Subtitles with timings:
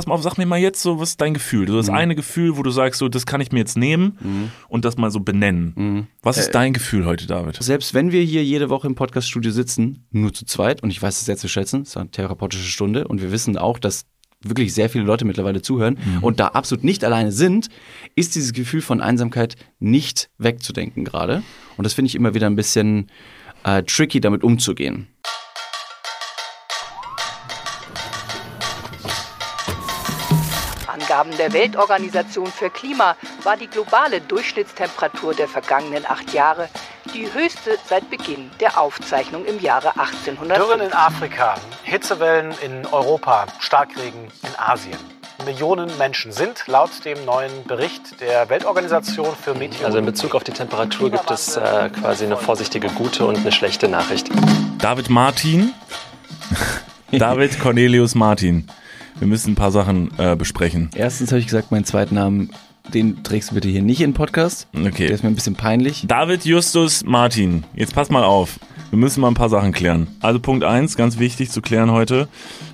[0.00, 1.68] pass mal auf, sag mir mal jetzt so, was ist dein Gefühl?
[1.68, 1.94] So das Mhm.
[1.94, 5.10] eine Gefühl, wo du sagst, so, das kann ich mir jetzt nehmen und das mal
[5.10, 5.72] so benennen.
[5.76, 6.06] Mhm.
[6.22, 7.62] Was Äh, ist dein Gefühl heute, David?
[7.62, 11.18] Selbst wenn wir hier jede Woche im Podcaststudio sitzen, nur zu zweit, und ich weiß
[11.18, 14.06] es sehr zu schätzen, es ist eine therapeutische Stunde, und wir wissen auch, dass
[14.42, 17.68] wirklich sehr viele Leute mittlerweile zuhören und da absolut nicht alleine sind,
[18.16, 21.42] ist dieses Gefühl von Einsamkeit nicht wegzudenken gerade.
[21.76, 23.10] Und das finde ich immer wieder ein bisschen
[23.64, 25.08] äh, tricky, damit umzugehen.
[31.20, 36.70] Angaben der Weltorganisation für Klima war die globale Durchschnittstemperatur der vergangenen acht Jahre
[37.12, 40.80] die höchste seit Beginn der Aufzeichnung im Jahre Dürren 1800.
[40.80, 44.96] in Afrika, Hitzewellen in Europa, Starkregen in Asien.
[45.44, 49.84] Millionen Menschen sind laut dem neuen Bericht der Weltorganisation für Meteorologie.
[49.84, 53.52] Also in Bezug auf die Temperatur gibt es äh, quasi eine vorsichtige gute und eine
[53.52, 54.30] schlechte Nachricht.
[54.78, 55.74] David Martin.
[57.12, 58.70] David Cornelius Martin.
[59.20, 60.90] Wir müssen ein paar Sachen äh, besprechen.
[60.94, 62.50] Erstens habe ich gesagt, meinen zweiten Namen,
[62.94, 64.66] den trägst du bitte hier nicht in den Podcast.
[64.74, 65.06] Der Okay.
[65.06, 66.04] ist mir ein bisschen peinlich.
[66.08, 67.64] David Justus Martin.
[67.74, 68.58] Jetzt pass mal auf.
[68.90, 70.08] Wir müssen mal ein paar Sachen klären.
[70.20, 72.28] Also Punkt eins, ganz wichtig zu klären heute.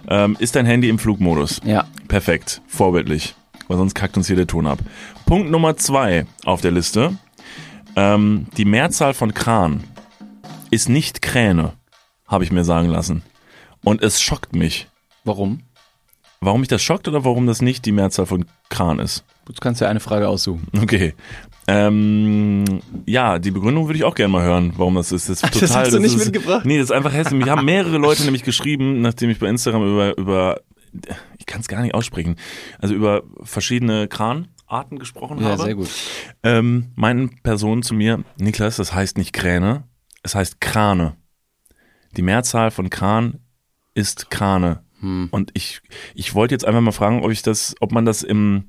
[0.08, 1.60] Ähm, ist dein Handy im Flugmodus?
[1.64, 2.62] Ja, Perfekt.
[2.68, 3.34] Vorbildlich.
[3.68, 4.78] Weil sonst kackt uns hier der Ton ab.
[5.26, 7.18] Punkt Nummer zwei auf der Liste.
[7.96, 9.82] Ähm, die Mehrzahl von Kran
[10.70, 11.72] ist nicht Kräne,
[12.28, 13.22] habe ich mir sagen lassen.
[13.82, 14.86] Und es schockt mich.
[15.24, 15.60] warum?
[16.40, 19.24] Warum mich das schockt oder warum das nicht die Mehrzahl von Kran ist?
[19.46, 20.66] Du kannst ja eine Frage aussuchen.
[20.80, 21.14] Okay.
[21.68, 22.64] Ähm,
[23.06, 25.28] ja, die Begründung würde ich auch gerne mal hören, warum das ist.
[25.28, 26.64] Das, ist das total, hast du nicht ist, mitgebracht?
[26.64, 27.40] Nee, das ist einfach hässlich.
[27.40, 30.60] Mich haben mehrere Leute nämlich geschrieben, nachdem ich bei Instagram über, über
[31.38, 32.36] ich kann es gar nicht aussprechen,
[32.78, 35.62] also über verschiedene Kranarten gesprochen Ja, habe.
[35.62, 35.88] sehr gut.
[36.42, 39.84] Ähm, meinen Personen zu mir, Niklas, das heißt nicht Kräne,
[40.22, 41.16] es heißt Krane.
[42.16, 43.40] Die Mehrzahl von Kran
[43.94, 44.82] ist Krane.
[45.00, 45.28] Hm.
[45.30, 45.80] Und ich,
[46.14, 48.66] ich wollte jetzt einfach mal fragen, ob ich das, ob man das im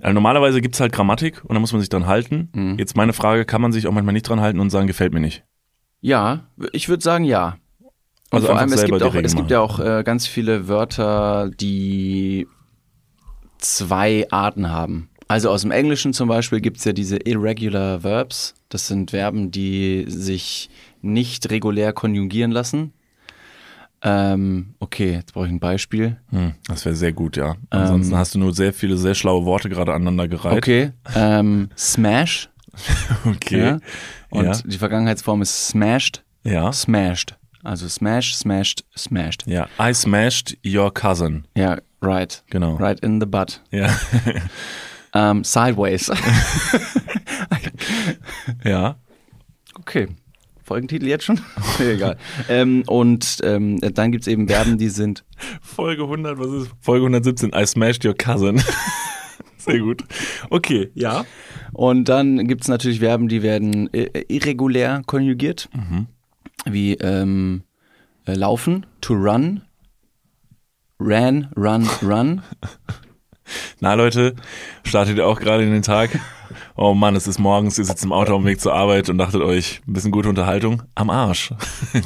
[0.00, 2.50] also normalerweise gibt's halt Grammatik und da muss man sich dran halten.
[2.54, 2.78] Mhm.
[2.78, 5.20] Jetzt meine Frage, kann man sich auch manchmal nicht dran halten und sagen, gefällt mir
[5.20, 5.44] nicht?
[6.00, 7.56] Ja, ich würde sagen ja.
[8.30, 11.50] Und Also vor allem, es gibt, auch, es gibt ja auch äh, ganz viele Wörter,
[11.50, 12.46] die
[13.58, 15.08] zwei Arten haben.
[15.26, 18.54] Also aus dem Englischen zum Beispiel gibt's ja diese irregular verbs.
[18.68, 20.70] Das sind Verben, die sich
[21.00, 22.92] nicht regulär konjugieren lassen.
[24.02, 26.18] Ähm, okay, jetzt brauche ich ein Beispiel.
[26.30, 27.56] Hm, das wäre sehr gut, ja.
[27.70, 30.52] Ansonsten hast du nur sehr viele, sehr schlaue Worte gerade aneinander gereiht.
[30.52, 30.58] Ähm.
[30.58, 32.48] Okay, ähm, smash.
[33.24, 33.58] Okay.
[33.60, 33.78] Ja?
[34.30, 34.52] Und Ja.
[34.64, 36.22] die Vergangenheitsform ist smashed.
[36.44, 36.72] Ja.
[36.72, 37.36] Smashed.
[37.64, 39.44] Also smash, smashed, smashed.
[39.46, 39.66] Ja.
[39.80, 41.44] I smashed your cousin.
[41.56, 42.44] Ja, right.
[42.50, 42.76] Genau.
[42.76, 43.60] Right in the butt.
[43.72, 43.88] Ja.
[45.12, 46.06] Ähm, sideways.
[48.64, 48.96] ja.
[49.78, 50.08] okay.
[50.68, 51.40] Folgentitel jetzt schon?
[51.80, 52.18] Egal.
[52.48, 55.24] ähm, und ähm, dann gibt's eben Verben, die sind.
[55.62, 56.70] Folge 100, was ist?
[56.80, 57.52] Folge 117.
[57.54, 58.62] I smashed your cousin.
[59.56, 60.04] sehr gut.
[60.50, 61.24] Okay, ja.
[61.72, 65.70] Und dann gibt's natürlich Verben, die werden äh, irregulär konjugiert.
[66.66, 67.62] Wie ähm,
[68.26, 69.62] äh, laufen, to run,
[71.00, 72.42] ran, run, run.
[73.80, 74.34] Na Leute,
[74.84, 76.10] startet ihr auch gerade in den Tag?
[76.76, 79.18] Oh Mann, es ist morgens, ihr sitzt im Auto auf dem Weg zur Arbeit und
[79.18, 80.82] dachtet euch, ein bisschen gute Unterhaltung?
[80.94, 81.52] Am Arsch.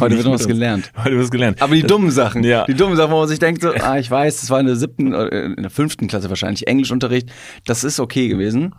[0.01, 0.91] Heute wird noch was gelernt.
[0.97, 1.63] Heute wird was gelernt.
[1.63, 2.65] Aber die dummen Sachen, Ja.
[2.65, 4.77] die dummen Sachen, wo man sich denkt, so, ah, ich weiß, das war in der
[4.77, 7.31] siebten, äh, in der fünften Klasse wahrscheinlich, Englischunterricht,
[7.67, 8.75] das ist okay gewesen,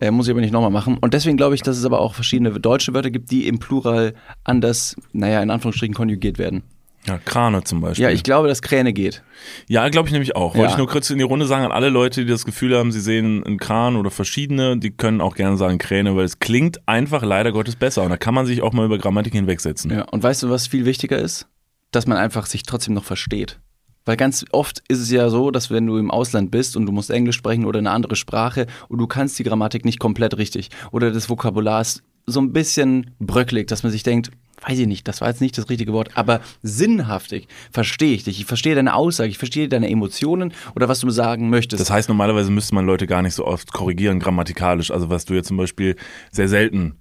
[0.00, 0.98] äh, muss ich aber nicht nochmal machen.
[1.00, 4.14] Und deswegen glaube ich, dass es aber auch verschiedene deutsche Wörter gibt, die im Plural
[4.44, 6.62] anders, naja, in Anführungsstrichen konjugiert werden.
[7.08, 8.04] Ja, Krane zum Beispiel.
[8.04, 9.22] Ja, ich glaube, dass Kräne geht.
[9.68, 10.54] Ja, glaube ich nämlich auch.
[10.54, 10.70] Wollte Ja.
[10.70, 13.00] ich nur kurz in die Runde sagen an alle Leute, die das Gefühl haben, sie
[13.00, 17.22] sehen einen Kran oder verschiedene, die können auch gerne sagen Kräne, weil es klingt einfach
[17.22, 19.90] leider Gottes besser und da kann man sich auch mal über Grammatik hinwegsetzen.
[19.90, 21.46] Ja, und weißt du, was viel wichtiger ist?
[21.90, 23.58] Dass man einfach sich trotzdem noch versteht.
[24.04, 26.92] Weil ganz oft ist es ja so, dass wenn du im Ausland bist und du
[26.92, 30.70] musst Englisch sprechen oder eine andere Sprache und du kannst die Grammatik nicht komplett richtig
[30.92, 34.30] oder das Vokabular ist so ein bisschen bröcklig, dass man sich denkt,
[34.66, 38.40] weiß ich nicht, das war jetzt nicht das richtige Wort, aber sinnhaftig verstehe ich dich.
[38.40, 41.80] Ich verstehe deine Aussage, ich verstehe deine Emotionen oder was du mir sagen möchtest.
[41.80, 44.90] Das heißt, normalerweise müsste man Leute gar nicht so oft korrigieren grammatikalisch.
[44.90, 45.96] Also was du jetzt zum Beispiel
[46.30, 46.96] sehr selten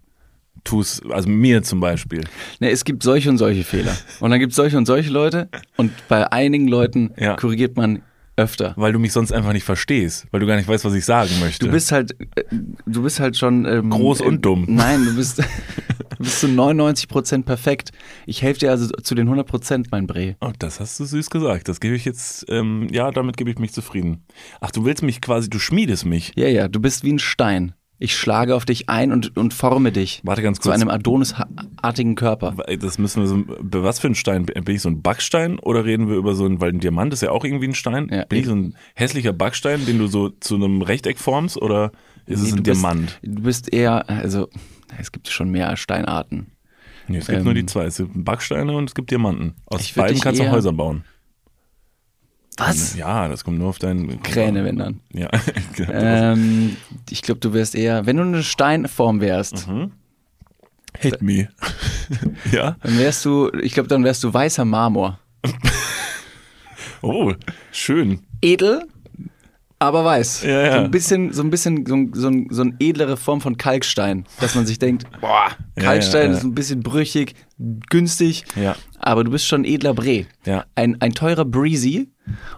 [0.64, 2.24] tust, also mir zum Beispiel.
[2.60, 3.96] Ne, es gibt solche und solche Fehler.
[4.20, 7.36] Und dann gibt es solche und solche Leute und bei einigen Leuten Ja.
[7.36, 8.02] korrigiert man
[8.38, 8.74] öfter.
[8.78, 11.32] Weil du mich sonst einfach nicht verstehst, weil du gar nicht weißt, was ich sagen
[11.40, 11.66] möchte.
[11.66, 12.44] Du bist halt, äh,
[12.86, 14.66] du bist halt schon ähm, Groß und ähm, dumm.
[14.70, 15.44] Nein, du bist, du
[16.20, 17.92] bist zu 99 Prozent perfekt.
[18.26, 20.36] Ich helfe dir also zu den 100 Prozent, mein Bre.
[20.40, 21.68] Oh, das hast du süß gesagt.
[21.68, 24.24] Das gebe ich jetzt, ähm, ja, damit gebe ich mich zufrieden.
[24.62, 26.32] Ach, du willst mich quasi, du schmiedest mich.
[26.36, 27.74] Ja, ja, du bist wie ein Stein.
[28.00, 30.76] Ich schlage auf dich ein und, und forme dich Warte ganz zu kurz.
[30.80, 32.56] einem Adonis-artigen Körper.
[32.80, 33.44] Das müssen wir so,
[33.84, 34.46] was für ein Stein?
[34.46, 37.22] Bin ich so ein Backstein oder reden wir über so ein, weil ein Diamant ist
[37.24, 38.08] ja auch irgendwie ein Stein?
[38.12, 38.26] Ja.
[38.26, 41.92] Bin ich so ein hässlicher Backstein, den du so zu einem Rechteck formst oder
[42.28, 43.20] ist es Nee, ein du bist- Diamant?
[43.24, 44.48] Du bist eher, also
[45.00, 46.52] es gibt schon mehr Steinarten.
[47.08, 47.86] Nee, es gibt ähm, nur die zwei.
[47.86, 49.56] Es gibt Backsteine und es gibt Diamanten.
[49.66, 51.04] Aus beiden kannst du Häuser bauen.
[52.58, 52.96] Was?
[52.96, 55.00] Ja, das kommt nur auf deinen Kräne, wenn dann.
[55.14, 55.30] Ja.
[55.90, 56.76] Ähm,
[57.10, 59.92] ich glaube, du wärst eher, wenn du eine Steinform wärst, Mhm.
[61.00, 61.50] Hit me.
[62.52, 62.76] ja.
[62.82, 65.20] dann wärst du, ich glaube, dann wärst du weißer Marmor.
[67.04, 67.32] Oh,
[67.72, 68.22] schön.
[68.42, 68.88] Edel,
[69.80, 70.44] aber weiß.
[70.44, 70.72] Ja, ja.
[70.74, 73.58] So ein bisschen, so ein bisschen, so, ein- so, ein- so eine edlere Form von
[73.58, 77.36] Kalkstein, dass man sich denkt, boah, Kalkstein ja, ist ein bisschen brüchig,
[77.90, 78.76] günstig, Ja.
[79.00, 80.26] aber du bist schon edler Bre.
[80.46, 80.66] Ja.
[80.76, 82.10] Ein, ein teurer Breezy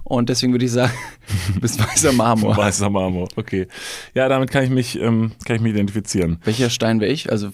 [0.04, 0.94] und deswegen würde ich sagen,
[1.54, 2.56] du bist weißer Marmor.
[2.56, 3.68] Weißer Marmor, okay.
[4.14, 6.40] Ja, damit kann ich mich, ähm, kann ich mich identifizieren.
[6.46, 7.32] Welcher Stein wäre ich?
[7.32, 7.50] Also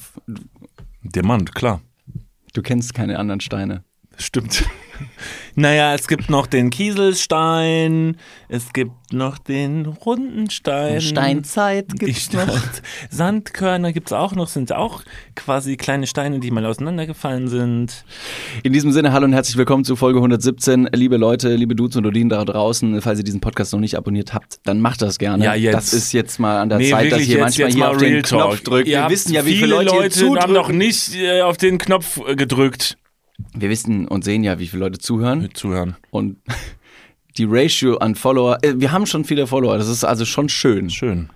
[1.01, 1.81] Diamant, klar.
[2.53, 3.83] du kennst keine anderen Steine.
[4.17, 4.63] Stimmt.
[5.55, 8.17] Naja, es gibt noch den Kieselstein,
[8.49, 10.99] es gibt noch den runden Stein.
[10.99, 12.59] Steinzeit gibt's noch.
[13.09, 15.01] Sandkörner gibt's auch noch, sind auch
[15.35, 18.03] quasi kleine Steine, die mal auseinandergefallen sind.
[18.63, 20.89] In diesem Sinne, hallo und herzlich willkommen zu Folge 117.
[20.93, 24.33] Liebe Leute, liebe Dudes und Odinen da draußen, falls ihr diesen Podcast noch nicht abonniert
[24.33, 25.45] habt, dann macht das gerne.
[25.45, 25.73] Ja, jetzt.
[25.73, 27.97] Das ist jetzt mal an der Nee, Zeit, dass ihr jetzt, manchmal jetzt hier auf
[27.97, 28.63] den Real Knopf Talk.
[28.65, 28.87] drückt.
[28.89, 31.77] Ihr Wir wissen ja, wie viele viele Leute, Leute haben noch nicht äh, auf den
[31.77, 32.97] Knopf äh, gedrückt.
[33.55, 35.49] Wir wissen und sehen ja, wie viele Leute zuhören.
[35.53, 35.95] Zuhören.
[36.11, 36.37] Und
[37.37, 40.89] die Ratio an Follower, äh, wir haben schon viele Follower, das ist also schon schön.
[40.89, 41.29] Schön.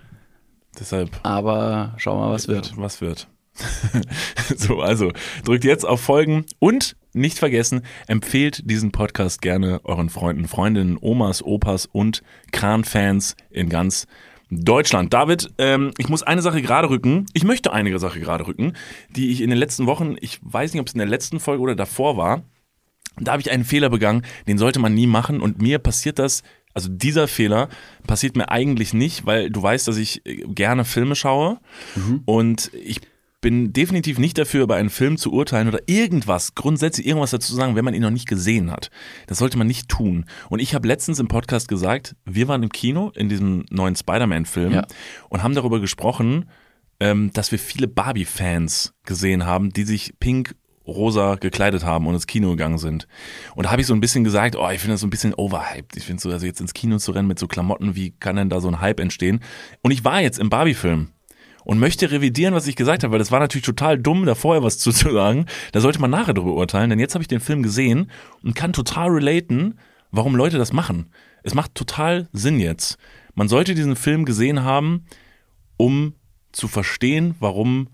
[0.78, 2.72] Deshalb Aber schauen wir mal, was wird.
[2.76, 3.28] Was wird?
[4.56, 5.12] so, also
[5.44, 11.42] drückt jetzt auf Folgen und nicht vergessen, empfehlt diesen Podcast gerne euren Freunden, Freundinnen, Omas,
[11.42, 12.22] Opas und
[12.52, 14.06] Kran-Fans in ganz
[14.50, 15.12] Deutschland.
[15.14, 17.26] David, ähm, ich muss eine Sache gerade rücken.
[17.32, 18.74] Ich möchte eine Sache gerade rücken,
[19.10, 21.62] die ich in den letzten Wochen, ich weiß nicht, ob es in der letzten Folge
[21.62, 22.42] oder davor war,
[23.18, 26.42] da habe ich einen Fehler begangen, den sollte man nie machen und mir passiert das,
[26.74, 27.68] also dieser Fehler
[28.06, 31.58] passiert mir eigentlich nicht, weil du weißt, dass ich äh, gerne Filme schaue
[32.24, 33.00] und ich
[33.40, 37.54] bin definitiv nicht dafür, über einen Film zu urteilen oder irgendwas, grundsätzlich irgendwas dazu zu
[37.56, 38.90] sagen, wenn man ihn noch nicht gesehen hat.
[39.26, 40.26] Das sollte man nicht tun.
[40.50, 44.72] Und ich habe letztens im Podcast gesagt, wir waren im Kino in diesem neuen Spider-Man-Film
[44.72, 44.86] Ja.
[45.30, 46.50] und haben darüber gesprochen,
[47.00, 50.54] ähm, dass wir viele Barbie-Fans gesehen haben, die sich pink
[50.86, 53.06] rosa gekleidet haben und ins Kino gegangen sind.
[53.54, 55.32] Und da habe ich so ein bisschen gesagt, oh, ich finde das so ein bisschen
[55.34, 55.96] overhyped.
[55.96, 58.48] Ich finde so, also jetzt ins Kino zu rennen mit so Klamotten, wie kann denn
[58.50, 59.40] da so ein Hype entstehen?
[59.82, 61.08] Und ich war jetzt im Barbie-Film
[61.70, 64.64] und möchte revidieren, was ich gesagt habe, weil das war natürlich total dumm, da vorher
[64.64, 65.46] was zu sagen.
[65.70, 68.10] Da sollte man nachher drüber urteilen, denn jetzt habe ich den Film gesehen
[68.42, 69.78] und kann total relaten,
[70.10, 71.12] warum Leute das machen.
[71.44, 72.98] Es macht total Sinn jetzt.
[73.36, 75.04] Man sollte diesen Film gesehen haben,
[75.76, 76.14] um
[76.50, 77.86] zu verstehen, warum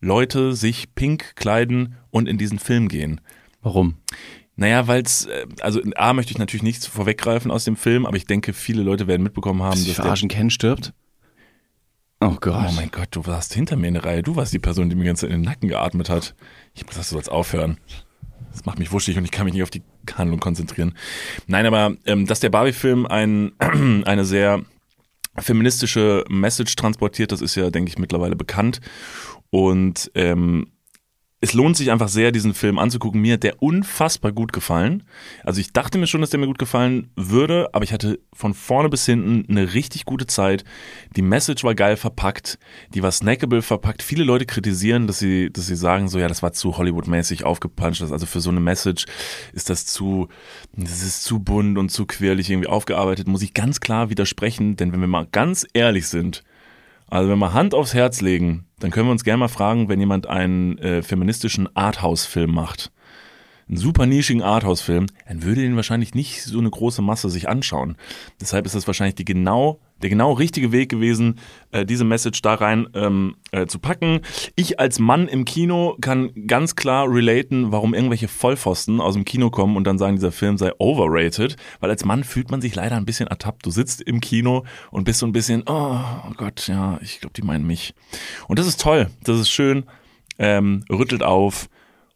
[0.00, 3.20] Leute sich pink kleiden und in diesen Film gehen.
[3.60, 3.96] Warum?
[4.54, 5.28] Naja, weil es,
[5.62, 9.08] also A möchte ich natürlich nichts vorweggreifen aus dem Film, aber ich denke, viele Leute
[9.08, 10.94] werden mitbekommen haben, Dass dass der Ken stirbt?
[12.20, 12.66] Oh Gott.
[12.68, 14.22] Oh mein Gott, du warst hinter mir in der Reihe.
[14.22, 16.34] Du warst die Person, die mir ganz in den Nacken geatmet hat.
[16.74, 17.78] Ich hab gesagt, du sollst aufhören.
[18.52, 19.82] Das macht mich wuschig und ich kann mich nicht auf die
[20.14, 20.94] Handlung konzentrieren.
[21.46, 24.62] Nein, aber ähm, dass der Barbie-Film ein, eine sehr
[25.38, 28.80] feministische Message transportiert, das ist ja, denke ich, mittlerweile bekannt.
[29.50, 30.68] Und ähm,
[31.40, 33.20] es lohnt sich einfach sehr, diesen Film anzugucken.
[33.20, 35.02] Mir hat der unfassbar gut gefallen.
[35.44, 38.54] Also ich dachte mir schon, dass der mir gut gefallen würde, aber ich hatte von
[38.54, 40.64] vorne bis hinten eine richtig gute Zeit.
[41.14, 42.58] Die Message war geil verpackt,
[42.94, 44.02] die war snackable verpackt.
[44.02, 48.00] Viele Leute kritisieren, dass sie, dass sie sagen so, ja, das war zu Hollywood-mäßig aufgepuncht.
[48.00, 49.04] Also für so eine Message
[49.52, 50.28] ist das zu,
[50.74, 53.28] das ist zu bunt und zu quirlig irgendwie aufgearbeitet.
[53.28, 56.44] Muss ich ganz klar widersprechen, denn wenn wir mal ganz ehrlich sind,
[57.08, 60.00] also wenn wir Hand aufs Herz legen, dann können wir uns gerne mal fragen, wenn
[60.00, 62.92] jemand einen äh, feministischen Arthouse-Film macht,
[63.68, 67.96] einen super nischigen Arthouse-Film, dann würde den wahrscheinlich nicht so eine große Masse sich anschauen.
[68.40, 71.38] Deshalb ist das wahrscheinlich die genau, der genau richtige Weg gewesen,
[71.72, 74.20] äh, diese Message da rein ähm, äh, zu packen.
[74.54, 79.50] Ich als Mann im Kino kann ganz klar relaten, warum irgendwelche Vollpfosten aus dem Kino
[79.50, 82.96] kommen und dann sagen, dieser Film sei overrated, weil als Mann fühlt man sich leider
[82.96, 83.64] ein bisschen ertappt.
[83.64, 85.98] Du sitzt im Kino und bist so ein bisschen, oh,
[86.28, 87.94] oh Gott, ja, ich glaube, die meinen mich.
[88.48, 89.84] Und das ist toll, das ist schön,
[90.38, 91.68] ähm, rüttelt auf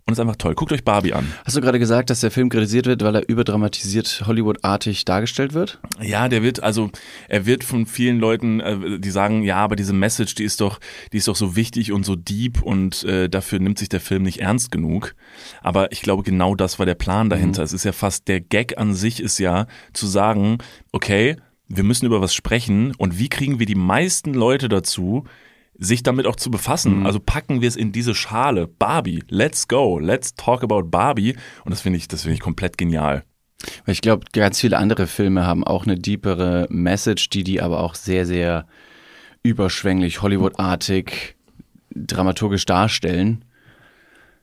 [0.07, 0.55] und ist einfach toll.
[0.55, 1.27] Guckt euch Barbie an.
[1.45, 5.81] Hast du gerade gesagt, dass der Film kritisiert wird, weil er überdramatisiert Hollywood-artig dargestellt wird?
[6.01, 6.91] Ja, der wird, also
[7.29, 10.81] er wird von vielen Leuten, äh, die sagen, ja, aber diese Message, die ist doch,
[11.13, 14.23] die ist doch so wichtig und so deep und äh, dafür nimmt sich der Film
[14.23, 15.15] nicht ernst genug.
[15.63, 17.63] Aber ich glaube, genau das war der Plan dahinter.
[17.63, 20.59] Es ist ja fast der Gag an sich ist ja zu sagen,
[20.93, 21.37] okay,
[21.69, 25.25] wir müssen über was sprechen und wie kriegen wir die meisten Leute dazu,
[25.81, 27.07] sich damit auch zu befassen.
[27.07, 28.69] Also packen wir es in diese Schale.
[28.69, 31.35] Barbie, let's go, let's talk about Barbie.
[31.65, 33.25] Und das finde ich, das finde ich komplett genial.
[33.87, 37.95] Ich glaube, ganz viele andere Filme haben auch eine deepere Message, die die aber auch
[37.95, 38.67] sehr, sehr
[39.43, 41.37] überschwänglich, Hollywood-artig,
[41.95, 43.45] dramaturgisch darstellen.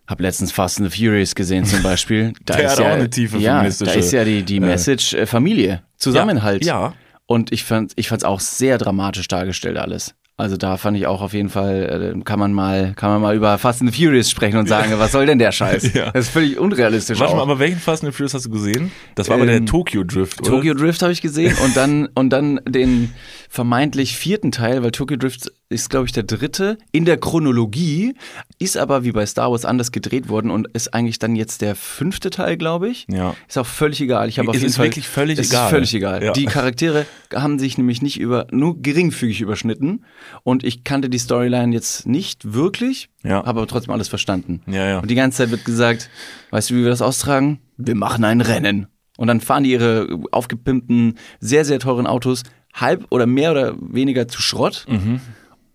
[0.08, 2.34] Hab letztens Fast and the Furious gesehen zum Beispiel.
[2.46, 4.60] Da Der ist hat ja, auch eine tiefe ja, da feministische, ist ja die, die
[4.60, 6.66] Message äh, Familie, Zusammenhalt.
[6.66, 6.94] Ja.
[7.26, 10.16] Und ich fand ich fand's auch sehr dramatisch dargestellt alles.
[10.40, 13.36] Also da fand ich auch auf jeden Fall, äh, kann man mal, kann man mal
[13.36, 15.94] über Fast and Furious sprechen und sagen, was soll denn der Scheiß?
[15.98, 16.12] Ja.
[16.12, 17.20] Das ist völlig unrealistisch.
[17.20, 18.92] Warte mal, aber welchen Fast and Furious hast du gesehen?
[19.16, 20.52] Das war aber der Ähm, Tokyo Drift, oder?
[20.52, 23.14] Tokyo Drift habe ich gesehen und dann und dann den
[23.50, 28.14] vermeintlich vierten Teil, weil Tokyo Drift ist glaube ich der dritte in der Chronologie,
[28.60, 31.76] ist aber wie bei Star Wars anders gedreht worden und ist eigentlich dann jetzt der
[31.76, 33.06] fünfte Teil, glaube ich.
[33.12, 33.36] Ja.
[33.48, 34.30] Ist auch völlig egal.
[34.30, 35.66] Ich habe auf Es jeden ist Fall wirklich völlig es egal.
[35.66, 36.24] Ist völlig egal.
[36.24, 36.32] Ja.
[36.32, 40.06] Die Charaktere haben sich nämlich nicht über nur geringfügig überschnitten
[40.44, 43.38] und ich kannte die Storyline jetzt nicht wirklich, Ja.
[43.38, 44.62] habe aber trotzdem alles verstanden.
[44.68, 45.00] Ja, ja.
[45.00, 46.10] Und die ganze Zeit wird gesagt,
[46.52, 47.60] weißt du, wie wir das austragen?
[47.78, 48.88] Wir machen ein Rennen.
[49.18, 52.44] Und dann fahren die ihre aufgepimpten, sehr, sehr teuren Autos
[52.74, 55.20] halb oder mehr oder weniger zu Schrott Mhm.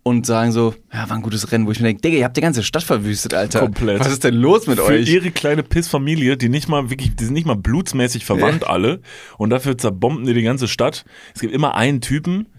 [0.03, 2.35] Und sagen so, ja, war ein gutes Rennen, wo ich mir denke, Digga, ihr habt
[2.35, 3.61] die ganze Stadt verwüstet, Alter.
[3.61, 4.01] Komplett.
[4.01, 5.09] Was ist denn los mit Für euch?
[5.09, 8.99] ihre kleine Pissfamilie, die nicht mal wirklich, die sind nicht mal blutsmäßig verwandt alle
[9.37, 11.05] und dafür zerbomben die die ganze Stadt.
[11.33, 12.49] Es gibt immer einen Typen,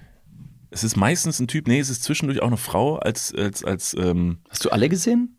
[0.71, 3.95] es ist meistens ein Typ, nee, es ist zwischendurch auch eine Frau als, als, als,
[3.99, 5.34] ähm, Hast du alle gesehen?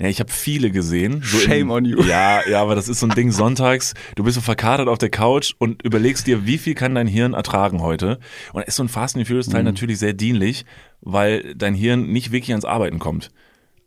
[0.00, 1.20] Ja, ich habe viele gesehen.
[1.22, 2.02] So Shame in, on you.
[2.02, 5.10] Ja, ja, aber das ist so ein Ding sonntags, du bist so verkatert auf der
[5.10, 8.18] Couch und überlegst dir, wie viel kann dein Hirn ertragen heute?
[8.52, 9.52] Und ist so ein Fast and Furious Mhm.
[9.52, 10.64] Teil natürlich sehr dienlich,
[11.02, 13.28] weil dein Hirn nicht wirklich ans Arbeiten kommt.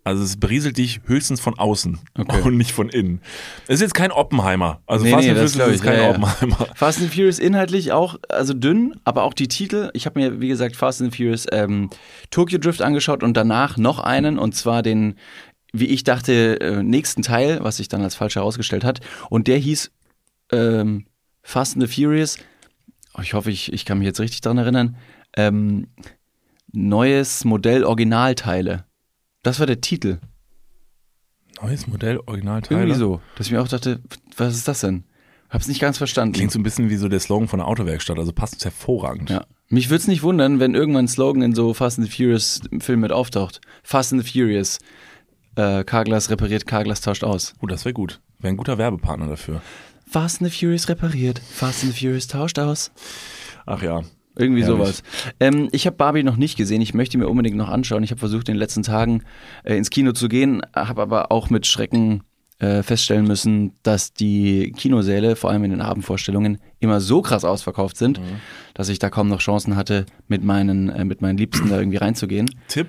[0.06, 2.42] Also es berieselt dich höchstens von außen Okay.
[2.44, 3.22] und nicht von innen.
[3.68, 4.82] Es ist jetzt kein Oppenheimer.
[4.86, 6.10] Also Nee, Fast nee, and Furious ist kein ja.
[6.10, 6.68] Oppenheimer.
[6.76, 9.92] Fast and Furious inhaltlich auch, also dünn, aber auch die Titel.
[9.94, 11.90] Ich habe mir, wie gesagt, Fast and Furious ähm,
[12.32, 15.16] Tokyo Drift angeschaut und danach noch einen, und zwar den,
[15.74, 19.02] wie ich dachte, äh, nächsten Teil, was sich dann als falsch herausgestellt hat.
[19.30, 19.92] Und der hieß
[20.52, 21.08] ähm,
[21.42, 22.38] Fast and the Furious.
[23.16, 24.96] Oh, ich hoffe, ich, ich kann mich jetzt richtig dran erinnern.
[25.36, 25.88] Ähm,
[26.72, 28.86] neues Modell Originalteile.
[29.42, 30.20] Das war der Titel.
[31.62, 32.82] Neues Modell, Originalteile.
[32.82, 33.22] Irgendwie so.
[33.36, 34.00] Dass ich mir auch dachte,
[34.38, 35.04] was ist das denn?
[35.50, 36.34] Hab's nicht ganz verstanden.
[36.34, 39.30] Klingt so ein bisschen wie so der Slogan von der Autowerkstatt, also passt hervorragend.
[39.30, 39.46] Ja.
[39.70, 42.62] Mich würde es nicht wundern, wenn irgendwann ein Slogan in so Fast and the Furious
[42.80, 43.62] Film mit auftaucht.
[43.84, 44.80] Fast and the Furious.
[45.56, 47.54] Äh, Carglass repariert, Carglass tauscht aus.
[47.62, 48.20] Oh, das wäre gut.
[48.40, 49.62] Wäre ein guter Werbepartner dafür.
[50.10, 52.92] Fast and the Furious repariert, Fast and the Furious tauscht aus.
[53.66, 54.02] Ach ja.
[54.36, 54.78] Irgendwie Herrlich.
[54.88, 55.04] sowas.
[55.40, 56.82] Ähm, ich habe Barbie noch nicht gesehen.
[56.82, 58.02] Ich möchte mir unbedingt noch anschauen.
[58.04, 59.24] Ich habe versucht, in den letzten Tagen
[59.64, 62.24] äh, ins Kino zu gehen, habe aber auch mit Schrecken
[62.58, 67.96] äh, feststellen müssen, dass die Kinosäle, vor allem in den Abendvorstellungen, immer so krass ausverkauft
[67.98, 68.24] sind, Mhm.
[68.74, 71.98] dass ich da kaum noch Chancen hatte, mit meinen, äh, mit meinen Liebsten da irgendwie
[71.98, 72.50] reinzugehen.
[72.70, 72.88] Tipp,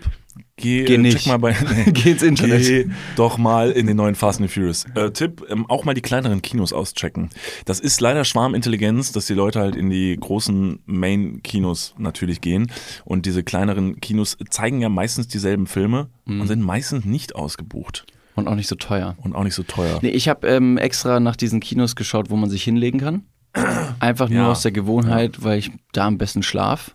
[0.56, 1.18] geh, Geh äh, nicht.
[1.18, 1.90] check mal bei nee.
[1.92, 2.62] Geh ins Internet.
[2.62, 4.84] Geh doch mal in den neuen Fast and Furious.
[4.94, 7.30] Äh, Tipp, ähm, auch mal die kleineren Kinos auschecken.
[7.64, 12.70] Das ist leider Schwarmintelligenz, dass die Leute halt in die großen Main-Kinos natürlich gehen.
[13.04, 16.40] Und diese kleineren Kinos zeigen ja meistens dieselben Filme Mhm.
[16.40, 19.14] und sind meistens nicht ausgebucht Und auch nicht so teuer.
[19.22, 19.98] und auch nicht so teuer.
[20.02, 23.24] Nee, ich habe ähm, extra nach diesen Kinos geschaut, wo man sich hinlegen kann.
[24.00, 24.50] Einfach nur Ja.
[24.50, 26.92] aus der Gewohnheit, weil ich da am besten schlaf.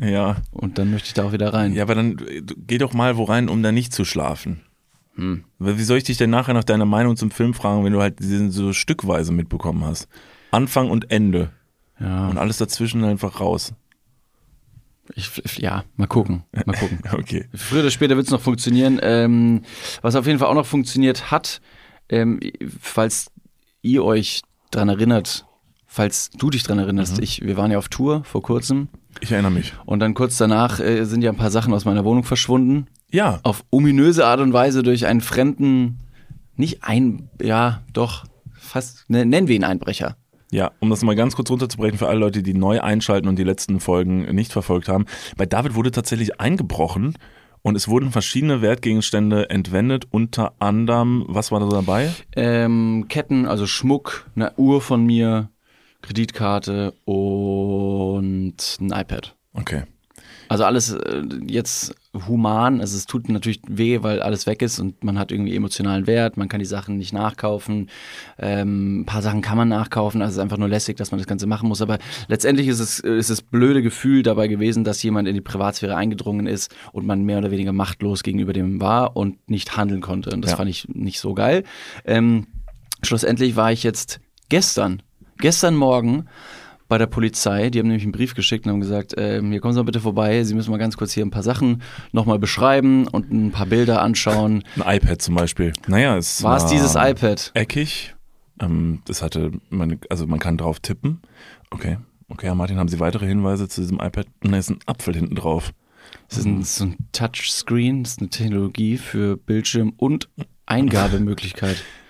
[0.00, 0.36] Ja.
[0.50, 1.74] Und dann möchte ich da auch wieder rein.
[1.74, 4.62] Ja, aber dann äh, geh doch mal wo rein, um da nicht zu schlafen.
[5.16, 5.44] Hm.
[5.58, 8.18] Wie soll ich dich denn nachher nach deiner Meinung zum Film fragen, wenn du halt
[8.20, 10.08] diesen so stückweise mitbekommen hast?
[10.50, 11.50] Anfang und Ende.
[12.00, 12.28] Ja.
[12.28, 13.74] Und alles dazwischen einfach raus.
[15.14, 16.44] Ich, ja, mal gucken.
[16.64, 17.00] Mal gucken.
[17.12, 17.46] Okay.
[17.54, 18.98] Früher oder später wird es noch funktionieren.
[19.02, 19.62] Ähm,
[20.00, 21.60] was auf jeden Fall auch noch funktioniert hat,
[22.08, 22.40] ähm,
[22.80, 23.30] falls
[23.82, 25.44] ihr euch dran erinnert,
[25.86, 27.22] falls du dich dran erinnerst, Mhm.
[27.22, 28.88] ich, wir waren ja auf Tour vor kurzem
[29.20, 29.72] Ich erinnere mich.
[29.84, 32.86] und dann kurz danach äh, sind ja ein paar Sachen aus meiner Wohnung verschwunden.
[33.10, 33.40] Ja.
[33.42, 35.98] Auf ominöse Art und Weise durch einen fremden,
[36.56, 40.16] nicht ein, ja, doch, fast, ne, nennen wir ihn Einbrecher.
[40.50, 43.44] Ja, um das mal ganz kurz runterzubrechen für alle Leute, die neu einschalten und die
[43.44, 45.06] letzten Folgen nicht verfolgt haben.
[45.36, 47.14] Bei David wurde tatsächlich eingebrochen
[47.62, 52.10] und es wurden verschiedene Wertgegenstände entwendet, unter anderem, was war da dabei?
[52.36, 55.48] Ähm, Ketten, also Schmuck, eine Uhr von mir,
[56.02, 59.34] Kreditkarte und ein iPad.
[59.54, 59.82] Okay.
[60.48, 61.94] Also alles äh, jetzt
[62.28, 62.80] human.
[62.82, 66.36] Also es tut natürlich weh, weil alles weg ist und man hat irgendwie emotionalen Wert.
[66.36, 67.88] Man kann die Sachen nicht nachkaufen.
[68.38, 70.20] Ähm, ein paar Sachen kann man nachkaufen.
[70.20, 71.80] Also es ist einfach nur lässig, dass man das Ganze machen muss.
[71.80, 75.96] Aber letztendlich ist es ist das blöde Gefühl dabei gewesen, dass jemand in die Privatsphäre
[75.96, 80.30] eingedrungen ist und man mehr oder weniger machtlos gegenüber dem war und nicht handeln konnte.
[80.32, 80.56] Und das Ja.
[80.58, 81.62] fand ich nicht so geil.
[82.04, 82.46] Ähm,
[83.02, 85.02] schlussendlich war ich jetzt gestern,
[85.42, 86.26] gestern Morgen
[86.88, 87.68] bei der Polizei.
[87.68, 90.00] Die haben nämlich einen Brief geschickt und haben gesagt, ähm, hier kommen Sie mal bitte
[90.00, 90.44] vorbei.
[90.44, 91.82] Sie müssen mal ganz kurz hier ein paar Sachen
[92.12, 94.62] nochmal beschreiben und ein paar Bilder anschauen.
[94.76, 95.72] Ein iPad zum Beispiel.
[95.88, 97.50] Naja, es War es dieses iPad?
[97.54, 98.14] eckig.
[98.60, 101.20] Ähm, das hatte, man, also man kann drauf tippen.
[101.70, 101.98] Okay.
[102.28, 104.26] Okay, Herr Martin, haben Sie weitere Hinweise zu diesem iPad?
[104.42, 105.72] Da ist ein Apfel hinten drauf.
[106.28, 110.28] Das ist ein, so ein Touchscreen, das ist eine Technologie für Bildschirm und
[110.66, 111.82] Eingabemöglichkeit.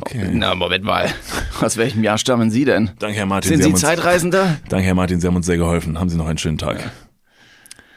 [0.00, 0.28] Okay.
[0.32, 1.12] Na, Moment mal.
[1.60, 2.90] Aus welchem Jahr stammen Sie denn?
[2.98, 3.50] Danke, Herr Martin.
[3.50, 4.58] Sind Sie uns, Zeitreisender?
[4.68, 5.98] danke, Herr Martin, Sie haben uns sehr geholfen.
[5.98, 6.90] Haben Sie noch einen schönen Tag.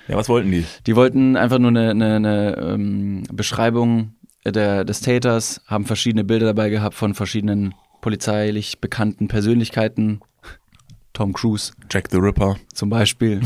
[0.07, 0.65] Ja, was wollten die?
[0.87, 4.13] Die wollten einfach nur eine, eine, eine ähm, Beschreibung
[4.45, 10.21] der, des Täters, haben verschiedene Bilder dabei gehabt von verschiedenen polizeilich bekannten Persönlichkeiten.
[11.13, 13.41] Tom Cruise Jack the Ripper, zum Beispiel.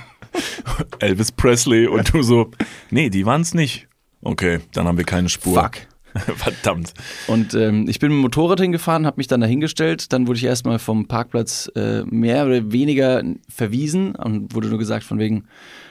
[0.98, 2.50] Elvis Presley und du so,
[2.90, 3.88] nee, die waren es nicht.
[4.20, 5.60] Okay, dann haben wir keine Spur.
[5.60, 5.72] Fuck.
[6.36, 6.92] Verdammt.
[7.26, 10.12] Und ähm, ich bin mit dem Motorrad hingefahren, habe mich dann dahingestellt.
[10.12, 15.04] Dann wurde ich erstmal vom Parkplatz äh, mehr oder weniger verwiesen und wurde nur gesagt
[15.04, 15.44] von wegen,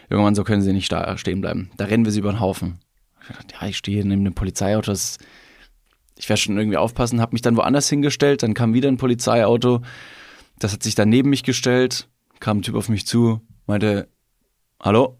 [0.10, 1.72] Mann, so können Sie nicht stehen bleiben.
[1.78, 2.80] Da rennen wir Sie über den Haufen.
[3.22, 4.92] Ich gedacht, ja, ich stehe neben einem Polizeiauto.
[4.92, 5.18] Das,
[6.18, 7.22] ich werde schon irgendwie aufpassen.
[7.22, 8.44] Habe mich dann woanders hingestellt.
[8.44, 9.82] Dann kam wieder ein Polizeiauto.
[10.60, 12.10] Das hat sich dann neben mich gestellt.
[12.40, 14.08] Kam ein Typ auf mich zu, meinte,
[14.82, 15.18] hallo,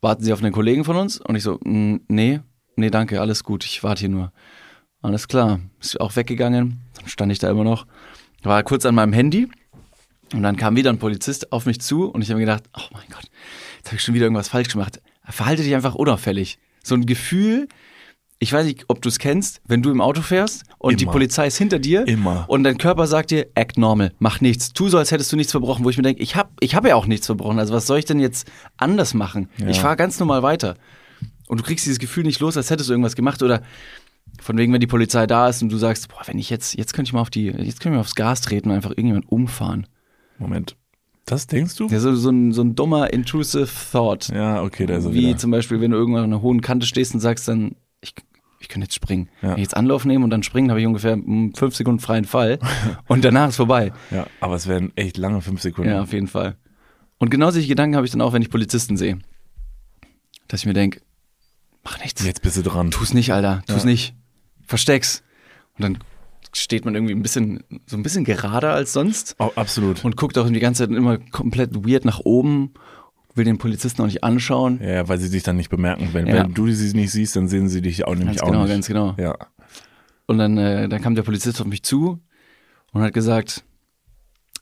[0.00, 1.20] warten Sie auf einen Kollegen von uns?
[1.20, 2.40] Und ich so, "Mm, nee,
[2.76, 4.32] nee, danke, alles gut, ich warte hier nur.
[5.02, 6.80] Alles klar, ist auch weggegangen.
[6.94, 7.86] Dann stand ich da immer noch,
[8.42, 9.48] war kurz an meinem Handy
[10.32, 12.92] und dann kam wieder ein Polizist auf mich zu und ich habe mir gedacht, oh
[12.92, 13.24] mein Gott,
[13.78, 15.00] jetzt habe ich schon wieder irgendwas falsch gemacht.
[15.24, 16.58] Verhalte dich einfach unauffällig.
[16.82, 17.68] So ein Gefühl,
[18.42, 21.12] ich weiß nicht, ob du es kennst, wenn du im Auto fährst und die Immer.
[21.12, 22.46] Polizei ist hinter dir Immer.
[22.48, 24.72] und dein Körper sagt dir, act normal, mach nichts.
[24.72, 26.86] Tu so, als hättest du nichts verbrochen, wo ich mir denke, ich habe ich hab
[26.86, 27.58] ja auch nichts verbrochen.
[27.58, 29.50] Also was soll ich denn jetzt anders machen?
[29.68, 30.76] Ich fahre ganz normal weiter.
[31.50, 33.62] Und du kriegst dieses Gefühl nicht los, als hättest du irgendwas gemacht oder
[34.40, 36.94] von wegen, wenn die Polizei da ist und du sagst, boah, wenn ich jetzt, jetzt
[36.94, 39.28] könnte ich mal auf die, jetzt könnte ich mal aufs Gas treten und einfach irgendjemand
[39.32, 39.88] umfahren.
[40.38, 40.76] Moment.
[41.24, 41.88] Das denkst du?
[41.88, 44.28] Ja, so, so, ein, so ein dummer, intrusive Thought.
[44.28, 45.38] Ja, okay, da ist er Wie wieder.
[45.38, 48.14] zum Beispiel, wenn du irgendwann an einer hohen Kante stehst und sagst dann, ich,
[48.60, 49.28] ich könnte jetzt springen.
[49.42, 49.48] Ja.
[49.48, 51.18] Wenn ich jetzt Anlauf nehme und dann springen, habe ich ungefähr
[51.56, 52.60] fünf Sekunden freien Fall
[53.08, 53.92] und danach ist vorbei.
[54.12, 55.90] Ja, aber es wären echt lange fünf Sekunden.
[55.90, 56.54] Ja, auf jeden Fall.
[57.18, 59.18] Und genau solche Gedanken habe ich dann auch, wenn ich Polizisten sehe.
[60.46, 61.00] Dass ich mir denke,
[61.84, 62.24] mach nichts.
[62.24, 62.90] Jetzt bist du dran.
[62.90, 63.62] Tu's nicht, Alter.
[63.66, 63.90] Tu's Ja.
[63.90, 64.14] nicht.
[64.66, 65.22] Versteck's.
[65.78, 65.98] Und dann
[66.52, 70.04] steht man irgendwie ein bisschen, so ein bisschen gerader als sonst Oh, absolut.
[70.04, 72.72] und guckt auch die ganze Zeit immer komplett weird nach oben,
[73.34, 74.80] will den Polizisten auch nicht anschauen.
[74.82, 76.08] Ja, weil sie dich dann nicht bemerken.
[76.12, 76.44] Wenn, Ja.
[76.44, 78.72] wenn du sie nicht siehst, dann sehen sie dich auch nämlich Ganz auch genau, nicht.
[78.72, 79.14] ganz genau.
[79.18, 79.36] Ja.
[80.26, 82.18] Und dann, äh, dann kam der Polizist auf mich zu
[82.92, 83.64] und hat gesagt,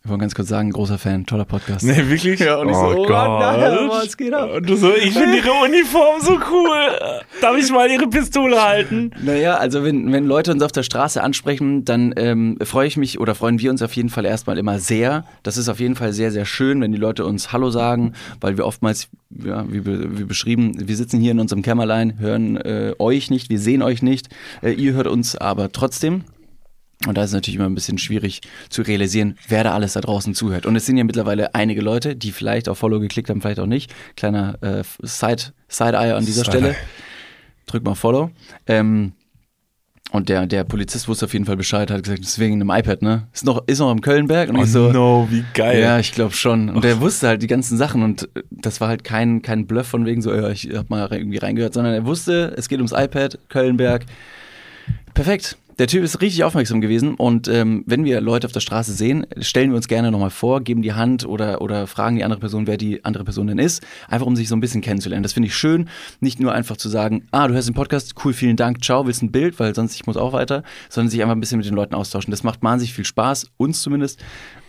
[0.09, 1.85] ich wollte ganz kurz sagen, großer Fan, toller Podcast.
[1.85, 2.41] Nee, wirklich?
[2.41, 4.51] Ja, und ich so, oh Gott, nein, was geht ab?
[4.57, 6.99] Und du so, ich finde ihre Uniform so cool.
[7.43, 9.11] Darf ich mal ihre Pistole halten?
[9.23, 13.21] Naja, also wenn, wenn Leute uns auf der Straße ansprechen, dann ähm, freue ich mich
[13.21, 15.27] oder freuen wir uns auf jeden Fall erstmal immer sehr.
[15.43, 18.57] Das ist auf jeden Fall sehr, sehr schön, wenn die Leute uns Hallo sagen, weil
[18.57, 23.31] wir oftmals, ja, wie, wie beschrieben, wir sitzen hier in unserem Kämmerlein, hören äh, euch
[23.31, 24.31] nicht, wir sehen euch nicht,
[24.63, 26.25] äh, ihr hört uns aber trotzdem.
[27.07, 30.01] Und da ist es natürlich immer ein bisschen schwierig zu realisieren, wer da alles da
[30.01, 30.67] draußen zuhört.
[30.67, 33.67] Und es sind ja mittlerweile einige Leute, die vielleicht auf Follow geklickt haben, vielleicht auch
[33.67, 33.95] nicht.
[34.17, 36.59] Kleiner äh, Side, Side-Eye an dieser Side-Eye.
[36.59, 36.77] Stelle.
[37.67, 38.31] Drück mal Follow.
[38.67, 39.13] Ähm,
[40.11, 42.71] und der, der Polizist wusste auf jeden Fall Bescheid, hat gesagt, das ist wegen einem
[42.71, 43.29] iPad, ne?
[43.33, 44.49] Ist noch, ist noch im Kölnberg.
[44.49, 45.81] Und Oh ich so, no, wie geil.
[45.81, 46.71] ja, ich glaube schon.
[46.71, 49.87] Und der wusste halt die ganzen Sachen und äh, das war halt kein, kein Bluff
[49.87, 52.93] von wegen so, ja, ich hab mal irgendwie reingehört, sondern er wusste, es geht ums
[52.93, 54.05] iPad, Kölnberg.
[55.15, 55.59] Perfekt.
[55.79, 59.25] Der Typ ist richtig aufmerksam gewesen und ähm, wenn wir Leute auf der Straße sehen,
[59.39, 62.67] stellen wir uns gerne nochmal vor, geben die Hand oder, oder fragen die andere Person,
[62.67, 65.23] wer die andere Person denn ist, einfach um sich so ein bisschen kennenzulernen.
[65.23, 65.89] Das finde ich schön,
[66.19, 69.23] nicht nur einfach zu sagen, ah, du hörst den Podcast, cool, vielen Dank, ciao, willst
[69.23, 71.75] ein Bild, weil sonst ich muss auch weiter, sondern sich einfach ein bisschen mit den
[71.75, 72.33] Leuten austauschen.
[72.33, 74.21] Das macht wahnsinnig viel Spaß, uns zumindest,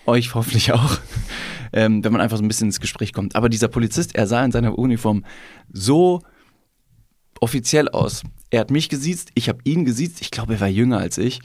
[0.06, 1.00] euch hoffentlich auch,
[1.74, 3.36] ähm, wenn man einfach so ein bisschen ins Gespräch kommt.
[3.36, 5.26] Aber dieser Polizist, er sah in seiner Uniform
[5.74, 6.22] so
[7.40, 8.22] offiziell aus.
[8.50, 10.22] Er hat mich gesiezt, ich habe ihn gesiezt.
[10.22, 11.40] Ich glaube, er war jünger als ich.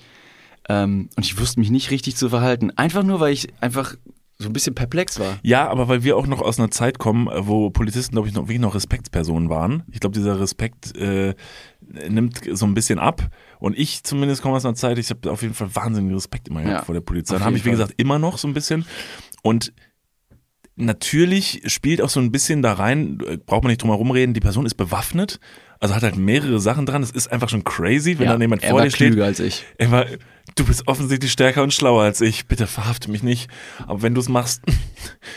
[0.68, 2.70] Ähm, und ich wusste mich nicht richtig zu verhalten.
[2.76, 3.96] Einfach nur, weil ich einfach
[4.38, 5.38] so ein bisschen perplex war.
[5.42, 8.44] Ja, aber weil wir auch noch aus einer Zeit kommen, wo Polizisten, glaube ich, noch
[8.44, 9.84] wirklich noch Respektspersonen waren.
[9.92, 11.34] Ich glaube, dieser Respekt äh,
[12.08, 13.28] nimmt so ein bisschen ab.
[13.60, 16.62] Und ich zumindest komme aus einer Zeit, ich habe auf jeden Fall wahnsinnigen Respekt immer
[16.62, 17.34] gehabt Ja, vor der Polizei.
[17.34, 18.84] Dann habe ich, wie gesagt, immer noch so ein bisschen.
[19.42, 19.72] Und
[20.76, 24.34] natürlich spielt auch so ein bisschen da rein, äh, braucht man nicht drum herum reden,
[24.34, 25.38] die Person ist bewaffnet,
[25.84, 27.02] also hat halt mehrere Sachen dran.
[27.02, 29.08] Es ist einfach schon crazy, wenn dann jemand vor dir steht.
[29.08, 29.66] klüger als ich.
[29.76, 30.06] Er war,
[30.54, 32.46] du bist offensichtlich stärker und schlauer als ich.
[32.46, 33.50] Bitte verhafte mich nicht.
[33.86, 34.62] Aber wenn du es machst,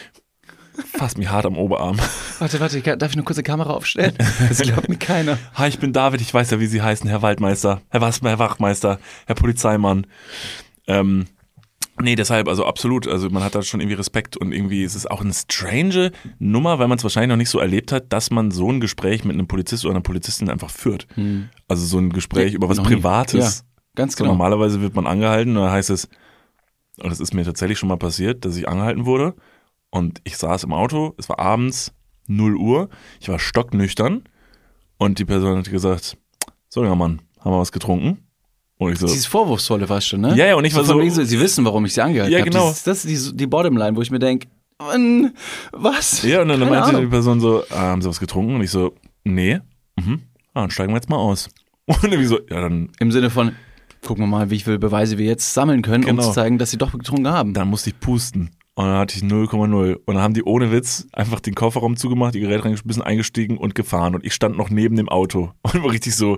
[0.94, 1.98] fass mich hart am Oberarm.
[2.40, 4.14] Warte, warte, darf ich eine kurze Kamera aufstellen?
[4.48, 5.38] Das glaubt mir keiner.
[5.56, 6.22] Hi, ich bin David.
[6.22, 10.08] Ich weiß ja, wie Sie heißen, Herr Waldmeister, Herr, Was, Herr Wachmeister, Herr Polizeimann.
[10.88, 11.26] Ähm,
[12.00, 13.08] Nee, deshalb, also absolut.
[13.08, 16.80] Also man hat da schon irgendwie Respekt und irgendwie ist es auch eine strange Nummer,
[16.80, 19.34] weil man es wahrscheinlich noch nicht so erlebt hat, dass man so ein Gespräch mit
[19.34, 21.08] einem Polizist oder einer Polizistin einfach führt.
[21.68, 22.82] Also so ein Gespräch über was.
[22.82, 23.60] Privates.
[23.60, 24.32] Ja, ganz genau.
[24.32, 26.08] Normalerweise wird man angehalten und dann heißt es,
[27.00, 29.36] und das ist mir tatsächlich schon mal passiert, dass ich angehalten wurde
[29.90, 31.94] und ich saß im Auto, es war abends
[32.28, 34.24] 0 Uhr, ich war stocknüchtern
[34.98, 36.18] und die Person hat gesagt,
[36.70, 38.27] so junger Mann, haben wir was getrunken?
[38.80, 40.36] Und ich so, Dieses Vorwurfsvolle war schon, ne?
[40.36, 42.40] Ja, ja, und ich war von so- wegen Sie wissen, warum ich sie angehalten Ja,
[42.40, 42.50] habe.
[42.50, 42.68] genau.
[42.70, 44.48] Dieses, das ist die, die Bottomline, wo ich mir denke,
[45.72, 46.24] was?
[46.24, 47.10] ja, und dann Keine meinte die Ahnung.
[47.10, 48.56] Person so, ah, haben Sie was getrunken?
[48.56, 49.60] Und ich so, nee,
[50.00, 50.22] mhm.
[50.54, 51.50] ah, dann steigen wir jetzt mal aus.
[51.88, 53.54] Und irgendwie so, ja, dann, Im Sinne von,
[54.06, 56.24] gucken wir mal, wie viele Beweise wir jetzt sammeln können, um Genau.
[56.28, 57.54] zu zeigen, dass sie doch getrunken haben.
[57.54, 58.52] dann musste ich pusten.
[58.78, 59.94] Und dann hatte ich 0,0.
[59.96, 63.74] Und dann haben die ohne Witz einfach den Kofferraum zugemacht, die Geräte reingeschmissen, eingestiegen und
[63.74, 64.14] gefahren.
[64.14, 66.38] Und ich stand noch neben dem Auto und war richtig so,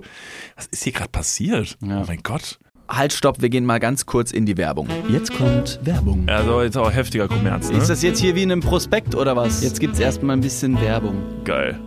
[0.56, 1.76] was ist hier gerade passiert?
[1.82, 2.00] Ja.
[2.00, 2.58] Oh mein Gott.
[2.88, 4.88] Halt, stopp, wir gehen mal ganz kurz in die Werbung.
[5.10, 6.26] Jetzt kommt Werbung.
[6.30, 7.76] Also jetzt auch heftiger Kommerz, ne?
[7.76, 9.62] Ist das jetzt hier wie in einem Prospekt oder was?
[9.62, 11.44] Jetzt gibt's erstmal ein bisschen Werbung.
[11.44, 11.78] geil.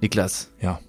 [0.00, 0.80] Niklas, Ja.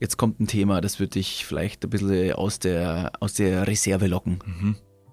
[0.00, 4.06] jetzt kommt ein Thema, das wird dich vielleicht ein bisschen aus der, aus der Reserve
[4.08, 4.38] locken.
[4.44, 4.76] Mhm.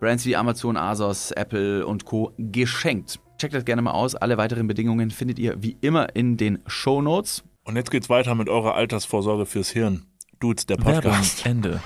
[0.00, 2.32] Brands wie Amazon, Asos, Apple und Co.
[2.36, 3.18] geschenkt.
[3.38, 4.14] Checkt das gerne mal aus.
[4.14, 7.44] Alle weiteren Bedingungen findet ihr wie immer in den Show Notes.
[7.64, 10.06] Und jetzt geht's weiter mit eurer Altersvorsorge fürs Hirn.
[10.38, 11.44] Dudes, der Podcast.
[11.46, 11.80] Ende.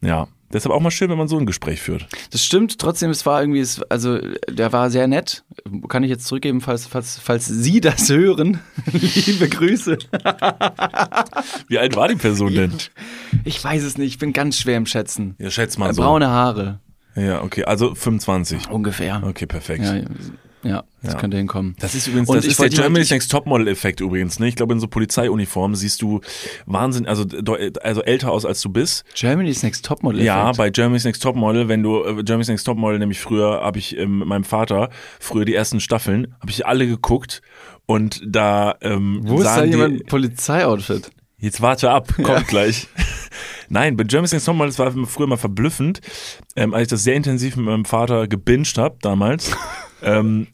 [0.00, 0.28] Ja.
[0.52, 2.06] Deshalb auch mal schön, wenn man so ein Gespräch führt.
[2.30, 5.44] Das stimmt, trotzdem, es war irgendwie, es- also der war sehr nett.
[5.88, 8.60] Kann ich jetzt zurückgeben, falls, falls, falls Sie das hören.
[8.92, 9.98] Liebe Grüße.
[11.68, 12.72] Wie alt war die Person denn?
[13.44, 15.34] Ich weiß es nicht, ich bin ganz schwer im Schätzen.
[15.38, 16.02] Ja, schätz mal so.
[16.02, 16.80] Braune Haare,
[17.16, 17.64] Ja, okay.
[17.64, 18.68] Also 25.
[18.70, 19.22] ungefähr.
[19.24, 19.84] Okay, perfekt.
[19.84, 20.00] Ja,
[20.66, 21.18] ja, das Ja.
[21.20, 21.76] könnte hinkommen.
[21.78, 24.38] Das ist übrigens, Und das ist der Germany's Next Topmodel-Effekt übrigens.
[24.38, 24.48] Ne?
[24.48, 26.20] Ich glaube, in so Polizeiuniformen siehst du
[26.66, 27.24] Wahnsinn, also,
[27.82, 29.04] also älter aus, als du bist.
[29.14, 30.22] Germany's Next Topmodel.
[30.22, 33.96] Ja, bei Germany's Next Topmodel, wenn du äh, Germany's Next Topmodel, nämlich früher habe ich
[33.96, 37.42] ähm, mit meinem Vater früher die ersten Staffeln, habe ich alle geguckt
[37.86, 41.10] und da ähm, Wo ist da jemand Polizeioutfit?
[41.38, 42.88] Jetzt warte ab, kommt gleich.
[43.68, 46.00] Nein, bei Germany's Next Topmodel, das war früher mal verblüffend,
[46.56, 49.50] ähm, als ich das sehr intensiv mit meinem Vater gebinged habe damals.
[50.02, 50.46] ähm,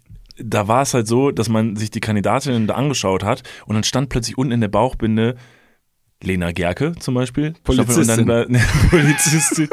[0.45, 3.85] da war es halt so, dass man sich die Kandidatinnen da angeschaut hat und dann
[3.85, 5.37] stand plötzlich unten in der Bauchbinde
[6.23, 7.55] Lena Gerke zum Beispiel.
[7.65, 8.03] Polizistin.
[8.03, 9.69] Und dann war, ne, Polizistin.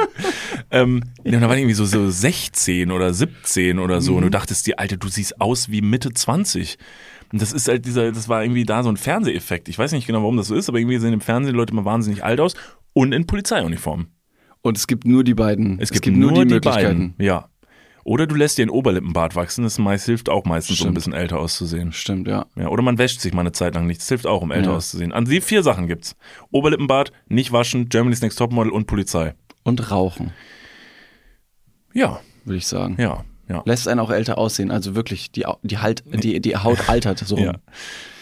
[0.71, 4.15] ähm, ja, da waren irgendwie so, so 16 oder 17 oder so.
[4.15, 6.77] Und du dachtest dir, Alter, du siehst aus wie Mitte 20.
[7.31, 9.69] Und das ist halt dieser, das war irgendwie da so ein Fernseheffekt.
[9.69, 11.73] Ich weiß nicht genau, warum das so ist, aber irgendwie sehen im Fernsehen die Leute
[11.73, 12.55] immer wahnsinnig alt aus
[12.93, 14.07] und in Polizeiuniform.
[14.61, 15.79] Und es gibt nur die beiden.
[15.79, 17.13] Es gibt, nur, die, Möglichkeiten.
[17.17, 17.49] Ja.
[18.03, 20.95] Oder du lässt dir ein Oberlippenbart wachsen, das meist hilft auch meistens, um ein Stimmt.
[20.95, 21.91] bisschen älter auszusehen.
[21.91, 22.45] Stimmt, ja.
[22.55, 24.01] Ja, oder man wäscht sich mal eine Zeit lang nicht.
[24.01, 24.75] Das hilft auch, um älter Ja.
[24.77, 25.11] auszusehen.
[25.11, 26.15] An die vier Sachen gibt's.
[26.51, 29.33] Oberlippenbart, nicht waschen, Germany's Next Topmodel und Polizei.
[29.63, 30.31] Und rauchen,
[31.93, 32.95] Ja, würde ich sagen.
[32.99, 33.61] ja, ja.
[33.65, 34.71] Lässt einen auch älter aussehen.
[34.71, 37.37] Also wirklich, die, die, halt, die, die Haut altert so.
[37.37, 37.55] Ja.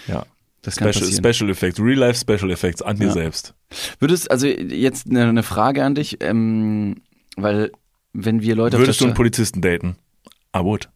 [0.08, 0.26] Ja.
[0.62, 1.34] Das Special, passieren.
[1.34, 3.14] Special Effects, Real Life Special Effects an dir Ja.
[3.14, 3.54] selbst.
[4.00, 6.96] Würdest, also jetzt eine, eine Frage an dich, ähm,
[7.38, 7.72] weil
[8.20, 9.96] wenn wir Leute Würdest du einen Polizisten daten?
[10.56, 10.90] I would.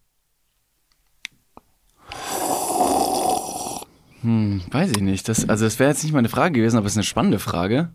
[4.22, 5.28] hm, weiß ich nicht.
[5.30, 7.92] Das, also das wäre jetzt nicht meine Frage gewesen, aber es ist eine spannende Frage.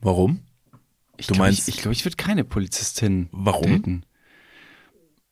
[0.00, 0.40] Warum?
[1.16, 3.70] Ich Du glaub, meinst- ich, ich glaube, ich würde keine Polizistin Warum?
[3.70, 4.02] daten.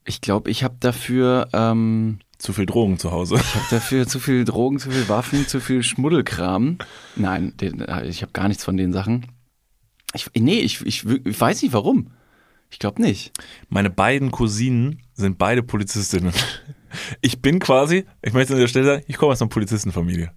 [0.04, 3.36] Ich glaube, ich habe dafür, ähm, Zu viel Drogen zu Hause.
[3.36, 6.78] ich habe dafür zu viel Drogen, zu viel Waffen, zu viel Schmuddelkram.
[7.16, 9.26] Nein, den, ich habe gar nichts von den Sachen.
[10.14, 12.10] Ich, nee, ich, ich, ich weiß nicht warum.
[12.72, 13.32] Ich glaube nicht.
[13.68, 16.32] Meine beiden Cousinen sind beide Polizistinnen.
[17.20, 20.30] Ich bin quasi, ich möchte an der Stelle sagen, ich komme aus einer Polizistenfamilie.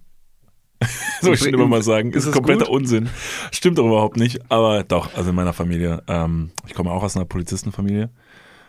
[1.20, 2.12] Soll ich schon immer mal sagen.
[2.12, 2.74] Ist Ist kompletter gut?
[2.74, 3.08] Unsinn.
[3.50, 4.50] Stimmt doch überhaupt nicht.
[4.50, 6.02] Aber doch, also in meiner Familie.
[6.08, 8.10] Ähm, ich komme auch aus einer Polizistenfamilie.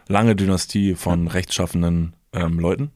[0.07, 2.91] Lange Dynastie von rechtschaffenden ähm, Leuten.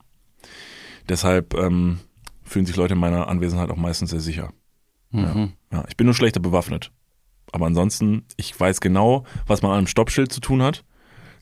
[1.07, 1.99] Deshalb ähm,
[2.43, 4.53] fühlen sich Leute in meiner Anwesenheit auch meistens sehr sicher.
[5.11, 5.53] Mhm.
[5.71, 6.91] Ja, ich bin nur schlechter bewaffnet.
[7.51, 10.83] Aber ansonsten, ich weiß genau, was man an einem Stoppschild zu tun hat.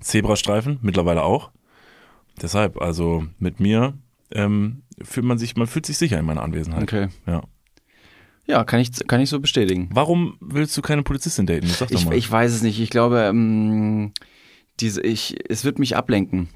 [0.01, 1.51] Zebrastreifen, mittlerweile auch.
[2.41, 3.93] Deshalb, also mit mir
[4.31, 6.83] ähm, fühlt man sich, man fühlt sich sicher in meiner Anwesenheit.
[6.83, 7.07] Okay.
[7.27, 7.43] Ja.
[8.47, 9.89] Ja, kann ich, kann ich so bestätigen.
[9.93, 11.67] Warum willst du keine Polizistin daten?
[11.67, 12.15] Sag doch Ich, mal.
[12.15, 12.79] ich weiß es nicht.
[12.79, 14.11] Ich glaube, ähm,
[14.79, 16.49] diese, ich, es wird mich ablenken.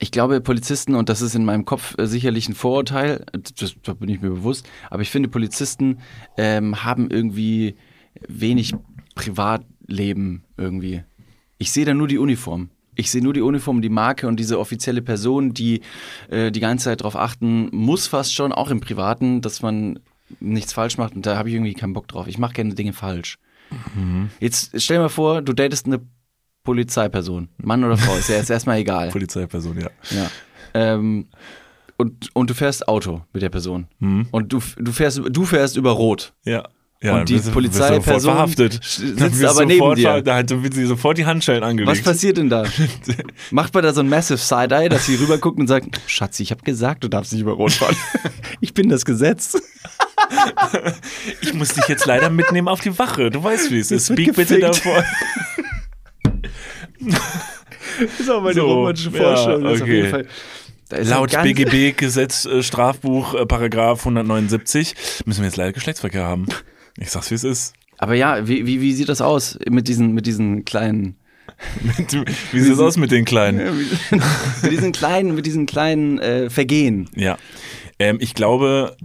[0.00, 3.24] Ich glaube, Polizisten, und das ist in meinem Kopf äh, sicherlich ein Vorurteil,
[3.58, 5.98] das, da bin ich mir bewusst, aber ich finde, Polizisten
[6.38, 7.76] ähm, haben irgendwie
[8.28, 8.74] wenig
[9.14, 11.02] Privatleben irgendwie.
[11.58, 12.70] Ich sehe da nur die Uniform.
[12.94, 15.80] Ich sehe nur die Uniform, die Marke und diese offizielle Person, die
[16.28, 20.00] äh, die ganze Zeit darauf achten muss, fast schon, auch im Privaten, dass man
[20.40, 21.14] nichts falsch macht.
[21.14, 22.26] Und da habe ich irgendwie keinen Bock drauf.
[22.26, 23.38] Ich mache gerne Dinge falsch.
[24.40, 26.00] Jetzt stell dir mal vor, du datest eine
[26.64, 27.48] Polizeiperson.
[27.58, 29.08] Mann oder Frau, ist ja jetzt erstmal egal.
[29.12, 29.90] Polizeiperson, ja.
[30.10, 30.30] Ja.
[30.74, 31.28] Ähm,
[31.96, 33.86] und, und du fährst Auto mit der Person.
[34.30, 36.32] Und du, du, fährst, du fährst über Rot.
[36.44, 36.68] Ja.
[37.02, 40.22] Ja Und die Polizeiperson sitzt aber neben dir.
[40.22, 41.98] Da wird sie sofort die Handschellen angelegt.
[41.98, 42.64] Was passiert denn da?
[43.50, 46.62] Macht man da so ein Massive Side-Eye, dass sie rüberguckt und sagt, Schatzi, ich habe
[46.62, 47.96] gesagt, du darfst nicht über Rot fahren.
[48.60, 49.60] ich bin das Gesetz.
[51.40, 53.30] Ich muss dich jetzt leider mitnehmen auf die Wache.
[53.30, 54.12] Du weißt, wie es ist.
[54.12, 55.02] Speak bitte davor.
[57.00, 59.66] Das ist auch meine So, romantische ja, Vorstellung.
[59.66, 60.24] Auf okay.
[60.90, 66.46] Laut BGB Gesetz äh, Strafbuch äh, Paragraph 179 müssen wir jetzt leider Geschlechtsverkehr haben.
[67.00, 67.74] Ich sag's wie es ist.
[67.98, 71.16] Aber ja, wie, wie, wie sieht das aus mit diesen, mit diesen kleinen,
[72.52, 73.76] Wie sieht es aus mit den Kleinen?
[74.62, 77.08] mit diesen kleinen, mit diesen kleinen äh, Vergehen?
[77.14, 77.36] Ja.
[77.98, 78.96] Ähm, ich glaube,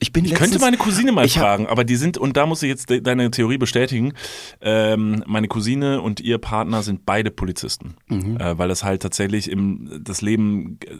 [0.00, 2.68] Ich bin ich könnte meine Cousine mal fragen, aber die sind, und da muss ich
[2.68, 4.12] jetzt de deine Theorie bestätigen,
[4.60, 8.36] ähm, meine Cousine und ihr Partner sind beide Polizisten, Mhm.
[8.38, 10.96] äh, weil das halt tatsächlich im, das Leben äh,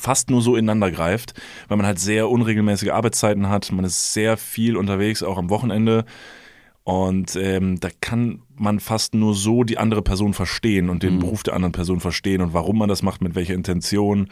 [0.00, 1.34] fast nur so ineinander greift,
[1.68, 6.04] weil man halt sehr unregelmäßige Arbeitszeiten hat, man ist sehr viel unterwegs, auch am Wochenende
[6.84, 11.18] und ähm, da kann man fast nur so die andere Person verstehen und den Mhm.
[11.20, 14.28] Beruf der anderen Person verstehen und warum man das macht, mit welcher Intention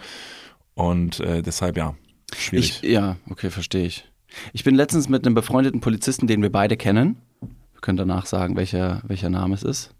[0.75, 1.95] und äh, deshalb ja,
[2.35, 2.81] schwierig.
[2.83, 4.05] Ich, ja, okay, verstehe ich.
[4.53, 7.17] Ich bin letztens mit einem befreundeten Polizisten, den wir beide kennen.
[7.41, 9.95] Wir können danach sagen, welcher, welcher Name es ist.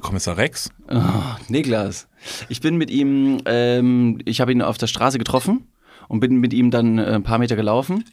[0.00, 0.70] Kommissar Rex?
[0.90, 1.00] Oh,
[1.48, 2.08] Niklas.
[2.48, 5.66] Ich bin mit ihm, ähm, ich habe ihn auf der Straße getroffen
[6.08, 8.04] und bin mit ihm dann äh, ein paar Meter gelaufen.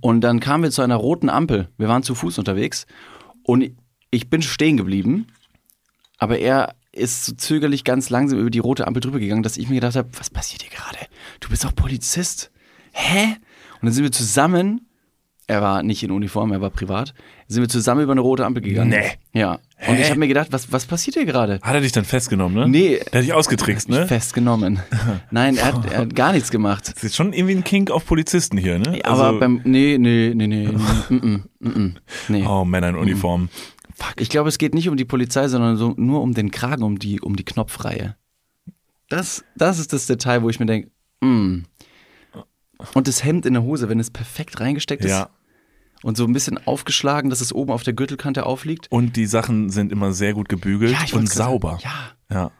[0.00, 1.68] Und dann kamen wir zu einer roten Ampel.
[1.76, 2.86] Wir waren zu Fuß unterwegs
[3.42, 3.72] und
[4.10, 5.26] ich bin stehen geblieben,
[6.18, 9.68] aber er ist so zögerlich ganz langsam über die rote Ampel drüber gegangen, dass ich
[9.68, 10.98] mir gedacht habe, was passiert hier gerade?
[11.40, 12.50] Du bist doch Polizist.
[12.96, 13.36] Hä?
[13.80, 14.86] Und dann sind wir zusammen,
[15.46, 17.12] er war nicht in Uniform, er war privat,
[17.48, 18.90] sind wir zusammen über eine rote Ampel gegangen.
[18.90, 19.10] Nee.
[19.38, 19.54] Ja.
[19.86, 20.02] Und Hä?
[20.02, 21.58] ich habe mir gedacht, was, was passiert hier gerade?
[21.60, 22.68] Hat er dich dann festgenommen, ne?
[22.68, 23.00] Nee.
[23.12, 24.06] Der hat dich ausgetrickst, ne?
[24.06, 24.80] Festgenommen.
[25.30, 26.92] Nein, er hat, er hat gar nichts gemacht.
[26.94, 29.00] Das ist schon irgendwie ein Kink auf Polizisten hier, ne?
[29.04, 29.60] Aber Also- beim.
[29.64, 30.68] Nee, nee, nee, nee.
[30.68, 30.78] nee,
[31.10, 31.94] mm, mm, mm, mm,
[32.28, 32.46] nee.
[32.46, 33.48] Oh, Männer in Uniform.
[34.18, 36.98] Ich glaube, es geht nicht um die Polizei, sondern so nur um den Kragen, um
[36.98, 38.16] die, um die Knopfreihe.
[39.08, 41.64] Das, das ist das Detail, wo ich mir denke, mm.
[42.94, 45.30] Und das Hemd in der Hose, wenn es perfekt reingesteckt ist Ja.
[46.02, 48.86] und so ein bisschen aufgeschlagen, dass es oben auf der Gürtelkante aufliegt.
[48.90, 51.78] Und die Sachen sind immer sehr gut gebügelt ich und sauber.
[51.82, 52.10] Ja.
[52.30, 52.50] Ja.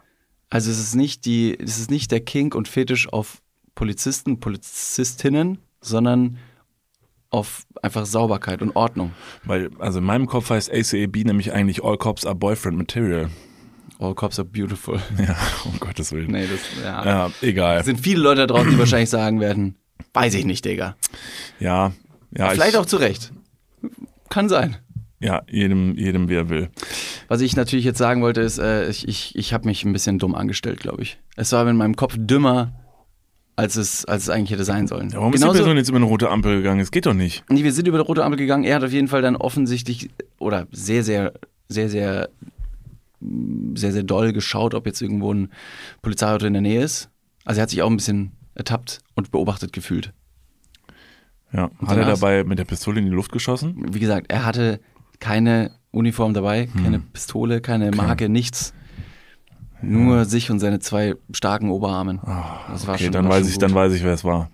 [0.50, 3.42] Also es ist nicht die, es ist nicht der Kink und Fetisch auf
[3.74, 6.38] Polizisten, Polizistinnen, sondern
[7.30, 9.10] auf einfach Sauberkeit und Ordnung.
[9.42, 13.28] Weil, also in meinem Kopf heißt ACAB nämlich eigentlich All Cops are Boyfriend Material.
[13.98, 15.00] All cops are beautiful.
[15.18, 16.30] Ja, um Gottes Willen.
[16.30, 17.04] Nee, das ja.
[17.04, 17.78] Ja, egal.
[17.78, 19.76] Es sind viele Leute da draußen, die wahrscheinlich sagen werden,
[20.12, 20.96] weiß ich nicht, Digga.
[21.60, 21.92] Ja,
[22.36, 22.50] ja.
[22.50, 23.32] Vielleicht ich, auch zu Recht.
[24.28, 24.76] Kann sein.
[25.20, 26.68] Ja, jedem, jedem, wie er will.
[27.28, 30.18] Was ich natürlich jetzt sagen wollte, ist, äh, ich, ich, ich habe mich ein bisschen
[30.18, 31.18] dumm angestellt, glaube ich.
[31.36, 32.72] Es war in meinem Kopf dümmer,
[33.56, 35.10] als es, als es eigentlich hätte sein sollen.
[35.10, 36.80] Ja, warum ist die Genauso- Person jetzt über eine rote Ampel gegangen?
[36.80, 37.44] Es geht doch nicht.
[37.48, 38.64] Nee, wir sind über die rote Ampel gegangen.
[38.64, 41.32] Er hat auf jeden Fall dann offensichtlich oder sehr, sehr,
[41.68, 42.28] sehr, sehr,
[43.74, 45.50] sehr, sehr doll geschaut, ob jetzt irgendwo ein
[46.02, 47.08] Polizeiauto in der Nähe ist.
[47.44, 50.12] Also er hat sich auch ein bisschen ertappt und beobachtet gefühlt.
[51.52, 51.70] Ja.
[51.78, 53.74] Und Hat er dabei mit der Pistole in die Luft geschossen?
[53.92, 54.80] Wie gesagt, er hatte
[55.20, 58.74] keine Uniform dabei, keine Pistole, keine Marke, nichts.
[59.80, 62.20] Nur sich und seine zwei starken Oberarmen.
[62.68, 63.62] das war Okay, schon, dann war weiß ich, gut.
[63.62, 64.50] dann weiß ich, wer es war.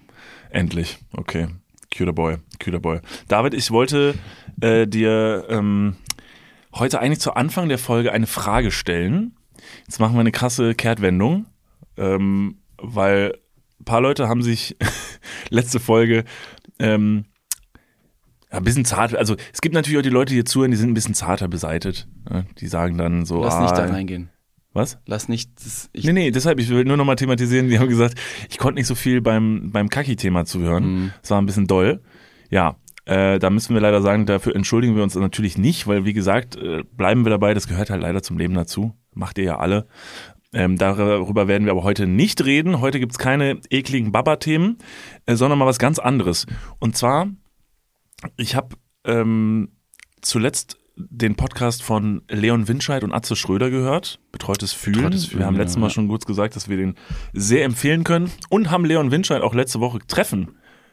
[0.51, 0.99] Endlich.
[1.13, 1.49] Okay.
[1.97, 3.01] Cuter Boy, cuter Boy.
[3.29, 4.15] David, ich wollte
[4.61, 5.97] äh, dir ähm,
[6.75, 9.37] heute eigentlich zu Anfang der Folge eine Frage stellen.
[9.87, 11.47] Jetzt machen wir eine krasse Kehrtwendung,
[11.97, 13.35] ähm, weil
[13.81, 14.77] ein paar Leute haben sich
[15.51, 16.25] letzte Folge
[16.79, 17.25] ähm,
[18.51, 20.77] ja, ein bisschen zart, also es gibt natürlich auch die Leute, die hier zuhören, die
[20.77, 22.09] sind ein bisschen zarter beseitet.
[22.29, 22.47] Ne?
[22.59, 24.29] Die sagen dann so, Lass ah, nicht da reingehen.
[24.73, 24.99] was?
[25.07, 25.53] Lass nicht.
[25.65, 28.15] Das, ich, Nee, nee, deshalb, ich will nur nochmal thematisieren, die haben gesagt,
[28.49, 30.85] ich konnte nicht so viel beim, beim Kaki-Thema zuhören.
[30.85, 31.13] Mhm.
[31.23, 32.01] Es war ein bisschen doll.
[32.51, 36.13] Ja, äh, da müssen wir leider sagen, dafür entschuldigen wir uns natürlich nicht, weil wie
[36.13, 38.95] gesagt, äh, bleiben wir dabei, das gehört halt leider zum Leben dazu.
[39.15, 39.87] Macht ihr ja alle.
[40.53, 42.81] Ähm, darüber werden wir aber heute nicht reden.
[42.81, 44.79] Heute gibt's keine ekligen Baba-Themen,
[45.27, 46.47] äh, sondern mal was ganz anderes.
[46.81, 47.29] Und zwar,
[48.37, 49.69] ich habe ähm,
[50.21, 54.97] zuletzt den Podcast von Leon Winscheid und Atze Schröder gehört, Betreutes Fühlen.
[54.97, 55.91] Betreutes Fühlen, wir haben ja, letztes Mal ja.
[55.91, 56.95] schon kurz gesagt, dass wir den
[57.33, 60.49] sehr empfehlen können und haben Leon Winscheid auch letzte Woche treffen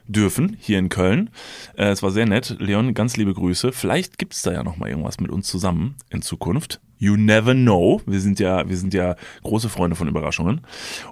[0.06, 1.30] dürfen hier in Köln.
[1.76, 2.56] Äh, es war sehr nett.
[2.58, 3.72] Leon, ganz liebe Grüße.
[3.72, 6.80] Vielleicht gibt's da ja noch mal irgendwas mit uns zusammen in Zukunft.
[6.98, 8.02] You never know.
[8.06, 10.60] Wir sind ja, wir sind ja große Freunde von Überraschungen.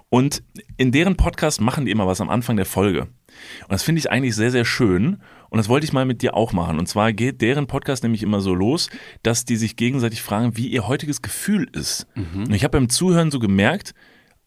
[0.09, 0.43] Und
[0.77, 3.01] in deren Podcast machen die immer was am Anfang der Folge.
[3.01, 5.21] Und das finde ich eigentlich sehr, sehr schön.
[5.49, 6.77] Und das wollte ich mal mit dir auch machen.
[6.77, 8.89] Und zwar geht deren Podcast nämlich immer so los,
[9.23, 12.07] dass die sich gegenseitig fragen, wie ihr heutiges Gefühl ist.
[12.45, 13.93] Und ich habe beim Zuhören so gemerkt,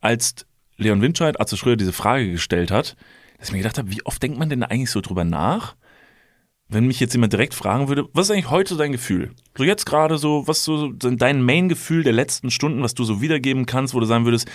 [0.00, 2.96] als Leon Winscheid, Atze Schröder diese Frage gestellt hat,
[3.38, 5.76] dass ich mir gedacht habe, wie oft denkt man denn da eigentlich so drüber nach?
[6.70, 9.32] Wenn mich jetzt jemand direkt fragen würde, was ist eigentlich heute dein Gefühl?
[9.56, 13.66] So jetzt gerade so, was so dein Main-Gefühl der letzten Stunden, was du so wiedergeben
[13.66, 14.48] kannst, wo du sagen würdest,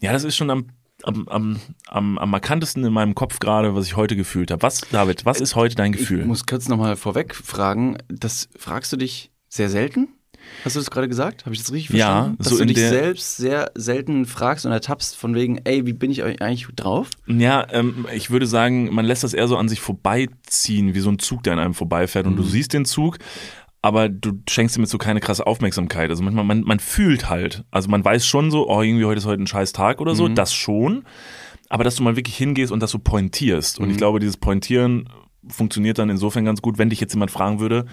[0.00, 0.66] ja, das ist schon am,
[1.04, 4.62] am, am, am, am markantesten in meinem Kopf gerade, was ich heute gefühlt habe.
[4.62, 6.20] Was, David, was ist heute dein Gefühl?
[6.20, 10.08] Ich muss kurz nochmal vorweg fragen, das fragst du dich sehr selten?
[10.64, 11.44] Hast du das gerade gesagt?
[11.46, 12.38] Habe ich das richtig Ja, verstanden?
[12.38, 16.10] Dass so du dich selbst sehr selten fragst und ertappst von wegen, ey, wie bin
[16.10, 17.08] ich eigentlich drauf?
[17.26, 21.10] Ja, ähm, ich würde sagen, man lässt das eher so an sich vorbeiziehen, wie so
[21.10, 23.18] ein Zug, der an einem vorbeifährt und du siehst den Zug,
[23.82, 26.10] aber du schenkst ihm jetzt so keine krasse Aufmerksamkeit.
[26.10, 29.26] Also manchmal, man, man fühlt halt, also man weiß schon so, oh, irgendwie heute ist
[29.26, 31.04] heute ein scheiß Tag oder so, das schon,
[31.68, 33.78] aber dass du mal wirklich hingehst und das so pointierst.
[33.78, 35.08] Und ich glaube, dieses Pointieren
[35.48, 37.86] funktioniert dann insofern ganz gut, wenn dich jetzt jemand fragen würde,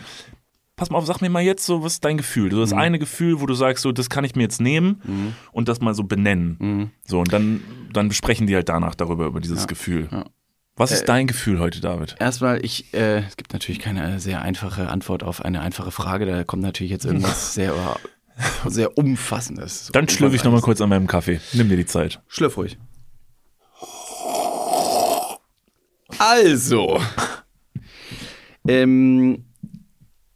[0.78, 2.52] pass mal auf, sag mir mal jetzt so, was ist dein Gefühl?
[2.52, 5.68] So das eine Gefühl, wo du sagst, so, das kann ich mir jetzt nehmen und
[5.68, 6.92] das mal so benennen.
[7.06, 7.62] So, und dann,
[7.92, 10.08] dann besprechen die halt danach darüber, über dieses Gefühl.
[10.12, 10.26] ja.
[10.80, 12.16] Was ist Äh, dein Gefühl heute, David?
[12.20, 16.28] Erstmal, ich, äh, es gibt natürlich keine sehr einfache Antwort auf eine einfache Frage.
[16.28, 17.74] Da kommt natürlich jetzt irgendwas sehr,
[18.68, 19.90] sehr Umfassendes.
[19.92, 21.42] Dann schlürfe ich nochmal kurz an meinem Kaffee.
[21.54, 22.22] Nimm dir die Zeit.
[22.28, 22.78] Schlürf ruhig.
[26.20, 27.00] Also.
[28.68, 29.46] ähm,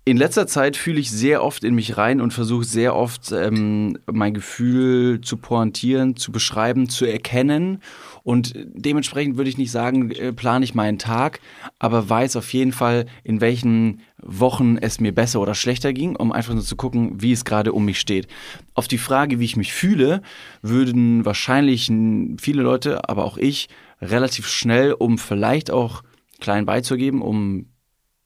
[0.04, 4.00] in letzter Zeit fühle ich sehr oft in mich rein und versuche sehr oft ähm,
[4.12, 7.84] mein Gefühl zu pointieren, zu beschreiben, zu erkennen.
[8.24, 11.40] Und dementsprechend würde ich nicht sagen, äh, plane ich meinen Tag,
[11.78, 16.32] aber weiß auf jeden Fall, in welchen Wochen es mir besser oder schlechter ging, um
[16.32, 18.28] einfach nur zu gucken, wie es gerade um mich steht.
[18.74, 20.24] Auf die Frage, wie ich mich fühle,
[20.64, 21.92] würden wahrscheinlich
[22.40, 23.70] viele Leute, aber auch ich,
[24.02, 26.02] relativ schnell, um vielleicht auch
[26.40, 27.68] klein beizugeben, um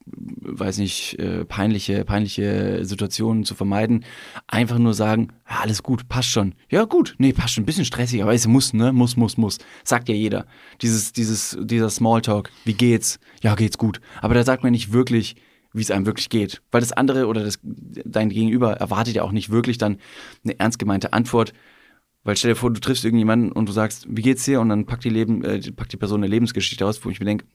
[0.08, 4.06] weiß nicht, äh, peinliche, peinliche Situationen zu vermeiden,
[4.48, 6.54] einfach nur sagen, alles gut, passt schon.
[6.70, 9.58] Ja, gut, nee, passt schon, ein bisschen stressig, aber es muss, ne, muss, muss, muss.
[9.84, 10.46] Sagt ja jeder.
[10.82, 13.20] Dieses, dieses, dieser Smalltalk, wie geht's?
[13.42, 14.00] Ja, geht's gut.
[14.22, 15.36] Aber da sagt man nicht wirklich,
[15.74, 16.62] wie es einem wirklich geht.
[16.72, 19.98] Weil das andere oder das, dein Gegenüber erwartet ja auch nicht wirklich dann
[20.44, 21.54] eine ernst gemeinte Antwort.
[22.24, 24.62] Weil stell dir vor, du triffst irgendjemanden und du sagst, wie geht's dir?
[24.62, 27.26] Und dann packt die, Leben, äh, packt die Person eine Lebensgeschichte aus, wo ich mir
[27.26, 27.46] denke,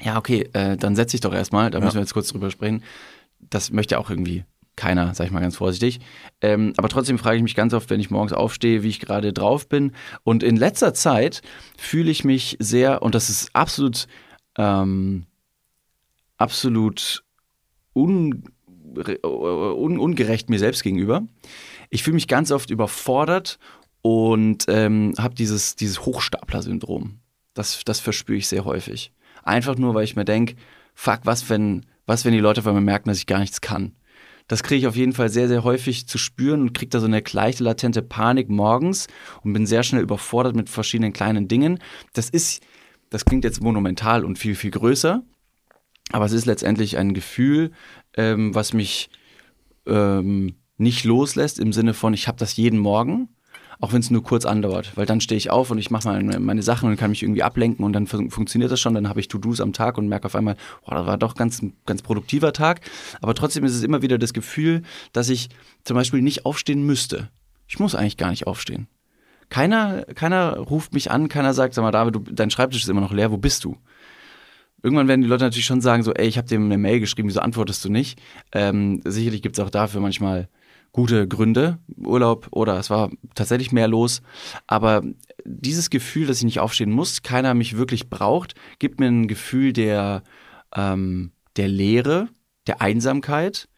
[0.00, 2.82] ja, okay, äh, dann setz dich doch erstmal, da müssen wir jetzt kurz drüber sprechen.
[3.38, 4.44] Das möchte auch irgendwie
[4.76, 6.00] keiner, sag ich mal ganz vorsichtig.
[6.40, 9.32] Ähm, aber trotzdem frage ich mich ganz oft, wenn ich morgens aufstehe, wie ich gerade
[9.32, 9.92] drauf bin.
[10.24, 11.42] Und in letzter Zeit
[11.76, 14.06] fühle ich mich sehr, und das ist absolut,
[14.56, 15.26] ähm,
[16.36, 17.24] absolut
[17.94, 18.44] un,
[19.24, 21.22] un, ungerecht mir selbst gegenüber.
[21.90, 23.58] Ich fühle mich ganz oft überfordert
[24.02, 27.20] und ähm, habe dieses, dieses Hochstapler-Syndrom.
[27.54, 29.12] Das, das verspüre ich sehr häufig.
[29.44, 30.56] Einfach nur, weil ich mir denke,
[30.94, 33.92] fuck, was wenn, was wenn die Leute auf einmal merken, dass ich gar nichts kann.
[34.48, 37.06] Das kriege ich auf jeden Fall sehr, sehr häufig zu spüren und kriege da so
[37.06, 39.06] eine gleiche latente Panik morgens
[39.42, 41.78] und bin sehr schnell überfordert mit verschiedenen kleinen Dingen.
[42.12, 42.62] Das ist,
[43.08, 45.22] das klingt jetzt monumental und viel, viel größer,
[46.12, 47.70] aber es ist letztendlich ein Gefühl,
[48.16, 49.08] ähm, was mich
[49.86, 53.28] ähm, nicht loslässt im Sinne von, ich habe das jeden Morgen
[53.84, 56.40] auch wenn es nur kurz andauert, weil dann stehe ich auf und ich mache meine,
[56.40, 59.20] meine Sachen und kann mich irgendwie ablenken und dann fun funktioniert das schon, dann habe
[59.20, 60.56] ich To-Dos am Tag und merke auf einmal,
[60.86, 62.80] boah, das war doch ganz ganz produktiver Tag,
[63.20, 65.50] aber trotzdem ist es immer wieder das Gefühl, dass ich
[65.84, 67.28] zum Beispiel nicht aufstehen müsste.
[67.68, 68.88] Ich muss eigentlich gar nicht aufstehen.
[69.50, 73.02] Keiner, keiner ruft mich an, keiner sagt, sag mal, David, du, dein Schreibtisch ist immer
[73.02, 73.76] noch leer, wo bist du?
[74.82, 77.28] Irgendwann werden die Leute natürlich schon sagen, so, ey, ich habe dir eine Mail geschrieben,
[77.28, 78.18] wieso antwortest du nicht?
[78.52, 80.48] Ähm, sicherlich gibt es auch dafür manchmal
[80.94, 84.22] gute Gründe, Urlaub oder es war tatsächlich mehr los.
[84.68, 85.02] Aber
[85.44, 89.72] dieses Gefühl, dass ich nicht aufstehen muss, keiner mich wirklich braucht, gibt mir ein Gefühl
[89.72, 90.22] der,
[90.74, 92.28] ähm, der Leere,
[92.68, 93.68] der Einsamkeit.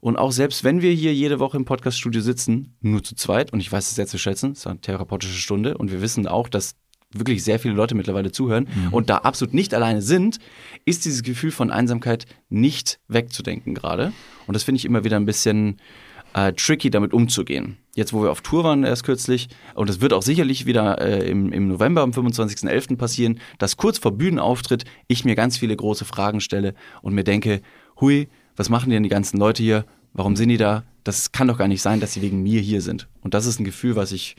[0.00, 3.60] Und auch selbst wenn wir hier jede Woche im Podcaststudio sitzen, nur zu zweit, und
[3.60, 6.46] ich weiß es sehr zu schätzen, es ist eine therapeutische Stunde, und wir wissen auch,
[6.46, 6.76] dass
[7.10, 8.92] wirklich sehr viele Leute mittlerweile zuhören mhm.
[8.92, 10.40] und da absolut nicht alleine sind,
[10.84, 14.12] ist dieses Gefühl von Einsamkeit nicht wegzudenken gerade.
[14.46, 15.80] Und das finde ich immer wieder ein bisschen
[16.36, 17.78] äh, tricky, damit umzugehen.
[17.94, 21.28] Jetzt, wo wir auf Tour waren erst kürzlich, und es wird auch sicherlich wieder äh,
[21.30, 22.96] im, im November, am 25.11.
[22.96, 27.62] passieren, dass kurz vor Bühnenauftritt ich mir ganz viele große Fragen stelle und mir denke,
[27.98, 29.86] hui, was machen denn die ganzen Leute hier?
[30.12, 30.84] Warum sind die da?
[31.04, 33.08] Das kann doch gar nicht sein, dass sie wegen mir hier sind.
[33.22, 34.36] Und das ist ein Gefühl, was ich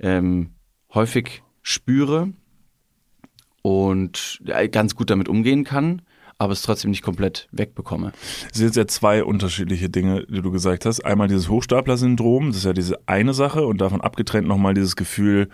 [0.00, 0.54] ähm,
[0.94, 2.32] häufig spüre
[3.60, 4.40] und
[4.72, 6.00] ganz gut damit umgehen kann
[6.38, 8.12] aber es trotzdem nicht komplett wegbekomme.
[8.52, 11.04] Es sind ja zwei unterschiedliche Dinge, die du gesagt hast.
[11.04, 15.48] Einmal dieses Hochstapler-Syndrom, das ist ja diese eine Sache und davon abgetrennt nochmal dieses Gefühl,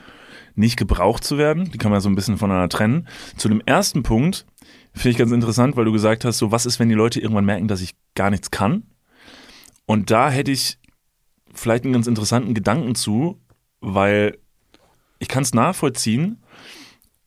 [0.54, 1.70] nicht gebraucht zu werden.
[1.70, 3.08] Die kann man ja so ein bisschen voneinander trennen.
[3.36, 4.46] Zu dem ersten Punkt
[4.92, 7.44] finde ich ganz interessant, weil du gesagt hast, so was ist, wenn die Leute irgendwann
[7.44, 8.84] merken, dass ich gar nichts kann?
[9.86, 10.78] Und da hätte ich
[11.54, 13.40] vielleicht einen ganz interessanten Gedanken zu,
[13.80, 14.38] weil
[15.18, 16.42] ich kann es nachvollziehen,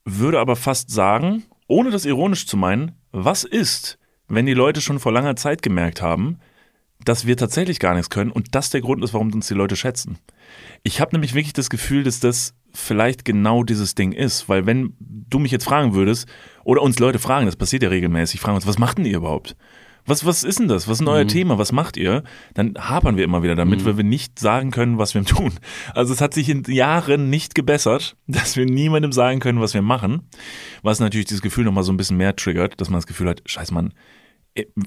[0.04, 3.98] würde aber fast sagen, ohne das ironisch zu meinen, was ist,
[4.28, 6.40] wenn die Leute schon vor langer Zeit gemerkt haben,
[7.06, 9.76] dass wir tatsächlich gar nichts können und das der Grund ist, warum uns die Leute
[9.76, 10.18] schätzen?
[10.84, 14.96] Ich habe nämlich wirklich das Gefühl, dass das vielleicht genau dieses Ding ist, weil wenn
[15.00, 16.28] du mich jetzt fragen würdest
[16.66, 19.56] oder uns Leute fragen, das passiert ja regelmäßig, fragen uns, was macht denn ihr überhaupt?
[20.06, 20.88] Was, was ist denn das?
[20.88, 21.30] Was ist denn euer mhm.
[21.30, 21.58] Thema?
[21.58, 22.24] Was macht ihr?
[22.54, 23.86] Dann hapern wir immer wieder damit, mhm.
[23.86, 25.54] weil wir nicht sagen können, was wir tun.
[25.94, 29.82] Also es hat sich in Jahren nicht gebessert, dass wir niemandem sagen können, was wir
[29.82, 30.30] machen.
[30.84, 33.42] Was natürlich dieses Gefühl nochmal so ein bisschen mehr triggert, dass man das Gefühl hat,
[33.46, 33.94] scheiß Mann,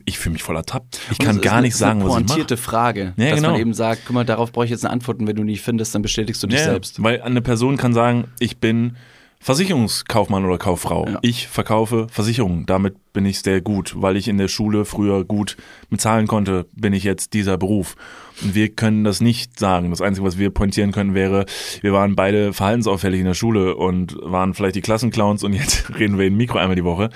[0.06, 0.98] ich fühle mich voll ertappt.
[1.10, 2.24] Ich kann gar nicht sagen, was ich mache.
[2.24, 3.50] pointierte Frage, ja, dass genau.
[3.50, 5.60] man eben sagt, guck mal, darauf brauche ich jetzt eine Antwort und wenn du nicht
[5.60, 7.02] findest, dann bestätigst du dich ja, selbst.
[7.02, 8.96] Weil eine Person kann sagen, ich bin
[9.41, 11.07] Versicherungskaufmann oder Kauffrau.
[11.07, 11.18] Ja.
[11.22, 12.66] Ich verkaufe Versicherungen.
[12.66, 15.57] Damit bin ich sehr gut, weil ich in der Schule früher gut
[15.91, 17.97] bezahlen konnte, bin ich jetzt dieser Beruf.
[18.43, 19.91] Und wir können das nicht sagen.
[19.91, 21.47] Das Einzige, was wir pointieren können, wäre,
[21.80, 26.18] wir waren beide verhaltensauffällig in der Schule und waren vielleicht die Klassenclowns und jetzt reden
[26.18, 27.11] wir in Mikro einmal die Woche.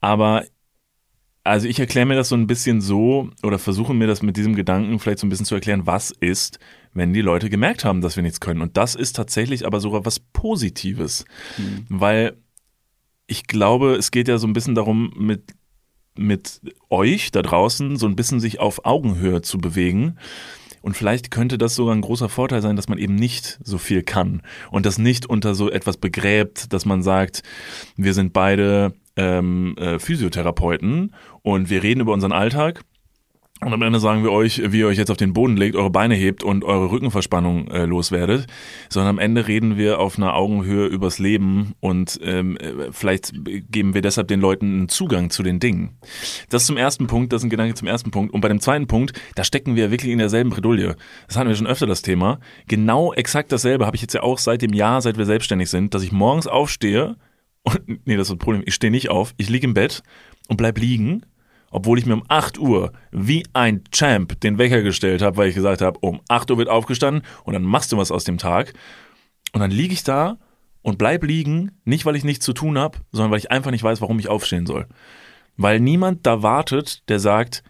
[0.00, 0.44] Aber
[1.44, 4.54] also ich erkläre mir das so ein bisschen so oder versuche mir das mit diesem
[4.54, 6.58] Gedanken vielleicht so ein bisschen zu erklären, was ist,
[6.92, 8.62] wenn die Leute gemerkt haben, dass wir nichts können.
[8.62, 11.24] Und das ist tatsächlich aber sogar was Positives,
[11.56, 11.86] mhm.
[11.88, 12.36] weil
[13.26, 15.52] ich glaube, es geht ja so ein bisschen darum, mit,
[16.16, 20.16] mit euch da draußen so ein bisschen sich auf Augenhöhe zu bewegen.
[20.82, 24.02] Und vielleicht könnte das sogar ein großer Vorteil sein, dass man eben nicht so viel
[24.02, 27.42] kann und das nicht unter so etwas begräbt, dass man sagt,
[27.96, 32.82] wir sind beide ähm, äh, Physiotherapeuten und wir reden über unseren Alltag
[33.62, 35.90] und am Ende sagen wir euch, wie ihr euch jetzt auf den Boden legt, eure
[35.90, 38.46] Beine hebt und eure Rückenverspannung äh, loswerdet,
[38.88, 43.32] sondern am Ende reden wir auf einer Augenhöhe übers Leben und ähm, äh, vielleicht
[43.70, 45.98] geben wir deshalb den Leuten einen Zugang zu den Dingen.
[46.48, 48.32] Das zum ersten Punkt, das ist ein Gedanke zum ersten Punkt.
[48.32, 50.96] Und bei dem zweiten Punkt, da stecken wir wirklich in derselben Bredouille.
[51.26, 52.40] Das hatten wir schon öfter das Thema.
[52.66, 55.94] Genau exakt dasselbe habe ich jetzt ja auch seit dem Jahr, seit wir selbstständig sind,
[55.94, 57.16] dass ich morgens aufstehe
[57.62, 60.02] und, nee, das ist das Problem, ich stehe nicht auf, ich liege im Bett
[60.48, 61.22] und bleib liegen
[61.70, 65.54] obwohl ich mir um 8 Uhr wie ein Champ den Wecker gestellt habe, weil ich
[65.54, 68.74] gesagt habe, um 8 Uhr wird aufgestanden und dann machst du was aus dem Tag.
[69.52, 70.38] Und dann liege ich da
[70.82, 73.82] und bleib liegen, nicht weil ich nichts zu tun habe, sondern weil ich einfach nicht
[73.82, 74.86] weiß, warum ich aufstehen soll.
[75.56, 77.62] Weil niemand da wartet, der sagt,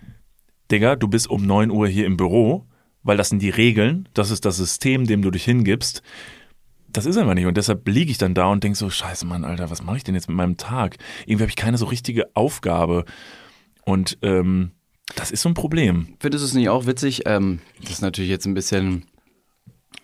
[0.71, 2.67] Digga, du bist um 9 Uhr hier im Büro,
[3.03, 6.03] weil das sind die Regeln, das ist das System, dem du dich hingibst.
[6.89, 7.47] Das ist einfach nicht.
[7.47, 10.05] Und deshalb liege ich dann da und denke so, scheiße Mann, Alter, was mache ich
[10.05, 10.97] denn jetzt mit meinem Tag?
[11.25, 13.05] Irgendwie habe ich keine so richtige Aufgabe.
[13.91, 14.71] Und ähm,
[15.17, 16.15] das ist so ein Problem.
[16.21, 17.23] Findest du es nicht auch witzig?
[17.27, 19.07] Ähm, das ist natürlich jetzt ein bisschen,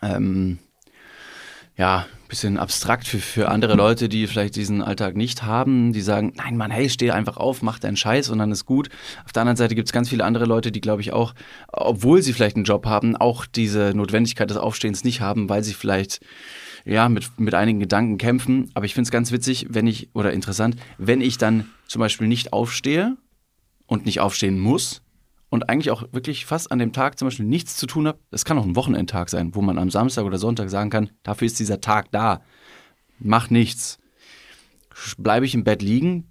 [0.02, 0.58] ähm,
[1.76, 6.32] ja, bisschen abstrakt für, für andere Leute, die vielleicht diesen Alltag nicht haben, die sagen,
[6.34, 8.88] nein Mann, hey, steh einfach auf, mach deinen Scheiß und dann ist gut.
[9.24, 11.34] Auf der anderen Seite gibt es ganz viele andere Leute, die, glaube ich, auch,
[11.68, 15.74] obwohl sie vielleicht einen Job haben, auch diese Notwendigkeit des Aufstehens nicht haben, weil sie
[15.74, 16.18] vielleicht
[16.84, 18.72] ja, mit, mit einigen Gedanken kämpfen.
[18.74, 22.26] Aber ich finde es ganz witzig, wenn ich, oder interessant, wenn ich dann zum Beispiel
[22.26, 23.16] nicht aufstehe
[23.86, 25.02] und nicht aufstehen muss
[25.48, 28.18] und eigentlich auch wirklich fast an dem Tag zum Beispiel nichts zu tun habe.
[28.30, 31.46] Es kann auch ein Wochenendtag sein, wo man am Samstag oder Sonntag sagen kann, dafür
[31.46, 32.42] ist dieser Tag da.
[33.18, 33.98] Mach nichts.
[35.18, 36.30] Bleibe ich im Bett liegen,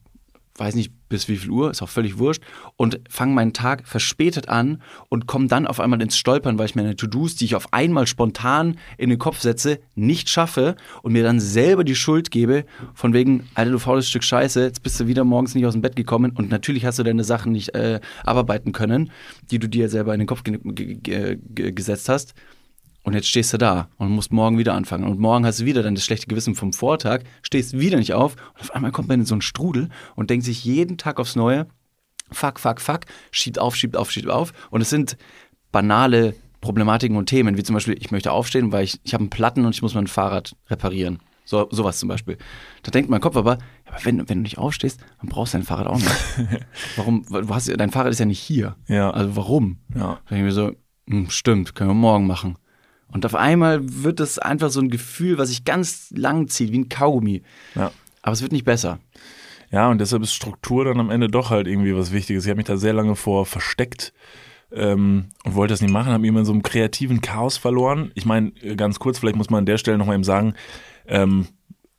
[0.56, 2.42] weiß nicht bis wie viel Uhr, ist auch völlig wurscht,
[2.76, 6.76] und fange meinen Tag verspätet an und komme dann auf einmal ins Stolpern, weil ich
[6.76, 11.24] meine To-Dos, die ich auf einmal spontan in den Kopf setze, nicht schaffe und mir
[11.24, 15.08] dann selber die Schuld gebe, von wegen, Alter, du faules Stück Scheiße, jetzt bist du
[15.08, 18.00] wieder morgens nicht aus dem Bett gekommen und natürlich hast du deine Sachen nicht äh,
[18.24, 19.12] abarbeiten können,
[19.52, 22.34] die du dir selber in den Kopf ge ge ge gesetzt hast.
[23.06, 25.04] Und jetzt stehst du da und musst morgen wieder anfangen.
[25.04, 28.36] Und morgen hast du wieder dann das schlechte Gewissen vom Vortag, stehst wieder nicht auf
[28.56, 31.36] und auf einmal kommt man in so einen Strudel und denkt sich jeden Tag aufs
[31.36, 31.68] Neue,
[32.32, 34.54] fuck, fuck, fuck, schiebt auf, schiebt auf, schiebt auf.
[34.72, 35.18] Und es sind
[35.72, 39.30] banale Problematiken und Themen, wie zum Beispiel, ich möchte aufstehen, weil ich, ich habe einen
[39.30, 41.20] Platten und ich muss mein Fahrrad reparieren.
[41.46, 42.40] So, sowas zum Beispiel.
[42.82, 45.66] Da denkt mein Kopf aber, aber wenn, wenn du nicht aufstehst, dann brauchst du dein
[45.66, 46.10] Fahrrad auch nicht.
[46.96, 47.24] warum?
[47.30, 48.76] Du hast, dein Fahrrad ist ja nicht hier.
[48.88, 49.12] Ja.
[49.12, 49.78] Also warum?
[49.94, 50.20] Ja.
[50.28, 50.72] Da denke ich mir so,
[51.08, 52.58] hm, stimmt, können wir morgen machen.
[53.12, 56.80] Und auf einmal wird es einfach so ein Gefühl, was sich ganz lang zieht, wie
[56.80, 57.44] ein Kaugummi.
[57.76, 57.92] Ja.
[58.22, 59.00] Aber es wird nicht besser.
[59.72, 62.46] Ja, und deshalb ist Struktur dann am Ende doch halt irgendwie was Wichtiges.
[62.46, 64.14] Ich habe mich da sehr lange vor versteckt
[64.72, 68.12] ähm, und wollte das nicht machen, habe mich immer in so einem kreativen Chaos verloren.
[68.16, 70.54] Ich meine, ganz kurz, vielleicht muss man an der Stelle nochmal eben sagen,
[71.08, 71.48] ähm,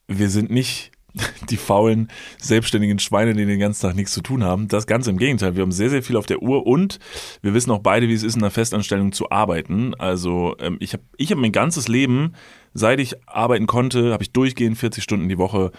[0.09, 0.93] wir sind nicht
[1.51, 2.09] die faulen,
[2.39, 4.69] selbstständigen Schweine, die den ganzen Tag nichts zu tun haben.
[4.69, 5.57] Das ganz im Gegenteil.
[5.57, 6.99] Wir haben sehr, sehr viel auf der Uhr und
[7.43, 9.95] wir wissen auch beide, wie es ist, in einer Festanstellung zu arbeiten.
[9.95, 12.35] Also ähm, ich habe ich hab mein ganzes Leben,
[12.75, 15.73] seit ich arbeiten konnte, habe ich durchgehend 40 Stunden die Woche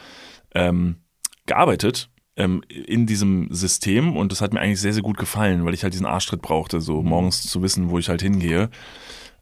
[0.56, 0.98] ähm,
[1.46, 5.74] gearbeitet ähm, in diesem System und das hat mir eigentlich sehr, sehr gut gefallen, weil
[5.74, 8.70] ich halt diesen Arschtritt brauchte, so morgens zu wissen, wo ich halt hingehe.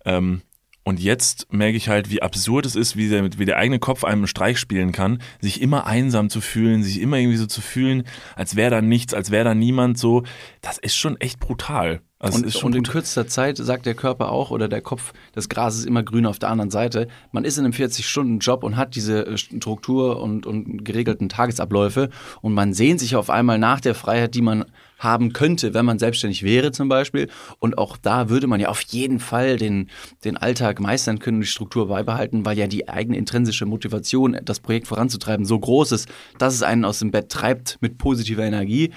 [0.06, 0.42] Ähm,
[0.88, 4.04] und jetzt merke ich halt, wie absurd es ist, wie der, wie der eigene Kopf
[4.04, 7.62] einem einen Streich spielen kann, sich immer einsam zu fühlen, sich immer irgendwie so zu
[7.62, 8.04] fühlen,
[8.36, 10.22] als wäre da nichts, als wäre da niemand so.
[10.62, 12.02] Das ist schon echt brutal.
[12.20, 15.14] Also und, ist schon und in kürzester Zeit sagt der Körper auch oder der Kopf,
[15.34, 17.08] das Gras ist immer grün auf der anderen Seite.
[17.32, 22.10] Man ist in einem 40-Stunden-Job und hat diese äh, Struktur und, und geregelten Tagesabläufe
[22.42, 24.66] und man sehnt sich auf einmal nach der Freiheit, die man
[24.98, 27.30] haben könnte, wenn man selbstständig wäre zum Beispiel.
[27.60, 29.90] Und auch da würde man ja auf jeden Fall den,
[30.24, 34.88] den Alltag meistern können, die Struktur beibehalten, weil ja die eigene intrinsische Motivation, das Projekt
[34.88, 38.92] voranzutreiben, so groß ist, dass es einen aus dem Bett treibt mit positiver Energie.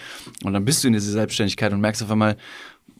[0.44, 2.36] Und dann bist du in dieser Selbstständigkeit und merkst auf einmal,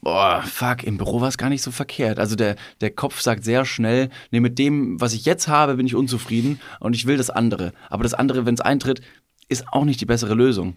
[0.01, 2.19] boah, fuck, im Büro war es gar nicht so verkehrt.
[2.19, 5.87] Also der, der Kopf sagt sehr schnell, nee, mit dem, was ich jetzt habe, bin
[5.87, 7.73] ich unzufrieden und ich will das andere.
[7.91, 9.01] Aber das andere, wenn es eintritt,
[9.49, 10.77] ist auch nicht die bessere Lösung.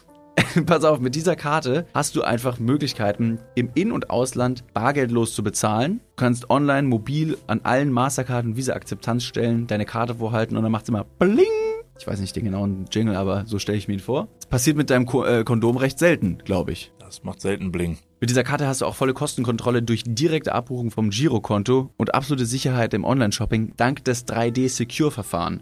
[0.65, 5.43] Pass auf, mit dieser Karte hast du einfach Möglichkeiten, im In- und Ausland bargeldlos zu
[5.43, 5.99] bezahlen.
[5.99, 10.89] Du kannst online, mobil an allen Mastercard- und Visa-Akzeptanzstellen deine Karte vorhalten und dann macht's
[10.89, 11.45] immer Bling.
[11.99, 14.27] Ich weiß nicht den genauen Jingle, aber so stelle ich mir ihn vor.
[14.39, 16.91] Das passiert mit deinem Ko äh, Kondom recht selten, glaube ich.
[16.99, 17.97] Das macht selten Bling.
[18.19, 22.45] Mit dieser Karte hast du auch volle Kostenkontrolle durch direkte Abbuchung vom Girokonto und absolute
[22.45, 25.61] Sicherheit im Online-Shopping dank des 3D-Secure-Verfahren.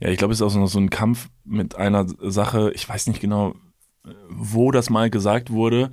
[0.00, 3.06] Ja, ich glaube, es ist auch noch so ein Kampf mit einer Sache, ich weiß
[3.06, 3.54] nicht genau,
[4.28, 5.90] wo das mal gesagt wurde,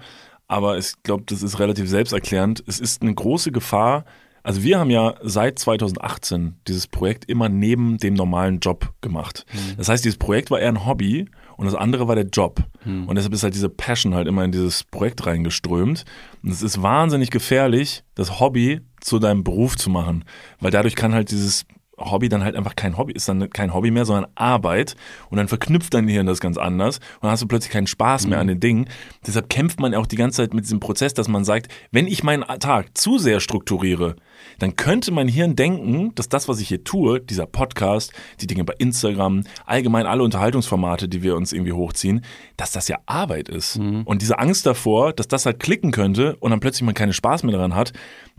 [0.48, 2.62] aber ich glaube, das ist relativ selbsterklärend.
[2.68, 4.04] Es ist eine große Gefahr.
[4.44, 9.46] Also wir haben ja seit 2018 dieses Projekt immer neben dem normalen Job gemacht.
[9.78, 12.64] Das heißt, dieses Projekt war eher ein Hobby und das andere war der Job.
[13.08, 16.06] Und deshalb ist halt diese Passion halt immer in dieses Projekt reingeströmt.
[16.44, 20.26] Und es ist wahnsinnig gefährlich, das Hobby zu deinem Beruf zu machen,
[20.60, 21.66] weil dadurch kann halt dieses
[22.10, 24.96] Hobby dann halt einfach kein Hobby, ist dann kein Hobby mehr, sondern Arbeit
[25.30, 28.28] und dann verknüpft dein Gehirn das ganz anders und dann hast du plötzlich keinen Spaß
[28.28, 28.88] mehr an den Dingen.
[29.26, 32.08] Deshalb kämpft man ja auch die ganze Zeit mit diesem Prozess, dass man sagt, wenn
[32.08, 34.16] ich meinen Tag zu sehr strukturiere,
[34.62, 38.64] dann könnte mein Hirn denken, dass das, was ich hier tue, dieser Podcast, die Dinge
[38.64, 42.24] bei Instagram, allgemein alle Unterhaltungsformate, die wir uns irgendwie hochziehen,
[42.58, 43.78] dass das ja Arbeit ist.
[44.06, 47.44] Und diese Angst davor, dass das halt klicken könnte und dann plötzlich man keinen Spaß
[47.44, 47.94] mehr daran hat,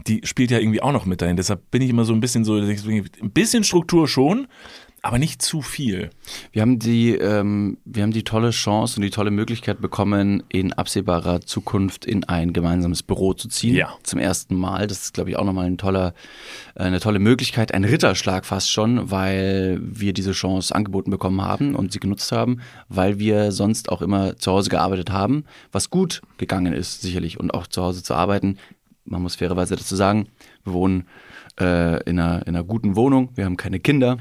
[0.07, 1.37] die spielt ja irgendwie auch noch mit dahin.
[1.37, 4.47] Deshalb bin ich immer so ein bisschen so, ein bisschen Struktur schon,
[5.05, 6.11] aber nicht zu viel.
[6.53, 10.73] Wir haben die, ähm, wir haben die tolle Chance und die tolle Möglichkeit bekommen, in
[10.73, 13.75] absehbarer Zukunft in ein gemeinsames Büro zu ziehen.
[13.75, 13.95] Ja.
[14.05, 14.87] Zum ersten Mal.
[14.87, 16.15] Das ist, glaube ich, auch nochmal ein toller,
[16.77, 21.75] äh, eine tolle Möglichkeit, ein Ritterschlag fast schon, weil wir diese Chance angeboten bekommen haben
[21.75, 26.23] und sie genutzt haben, weil wir sonst auch immer zu Hause gearbeitet haben, was gut
[26.39, 27.41] gegangen ist, sicherlich.
[27.41, 28.57] Und auch zu Hause zu arbeiten,
[29.05, 30.29] man muss fairerweise dazu sagen,
[30.63, 31.09] wir wohnen
[31.59, 34.19] äh, in, einer, in einer guten Wohnung, wir haben keine Kinder.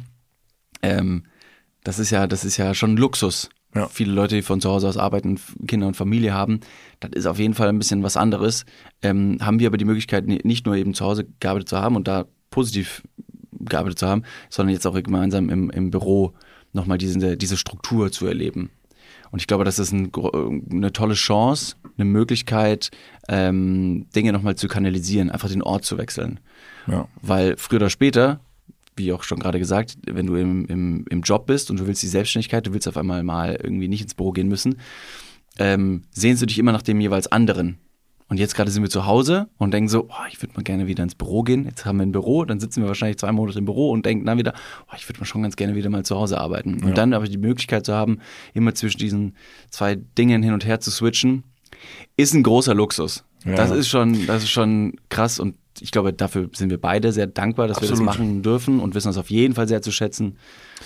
[0.81, 1.23] Ähm,
[1.83, 3.49] das ist ja, das ist ja schon Luxus.
[3.73, 3.87] Ja.
[3.87, 6.59] Viele Leute, die von zu Hause aus arbeiten, Kinder und Familie haben,
[6.99, 8.65] das ist auf jeden Fall ein bisschen was anderes.
[9.01, 11.95] Ähm, haben wir aber die Möglichkeit, ni- nicht nur eben zu Hause gearbeitet zu haben
[11.95, 13.01] und da positiv
[13.51, 16.33] gearbeitet zu haben, sondern jetzt auch gemeinsam im, im Büro
[16.73, 18.71] nochmal diese, diese Struktur zu erleben.
[19.31, 20.11] Und ich glaube, das ist ein,
[20.69, 22.91] eine tolle Chance, eine Möglichkeit,
[23.29, 26.41] ähm, Dinge nochmal zu kanalisieren, einfach den Ort zu wechseln.
[26.87, 27.07] Ja.
[27.21, 28.41] Weil früher oder später,
[28.95, 32.03] wie auch schon gerade gesagt, wenn du im, im, im Job bist und du willst
[32.03, 34.77] die Selbstständigkeit, du willst auf einmal mal irgendwie nicht ins Büro gehen müssen,
[35.57, 37.77] ähm, sehnst du dich immer nach dem jeweils anderen.
[38.31, 40.87] Und jetzt gerade sind wir zu Hause und denken so, oh, ich würde mal gerne
[40.87, 41.65] wieder ins Büro gehen.
[41.65, 44.25] Jetzt haben wir ein Büro, dann sitzen wir wahrscheinlich zwei Monate im Büro und denken
[44.25, 44.53] dann wieder,
[44.89, 46.81] oh, ich würde mal schon ganz gerne wieder mal zu Hause arbeiten.
[46.81, 48.19] Und dann aber die Möglichkeit zu haben,
[48.53, 49.35] immer zwischen diesen
[49.69, 51.43] zwei Dingen hin und her zu switchen,
[52.15, 53.25] ist ein großer Luxus.
[53.43, 53.55] Ja.
[53.55, 57.27] Das ist schon, das ist schon krass und ich glaube, dafür sind wir beide sehr
[57.27, 58.09] dankbar, dass wir Absolut.
[58.09, 60.37] das machen dürfen und wissen das auf jeden Fall sehr zu schätzen.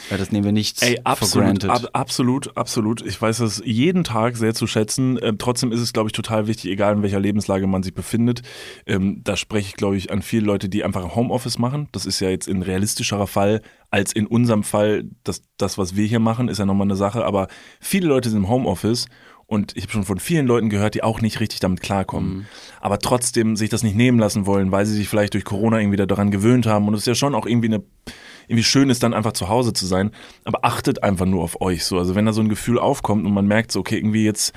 [0.10, 1.70] Das nehmen wir nicht Ey, for absolut, granted.
[1.70, 3.02] ab, absolut, absolut.
[3.02, 5.18] Ich weiß das jeden Tag sehr zu schätzen.
[5.22, 8.42] Ähm, trotzdem ist es, glaube ich, total wichtig, egal in welcher Lebenslage man sich befindet.
[8.86, 11.88] Ähm, da spreche ich, glaube ich, an viele Leute, die einfach Homeoffice machen.
[11.92, 15.06] Das ist ja jetzt ein realistischerer Fall als in unserem Fall.
[15.24, 17.26] Das, das was wir hier machen, ist ja nochmal eine Sache.
[17.26, 17.48] Aber
[17.80, 19.08] viele Leute sind im Homeoffice
[19.48, 22.48] und ich habe schon von vielen Leuten gehört, die auch nicht richtig damit klarkommen.
[22.82, 26.04] Aber trotzdem sich das nicht nehmen lassen wollen, weil sie sich vielleicht durch Corona irgendwie
[26.04, 26.88] daran gewöhnt haben.
[26.88, 27.84] Und es ist ja schon auch irgendwie eine
[28.48, 30.12] irgendwie schön ist, dann einfach zu Hause zu sein.
[30.43, 31.98] Aber achtet einfach nur auf euch so.
[31.98, 34.54] Also wenn da so ein Gefühl aufkommt und man merkt so, okay, irgendwie jetzt,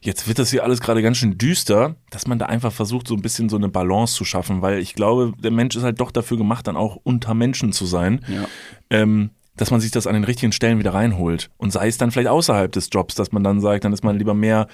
[0.00, 3.14] jetzt wird das hier alles gerade ganz schön düster, dass man da einfach versucht, so
[3.14, 6.10] ein bisschen so eine Balance zu schaffen, weil ich glaube, der Mensch ist halt doch
[6.10, 8.24] dafür gemacht, dann auch unter Menschen zu sein.
[8.28, 8.46] Ja.
[8.90, 11.50] Ähm, dass man sich das an den richtigen Stellen wieder reinholt.
[11.58, 14.18] Und sei es dann vielleicht außerhalb des Jobs, dass man dann sagt, dann ist man
[14.18, 14.66] lieber mehr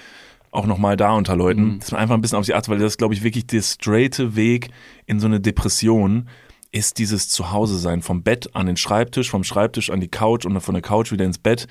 [0.51, 1.79] auch nochmal da unter Leuten.
[1.79, 3.61] Dass man einfach ein bisschen auf sie achtet, weil das ist, glaube ich, wirklich der
[3.61, 4.69] straighte Weg
[5.05, 6.27] in so eine Depression
[6.71, 8.01] ist dieses Zuhause sein.
[8.01, 11.11] Vom Bett an den Schreibtisch, vom Schreibtisch an die Couch und dann von der Couch
[11.11, 11.67] wieder ins Bett.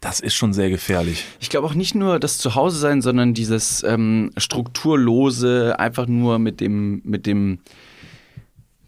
[0.00, 1.24] Das ist schon sehr gefährlich.
[1.40, 6.60] Ich glaube auch nicht nur das Zuhause sein, sondern dieses ähm, strukturlose, einfach nur mit
[6.60, 7.58] dem, mit dem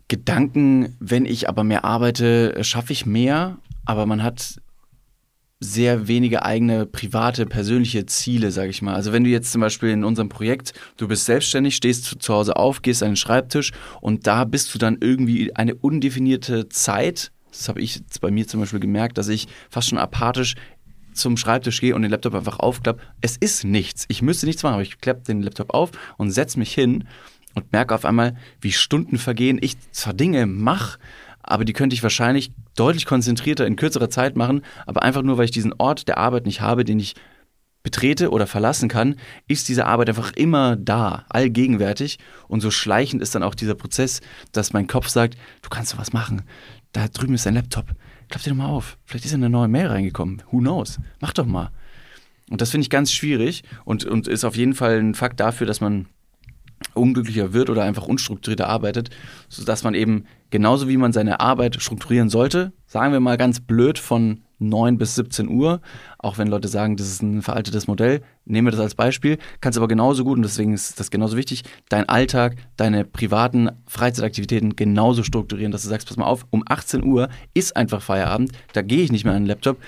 [0.09, 4.61] Gedanken, wenn ich aber mehr arbeite, schaffe ich mehr, aber man hat
[5.59, 8.95] sehr wenige eigene private, persönliche Ziele, sage ich mal.
[8.95, 12.57] Also wenn du jetzt zum Beispiel in unserem Projekt, du bist selbstständig, stehst zu Hause
[12.57, 17.33] auf, gehst an den Schreibtisch und da bist du dann irgendwie eine undefinierte Zeit.
[17.51, 20.57] Das habe ich bei mir zum Beispiel gemerkt, dass ich fast schon apathisch
[21.15, 23.01] zum Schreibtisch gehe und den Laptop einfach aufklappe.
[23.23, 24.05] Es ist nichts.
[24.09, 27.09] Ich müsste nichts machen, aber ich klappe den Laptop auf und setze mich hin
[27.57, 29.59] und merke auf einmal, wie Stunden vergehen.
[29.61, 30.99] Ich zwar Dinge mache,
[31.43, 35.47] aber die könnte ich wahrscheinlich deutlich konzentrierter in kürzerer Zeit machen, aber einfach nur, weil
[35.47, 37.15] ich diesen Ort der Arbeit nicht habe, den ich
[37.83, 39.15] betrete oder verlassen kann,
[39.47, 42.19] ist diese Arbeit einfach immer da, allgegenwärtig.
[42.49, 44.21] Und so schleichend ist dann auch dieser Prozess,
[44.53, 46.43] dass mein Kopf sagt, du kannst doch was machen,
[46.93, 47.87] da drüben ist dein Laptop,
[48.29, 51.47] klapp dir doch mal auf, vielleicht ist eine neue Mail reingekommen, who knows, mach doch
[51.47, 51.71] mal.
[52.51, 55.67] Und das finde ich ganz schwierig und, und ist auf jeden Fall ein Fakt dafür,
[55.67, 56.07] dass man
[56.95, 59.11] unglücklicher wird oder einfach unstrukturierter arbeitet,
[59.49, 63.99] sodass man eben genauso wie man seine Arbeit strukturieren sollte, sagen wir mal ganz blöd
[63.99, 65.81] von 9 bis 17 Uhr,
[66.18, 69.77] auch wenn Leute sagen, das ist ein veraltetes Modell, nehmen wir das als Beispiel, kannst
[69.77, 75.22] aber genauso gut, und deswegen ist das genauso wichtig, deinen Alltag, deine privaten Freizeitaktivitäten genauso
[75.22, 79.03] strukturieren, dass du sagst, pass mal auf, um 18 Uhr ist einfach Feierabend, da gehe
[79.03, 79.79] ich nicht mehr an den Laptop.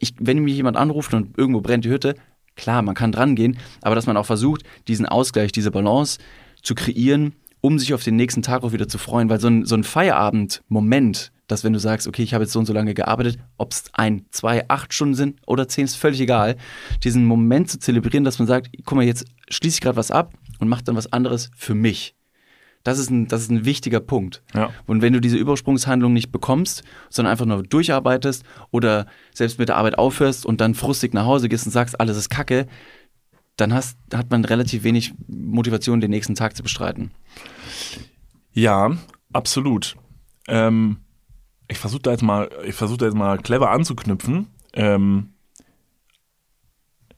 [0.00, 2.16] Ich, wenn mich jemand anruft und irgendwo brennt die Hütte,
[2.56, 6.18] klar, man kann dran gehen, aber dass man auch versucht, diesen Ausgleich, diese Balance
[6.62, 9.64] zu kreieren, um sich auf den nächsten Tag auch wieder zu freuen, weil so ein,
[9.64, 12.94] so ein Feierabend-Moment, dass wenn du sagst, okay, ich habe jetzt so und so lange
[12.94, 16.56] gearbeitet, ob es ein, zwei, acht Stunden sind oder zehn, ist völlig egal,
[17.04, 20.34] diesen Moment zu zelebrieren, dass man sagt, guck mal, jetzt schließe ich gerade was ab
[20.58, 22.15] und mache dann was anderes für mich.
[22.86, 24.42] Das ist ein, das ist ein wichtiger Punkt.
[24.54, 24.70] Ja.
[24.86, 29.76] Und wenn du diese Übersprungshandlung nicht bekommst, sondern einfach nur durcharbeitest oder selbst mit der
[29.76, 32.68] Arbeit aufhörst und dann frustig nach Hause gehst und sagst, alles ist Kacke,
[33.56, 37.10] dann hast, hat man relativ wenig Motivation, den nächsten Tag zu bestreiten.
[38.52, 38.96] Ja,
[39.32, 39.96] absolut.
[40.46, 40.98] Ähm,
[41.66, 44.46] ich versuche da jetzt mal, ich versuche da jetzt mal clever anzuknüpfen.
[44.74, 45.30] Ähm,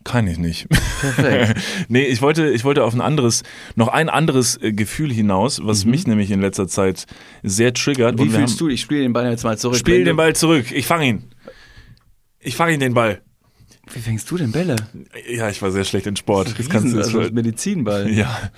[0.08, 0.68] kann ich nicht.
[0.68, 1.60] Perfekt.
[1.88, 3.42] nee, ich wollte, ich wollte auf ein anderes,
[3.76, 7.06] noch ein anderes äh, Gefühl hinaus, was mich nämlich in letzter Zeit
[7.42, 8.18] sehr triggert.
[8.18, 8.68] Wie fühlst du?
[8.68, 9.76] Ich spiele den Ball jetzt mal zurück.
[9.76, 10.72] Spiel den Ball zurück.
[10.72, 11.24] Ich fange ihn.
[12.40, 13.20] Ich fange ihn den Ball.
[13.92, 14.76] Wie fängst du denn Bälle?
[15.30, 16.48] Ja, ich war sehr schlecht in Sport.
[16.48, 17.20] Das Riesen, kannst du also.
[17.32, 18.10] Medizinball.
[18.18, 18.50] Ja.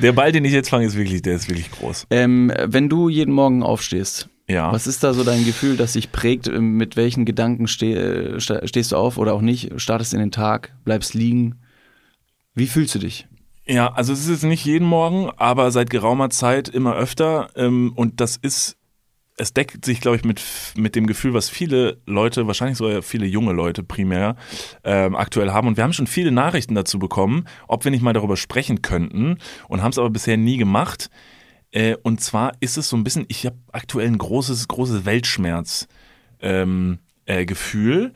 [0.00, 2.06] Der Ball, den ich jetzt fange, ist wirklich, der ist wirklich groß.
[2.10, 4.72] Ähm, wenn du jeden Morgen aufstehst, Ja.
[4.72, 6.50] was ist da so dein Gefühl, das dich prägt?
[6.50, 9.72] Mit welchen Gedanken steh, stehst du auf oder auch nicht?
[9.76, 11.56] Startest in den Tag, bleibst liegen?
[12.54, 13.28] Wie fühlst du dich?
[13.66, 17.50] Ja, also es ist jetzt nicht jeden Morgen, aber seit geraumer Zeit immer öfter.
[17.54, 18.78] Ähm, und das ist,
[19.36, 20.42] es deckt sich, glaube ich, mit,
[20.74, 24.36] mit dem Gefühl, was viele Leute, wahrscheinlich sogar viele junge Leute primär,
[24.84, 25.68] ähm, aktuell haben.
[25.68, 29.36] Und wir haben schon viele Nachrichten dazu bekommen, ob wir nicht mal darüber sprechen könnten
[29.68, 31.10] und haben es aber bisher nie gemacht.
[31.72, 35.88] Äh, und zwar ist es so ein bisschen, ich habe aktuell ein großes, großes Weltschmerz.
[36.40, 36.98] Ähm,
[37.28, 38.12] äh, Gefühl,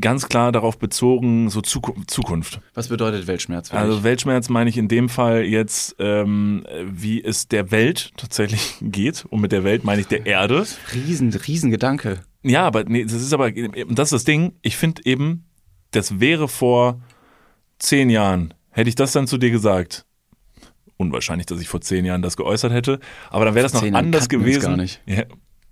[0.00, 2.60] ganz klar darauf bezogen, so Zuku Zukunft.
[2.74, 4.02] Was bedeutet Weltschmerz Also?
[4.02, 9.24] Weltschmerz meine ich in dem Fall jetzt, ähm, wie es der Welt tatsächlich geht.
[9.30, 10.66] Und mit der Welt meine ich der Erde.
[10.92, 12.20] Riesen, riesen Gedanke.
[12.42, 14.54] Ja, aber nee, das ist aber, das ist das Ding.
[14.62, 15.44] Ich finde eben,
[15.92, 17.00] das wäre vor
[17.78, 20.04] zehn Jahren, hätte ich das dann zu dir gesagt.
[20.98, 22.98] Unwahrscheinlich, dass ich vor zehn Jahren das geäußert hätte.
[23.30, 24.62] Aber dann wäre das noch anders gewesen.
[24.62, 25.00] gar nicht.
[25.06, 25.22] Ja,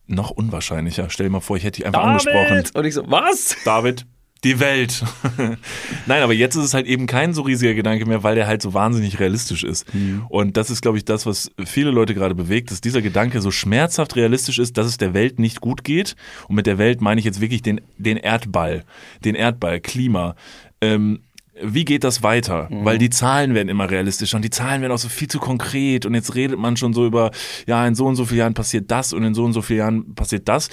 [0.06, 1.10] noch unwahrscheinlicher.
[1.10, 2.62] Stell dir mal vor, ich hätte dich einfach angesprochen.
[2.74, 3.56] Und ich so, was?
[3.64, 4.06] David,
[4.44, 5.02] die Welt.
[6.06, 8.62] Nein, aber jetzt ist es halt eben kein so riesiger Gedanke mehr, weil der halt
[8.62, 9.84] so wahnsinnig realistisch ist.
[10.28, 13.50] Und das ist, glaube ich, das, was viele Leute gerade bewegt, dass dieser Gedanke so
[13.50, 16.14] schmerzhaft realistisch ist, dass es der Welt nicht gut geht.
[16.46, 18.84] Und mit der Welt meine ich jetzt wirklich den, den Erdball,
[19.24, 20.36] den Erdball, Klima.
[20.80, 21.22] Ähm,
[21.62, 22.68] wie geht das weiter?
[22.84, 26.06] Weil die Zahlen werden immer realistischer und die Zahlen werden auch so viel zu konkret
[26.06, 27.30] und jetzt redet man schon so über,
[27.66, 29.78] ja, in so und so vielen Jahren passiert das und in so und so vielen
[29.78, 30.68] Jahren passiert das.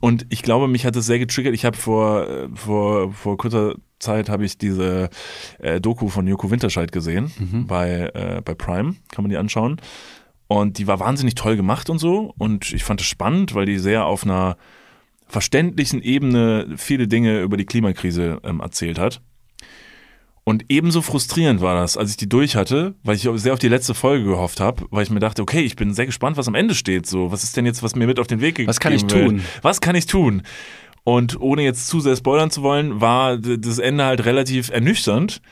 [0.00, 1.54] Und ich glaube, mich hat das sehr getriggert.
[1.54, 5.08] Ich habe vor, äh, vor, vor kurzer Zeit habe ich diese
[5.58, 7.32] äh, Doku von Joko Winterscheid gesehen
[7.66, 9.80] bei, äh, bei Prime, kann man die anschauen.
[10.48, 12.32] Und die war wahnsinnig toll gemacht und so.
[12.38, 14.56] Und ich fand es spannend, weil die sehr auf einer
[15.26, 19.22] verständlichen Ebene viele Dinge über die Klimakrise ähm, erzählt hat.
[20.48, 23.66] Und ebenso frustrierend war das, als ich die durch hatte, weil ich sehr auf die
[23.66, 26.54] letzte Folge gehofft habe, weil ich mir dachte, okay, ich bin sehr gespannt, was am
[26.54, 27.04] Ende steht.
[27.06, 29.02] So, was ist denn jetzt, was mir mit auf den Weg gegeben Was kann ich
[29.02, 29.10] wird?
[29.10, 29.42] tun?
[29.62, 30.42] Was kann ich tun?
[31.02, 35.42] Und ohne jetzt zu sehr spoilern zu wollen, war das Ende halt relativ ernüchternd.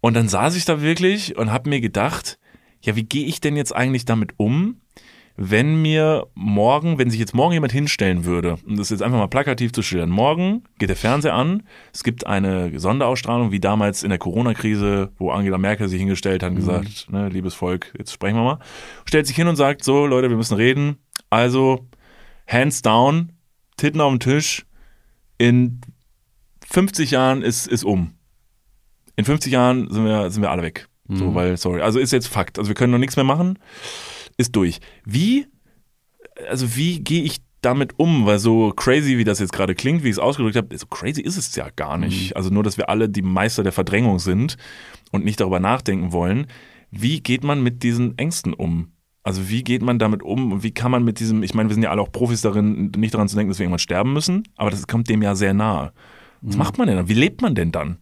[0.00, 2.40] Und dann saß ich da wirklich und habe mir gedacht,
[2.82, 4.80] ja, wie gehe ich denn jetzt eigentlich damit um,
[5.40, 9.28] wenn mir morgen, wenn sich jetzt morgen jemand hinstellen würde, um das jetzt einfach mal
[9.28, 11.62] plakativ zu schildern, morgen geht der Fernseher an,
[11.94, 16.50] es gibt eine Sonderausstrahlung, wie damals in der Corona-Krise, wo Angela Merkel sich hingestellt hat
[16.50, 18.58] und gesagt, ne, liebes Volk, jetzt sprechen wir mal,
[19.04, 20.96] stellt sich hin und sagt, so Leute, wir müssen reden,
[21.30, 21.86] also
[22.48, 23.30] hands down,
[23.76, 24.66] Titten auf den Tisch,
[25.38, 25.80] in
[26.68, 28.14] 50 Jahren ist, ist um.
[29.14, 30.88] In 50 Jahren sind wir, sind wir alle weg.
[31.10, 31.80] So, weil, sorry.
[31.80, 32.58] Also ist jetzt Fakt.
[32.58, 33.58] Also wir können noch nichts mehr machen.
[34.38, 34.80] Ist durch.
[35.04, 35.46] Wie,
[36.48, 38.24] also wie gehe ich damit um?
[38.24, 41.20] Weil so crazy, wie das jetzt gerade klingt, wie ich es ausgedrückt habe, so crazy
[41.20, 42.36] ist es ja gar nicht.
[42.36, 44.56] Also nur, dass wir alle die Meister der Verdrängung sind
[45.10, 46.46] und nicht darüber nachdenken wollen.
[46.90, 48.92] Wie geht man mit diesen Ängsten um?
[49.24, 51.74] Also wie geht man damit um und wie kann man mit diesem, ich meine, wir
[51.74, 54.44] sind ja alle auch Profis darin, nicht daran zu denken, dass wir irgendwann sterben müssen,
[54.56, 55.92] aber das kommt dem ja sehr nahe.
[56.40, 57.08] Was macht man denn dann?
[57.08, 57.98] Wie lebt man denn dann?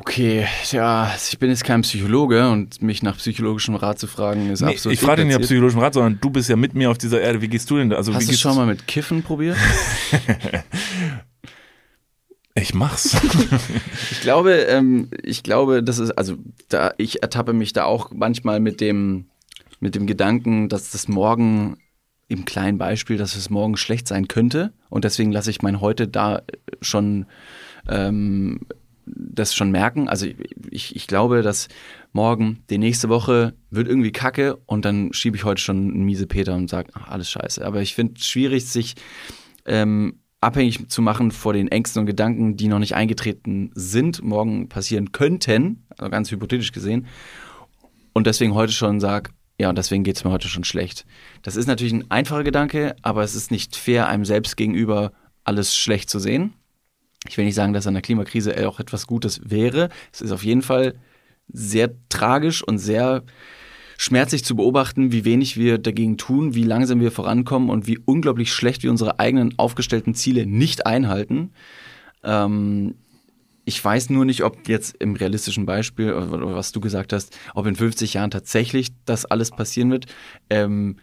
[0.00, 4.62] Okay, ja, ich bin jetzt kein Psychologe und mich nach psychologischem Rat zu fragen ist
[4.62, 6.96] Nee, absolut ich frage nicht nach psychologischem Rat, sondern du bist ja mit mir auf
[6.96, 7.42] dieser Erde.
[7.42, 7.96] Wie gehst du denn da?
[7.96, 9.56] Also, wie Hast du schon mal mit Kiffen probiert?
[12.54, 13.16] Ich mach's.
[14.10, 16.36] Ich glaube, ähm, ich glaube, das ist, also
[16.68, 19.26] da, ich ertappe mich da auch manchmal mit dem,
[19.78, 21.78] mit dem Gedanken, dass das morgen
[22.28, 24.72] im kleinen Beispiel, dass es morgen schlecht sein könnte.
[24.88, 26.42] Und deswegen lasse ich mein heute da
[26.82, 27.26] schon
[27.88, 28.60] ähm,
[29.14, 30.08] das schon merken.
[30.08, 30.26] Also
[30.70, 31.68] ich, ich glaube, dass
[32.12, 36.26] morgen, die nächste Woche wird irgendwie kacke und dann schiebe ich heute schon einen miese
[36.26, 37.64] Peter und sage, alles scheiße.
[37.64, 38.94] Aber ich finde es schwierig, sich
[39.66, 44.68] ähm, abhängig zu machen vor den Ängsten und Gedanken, die noch nicht eingetreten sind, morgen
[44.68, 47.06] passieren könnten, also ganz hypothetisch gesehen.
[48.12, 51.04] Und deswegen heute schon sage, ja, und deswegen geht es mir heute schon schlecht.
[51.42, 55.12] Das ist natürlich ein einfacher Gedanke, aber es ist nicht fair, einem selbst gegenüber
[55.44, 56.54] alles schlecht zu sehen.
[57.28, 59.90] Ich will nicht sagen, dass an der Klimakrise auch etwas Gutes wäre.
[60.12, 60.94] Es ist auf jeden Fall
[61.52, 63.24] sehr tragisch und sehr
[63.98, 68.52] schmerzlich zu beobachten, wie wenig wir dagegen tun, wie langsam wir vorankommen und wie unglaublich
[68.52, 71.50] schlecht wir unsere eigenen aufgestellten Ziele nicht einhalten.
[72.24, 72.94] Ähm,
[73.66, 77.76] ich weiß nur nicht, ob jetzt im realistischen Beispiel, was du gesagt hast, ob in
[77.76, 80.06] 50 Jahren tatsächlich das alles passieren wird.
[80.48, 80.96] Ähm,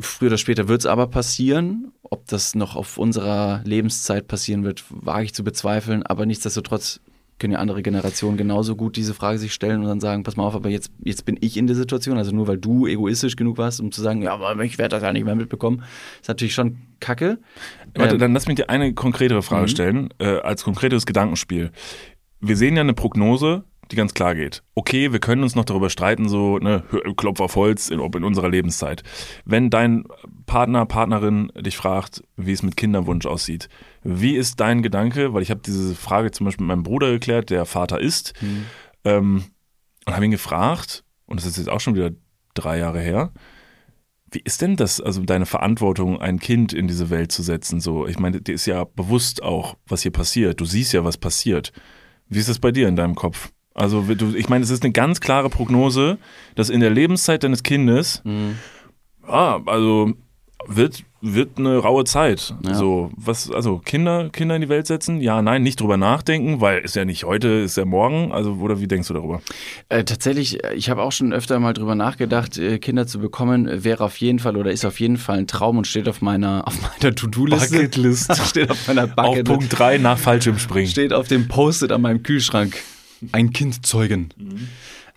[0.00, 1.92] früher oder später wird es aber passieren.
[2.02, 6.02] Ob das noch auf unserer Lebenszeit passieren wird, wage ich zu bezweifeln.
[6.02, 7.00] Aber nichtsdestotrotz
[7.38, 10.44] können ja andere Generationen genauso gut diese Frage sich stellen und dann sagen, pass mal
[10.44, 13.58] auf, aber jetzt, jetzt bin ich in der Situation, also nur weil du egoistisch genug
[13.58, 15.82] warst, um zu sagen, ja, aber ich werde das ja nicht mehr mitbekommen,
[16.20, 17.40] ist natürlich schon kacke.
[17.94, 21.72] Warte, Ähm, dann lass mich dir eine konkretere Frage stellen, äh, als konkretes Gedankenspiel.
[22.40, 24.62] Wir sehen ja eine Prognose, die ganz klar geht.
[24.74, 26.82] Okay, wir können uns noch darüber streiten, so, ne,
[27.16, 29.02] Klopf auf Holz, in, ob in unserer Lebenszeit.
[29.44, 30.04] Wenn dein
[30.46, 33.68] Partner, Partnerin dich fragt, wie es mit Kinderwunsch aussieht,
[34.02, 37.50] wie ist dein Gedanke, weil ich habe diese Frage zum Beispiel mit meinem Bruder geklärt,
[37.50, 38.32] der Vater ist,
[39.04, 39.44] ähm,
[40.06, 42.10] und habe ihn gefragt, und das ist jetzt auch schon wieder
[42.54, 43.32] drei Jahre her,
[44.32, 47.80] wie ist denn das, also deine Verantwortung, ein Kind in diese Welt zu setzen?
[47.80, 50.60] So, ich meine, dir ist ja bewusst auch, was hier passiert.
[50.60, 51.72] Du siehst ja, was passiert.
[52.28, 53.52] Wie ist das bei dir in deinem Kopf?
[53.74, 56.18] Also, du, ich meine, es ist eine ganz klare Prognose,
[56.54, 58.22] dass in der Lebenszeit deines Kindes,
[59.26, 60.12] ja, also
[60.66, 62.54] wird, wird eine raue Zeit.
[62.64, 62.74] Ja.
[62.74, 65.20] So, was, also Kinder, Kinder in die Welt setzen?
[65.20, 68.32] Ja, nein, nicht drüber nachdenken, weil ist ja nicht heute, ist ja morgen.
[68.32, 69.40] Also, oder wie denkst du darüber?
[69.88, 73.68] Äh, tatsächlich, äh, ich habe auch schon öfter mal drüber nachgedacht, äh, Kinder zu bekommen,
[73.68, 76.22] äh, wäre auf jeden Fall oder ist auf jeden Fall ein Traum und steht auf
[76.22, 77.74] meiner, auf meiner To-Do-Liste.
[77.76, 78.36] Bucketlist.
[78.48, 79.46] steht auf meiner Auf Bucketlist.
[79.46, 80.90] Punkt 3 nach Fallschirmspringen.
[80.90, 82.76] steht auf dem Post-it an meinem Kühlschrank.
[83.30, 84.30] Ein Kind zeugen.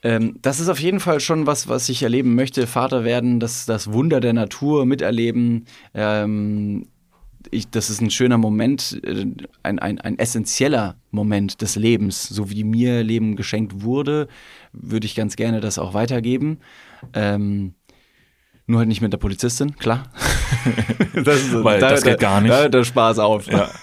[0.03, 2.67] Ähm, das ist auf jeden Fall schon was, was ich erleben möchte.
[2.67, 5.65] Vater werden, das, das Wunder der Natur miterleben.
[5.93, 6.87] Ähm,
[7.51, 9.25] ich, das ist ein schöner Moment, äh,
[9.63, 12.27] ein, ein, ein essentieller Moment des Lebens.
[12.27, 14.27] So wie mir Leben geschenkt wurde,
[14.73, 16.59] würde ich ganz gerne das auch weitergeben.
[17.13, 17.73] Ähm,
[18.67, 20.03] nur halt nicht mit der Polizistin, klar.
[21.15, 22.51] das ist, Weil das geht gar nicht.
[22.51, 23.47] Da, da Spaß auf.
[23.47, 23.69] Ja.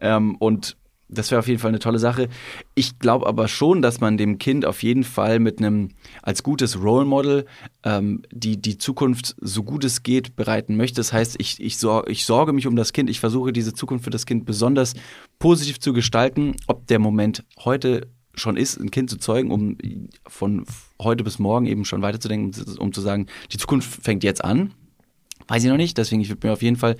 [0.00, 0.76] Ähm, und
[1.08, 2.28] das wäre auf jeden Fall eine tolle Sache.
[2.74, 5.90] Ich glaube aber schon, dass man dem Kind auf jeden Fall mit einem
[6.22, 7.46] als gutes Role Model
[7.82, 10.96] ähm, die, die Zukunft so gut es geht bereiten möchte.
[10.96, 13.10] Das heißt, ich, ich, sor ich sorge mich um das Kind.
[13.10, 14.94] Ich versuche diese Zukunft für das Kind besonders
[15.38, 16.56] positiv zu gestalten.
[16.66, 19.76] Ob der Moment heute schon ist, ein Kind zu zeugen, um
[20.26, 20.64] von
[21.00, 24.72] heute bis morgen eben schon weiterzudenken, um zu sagen, die Zukunft fängt jetzt an.
[25.46, 26.96] Weiß ich noch nicht, deswegen ich würde mir auf jeden Fall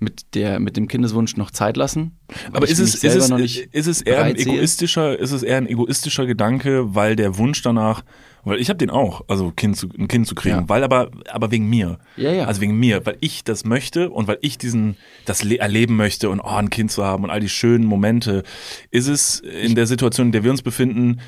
[0.00, 2.18] mit, der, mit dem Kindeswunsch noch Zeit lassen.
[2.52, 5.66] Aber ist es, ist, es, nicht ist es eher ein egoistischer, ist es eher ein
[5.66, 8.02] egoistischer Gedanke, weil der Wunsch danach,
[8.44, 10.68] weil ich habe den auch, also kind zu, ein Kind zu kriegen, Ja.
[10.68, 11.98] weil aber, aber wegen mir.
[12.16, 12.44] Ja, ja.
[12.46, 14.96] Also wegen mir, weil ich das möchte und weil ich diesen,
[15.26, 18.42] das le erleben möchte und oh, ein Kind zu haben und all die schönen Momente.
[18.90, 21.20] Ist es in der Situation, in der wir uns befinden,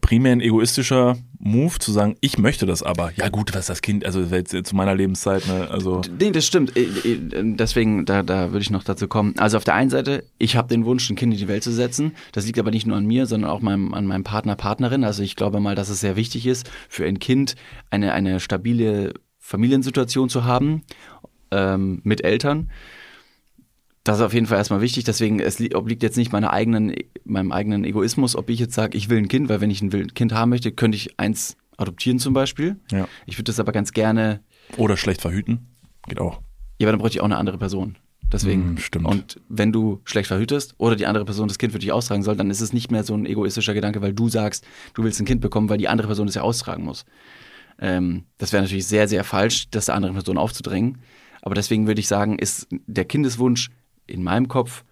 [0.00, 3.12] primär ein egoistischer Move zu sagen, ich möchte das aber.
[3.14, 6.76] Ja gut, was das Kind, also zu meiner Lebenszeit, ne, also Nee, das stimmt.
[6.76, 7.18] Äh, äh,
[7.54, 9.34] Deswegen, da, da würde ich noch dazu kommen.
[9.38, 11.72] Also auf der einen Seite, ich habe den Wunsch, ein Kind in die Welt zu
[11.72, 12.12] setzen.
[12.32, 15.04] Das liegt aber nicht nur an mir, sondern auch meinem, an meinem Partner, Partnerin.
[15.04, 17.54] Also ich glaube mal, dass es sehr wichtig ist, für ein Kind
[17.90, 20.82] eine, eine stabile Familiensituation zu haben
[21.52, 22.70] ähm, mit Eltern.
[24.08, 26.94] Das ist auf jeden Fall erstmal wichtig, deswegen es li- obliegt jetzt nicht meiner eigenen,
[27.24, 29.90] meinem eigenen Egoismus, ob ich jetzt sage, ich will ein Kind, weil wenn ich ein
[30.14, 32.76] Kind haben möchte, könnte ich eins adoptieren zum Beispiel.
[32.90, 33.06] Ja.
[33.26, 34.40] Ich würde das aber ganz gerne,
[34.78, 35.66] Oder schlecht verhüten.
[36.08, 36.40] Geht auch.
[36.78, 37.96] ja, aber dann bräuchte ich auch eine andere Person.
[38.32, 38.62] Deswegen.
[38.62, 39.06] Hm, stimmt.
[39.06, 42.36] Und wenn du schlecht verhütest oder die andere Person das Kind für dich austragen soll,
[42.36, 45.26] dann ist es nicht mehr so ein egoistischer Gedanke, weil du sagst, du willst ein
[45.26, 47.04] Kind bekommen, weil die andere Person es ja austragen muss.
[47.78, 50.98] Ähm, das wäre natürlich sehr, sehr falsch, das der anderen Person aufzudrängen.
[51.42, 53.70] Aber deswegen würde ich sagen, ist der Kindeswunsch
[54.08, 54.84] in meinem Kopf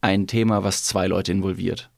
[0.00, 1.90] ein Thema, was zwei Leute involviert.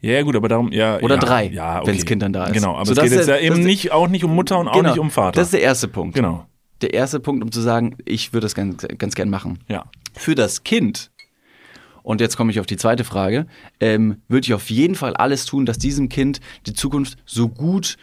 [0.00, 0.98] Ja, gut, aber darum, ja.
[1.00, 1.92] Oder ja, drei, ja, okay.
[1.92, 2.52] wenn's Kind dann da ist.
[2.52, 4.58] Genau, aber So, es das geht jetzt ja eben das nicht, auch nicht um Mutter
[4.58, 4.90] und auch Genau.
[4.90, 5.36] nicht um Vater.
[5.36, 6.14] Das ist der erste Punkt.
[6.14, 6.46] genau.
[6.80, 9.60] Der erste Punkt, um zu sagen, ich würde das ganz, ganz gern machen.
[9.68, 9.84] Ja.
[10.12, 11.10] Für das Kind,
[12.02, 13.46] und jetzt komme ich auf die zweite Frage,
[13.80, 17.96] ähm, würde ich auf jeden Fall alles tun, dass diesem Kind die Zukunft so gut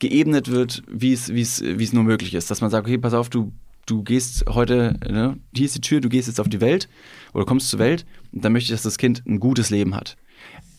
[0.00, 2.50] geebnet wird, wie es, wie es, wie es nur möglich ist.
[2.50, 3.52] Dass man sagt, okay, pass auf, du,
[3.88, 6.88] du gehst heute, ne, hier ist die Tür, du gehst jetzt auf die Welt
[7.32, 10.16] oder kommst zur Welt und dann möchte ich, dass das Kind ein gutes Leben hat.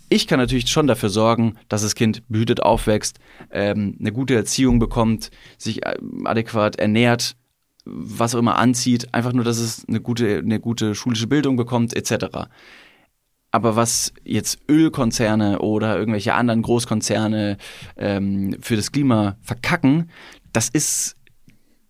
[0.10, 3.20] Ich kann natürlich schon dafür sorgen, dass das Kind behütet aufwächst,
[3.52, 5.96] ähm, eine gute Erziehung bekommt, sich äh,
[6.26, 7.36] adäquat ernährt,
[7.86, 11.96] was auch immer anzieht, einfach nur, dass es eine gute, eine gute schulische Bildung bekommt,
[11.96, 12.48] etc.
[13.52, 17.58] Aber was jetzt Ölkonzerne oder irgendwelche anderen Großkonzerne
[17.98, 20.10] ähm, für das Klima verkacken,
[20.54, 21.16] das ist,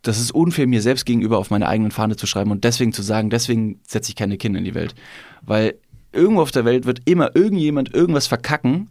[0.01, 3.01] das ist unfair, mir selbst gegenüber auf meine eigenen Fahne zu schreiben und deswegen zu
[3.01, 4.95] sagen, deswegen setze ich keine Kinder in die Welt.
[5.41, 5.75] Weil
[6.13, 8.89] irgendwo auf der Welt wird immer irgendjemand irgendwas verkacken,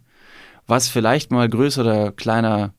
[0.67, 2.73] was vielleicht mal größer oder kleiner,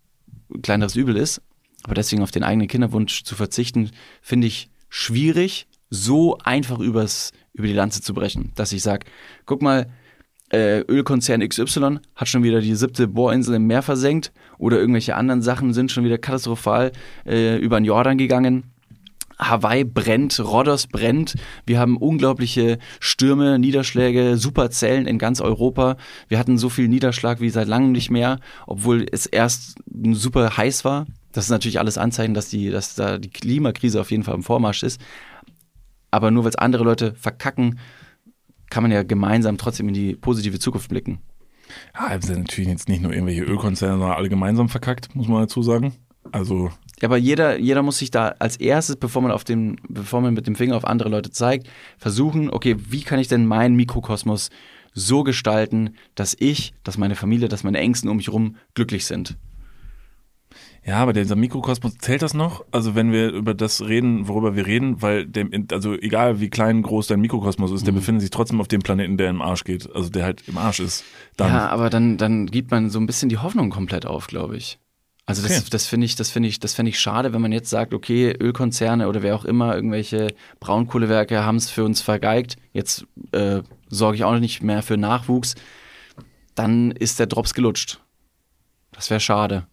[0.63, 1.43] kleineres Übel ist.
[1.83, 7.67] Aber deswegen auf den eigenen Kinderwunsch zu verzichten, finde ich schwierig, so einfach übers, über
[7.67, 8.53] die Lanze zu brechen.
[8.55, 9.07] Dass ich sage,
[9.45, 9.91] guck mal,
[10.53, 15.43] äh, Ölkonzern XY hat schon wieder die siebte Bohrinsel im Meer versenkt oder irgendwelche anderen
[15.43, 16.93] Sachen sind schon wieder katastrophal
[17.27, 18.65] äh, über den Jordan gegangen.
[19.39, 21.35] Hawaii brennt, Rhodos brennt.
[21.65, 25.97] Wir haben unglaubliche Stürme, Niederschläge, Superzellen in ganz Europa.
[26.29, 29.79] Wir hatten so viel Niederschlag wie seit langem nicht mehr, obwohl es erst
[30.13, 31.07] super heiß war.
[31.33, 34.43] Das ist natürlich alles Anzeichen, dass, die, dass da die Klimakrise auf jeden Fall im
[34.43, 35.01] Vormarsch ist.
[36.11, 37.79] Aber nur weil es andere Leute verkacken,
[38.69, 41.21] kann man ja gemeinsam trotzdem in die positive Zukunft blicken.
[41.95, 45.63] Ja, sind natürlich jetzt nicht nur irgendwelche Ölkonzerne, sondern alle gemeinsam verkackt, muss man dazu
[45.63, 45.95] sagen.
[46.33, 50.21] Also, Ja, aber jeder, jeder muss sich da als erstes, bevor man auf dem, bevor
[50.21, 51.69] man mit dem Finger auf andere Leute zeigt,
[51.99, 54.51] versuchen, okay, wie kann ich denn meinen Mikrokosmos
[54.93, 59.37] so gestalten, dass ich, dass meine Familie, dass meine Ängsten um mich herum glücklich sind.
[60.91, 62.65] Ja, aber dieser Mikrokosmos, zählt das noch?
[62.73, 66.83] Also, wenn wir über das reden, worüber wir reden, weil, dem, also egal wie klein,
[66.83, 69.89] groß dein Mikrokosmos ist, der befindet sich trotzdem auf dem Planeten, der im Arsch geht.
[69.95, 71.05] Also, der halt im Arsch ist.
[71.37, 74.57] Dann, Ja, aber dann, dann gibt man so ein bisschen die Hoffnung komplett auf, glaube
[74.57, 74.81] ich.
[75.27, 75.69] Also das, Okay.
[75.71, 78.33] das finde ich, das finde ich, das finde ich schade, wenn man jetzt sagt, okay,
[78.33, 82.57] Ölkonzerne oder wer auch immer, irgendwelche Braunkohlewerke haben es für uns vergeigt.
[82.73, 85.55] Jetzt äh, sorge ich auch nicht mehr für Nachwuchs.
[86.57, 88.01] Dann ist der Drops gelutscht.
[88.91, 89.69] Das wäre schade.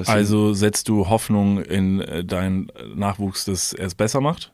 [0.00, 4.52] Deswegen- Also setzt du Hoffnung in äh, deinen Nachwuchs, dass er es besser macht?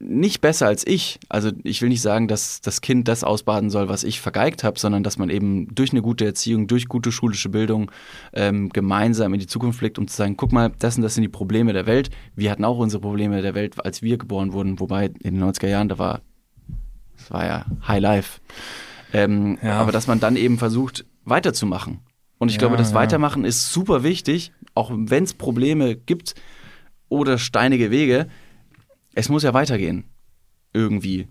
[0.00, 1.18] nicht besser als ich.
[1.30, 4.78] Also ich will nicht sagen, dass das Kind das ausbaden soll, was ich vergeigt habe,
[4.78, 7.90] sondern dass man eben durch eine gute Erziehung, durch gute schulische Bildung
[8.34, 11.22] ähm, gemeinsam in die Zukunft blickt, um zu sagen, guck mal, das und das sind
[11.22, 12.10] die Probleme der Welt.
[12.34, 15.68] Wir hatten auch unsere Probleme der Welt, als wir geboren wurden, wobei in den 90er
[15.68, 16.20] Jahren, da war,
[17.16, 18.40] das war ja High Life.
[19.14, 19.78] Ähm, Ja.
[19.80, 22.00] Aber dass man dann eben versucht, weiterzumachen.
[22.38, 22.96] Und ich Ja, glaube, das ja.
[22.96, 26.34] Weitermachen ist super wichtig, auch wenn es Probleme gibt
[27.08, 28.26] oder steinige Wege,
[29.14, 30.04] es muss ja weitergehen.
[30.72, 31.28] Irgendwie.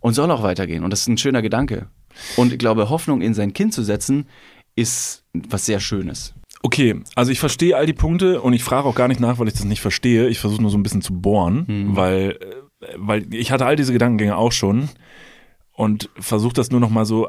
[0.00, 0.84] Und soll auch weitergehen.
[0.84, 1.88] Und das ist ein schöner Gedanke.
[2.36, 4.26] Und ich glaube, Hoffnung in sein Kind zu setzen,
[4.76, 6.34] ist was sehr Schönes.
[6.62, 9.48] Okay, also ich verstehe all die Punkte und ich frage auch gar nicht nach, weil
[9.48, 10.28] ich das nicht verstehe.
[10.28, 12.38] Ich versuche nur so ein bisschen zu bohren, weil,
[12.80, 14.88] äh, weil ich hatte all diese Gedankengänge auch schon
[15.72, 17.28] und versuche das nur noch mal so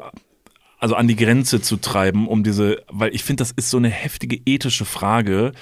[0.84, 3.88] also an die Grenze zu treiben, um diese, weil ich finde, das ist so eine
[3.88, 5.52] heftige ethische Frage.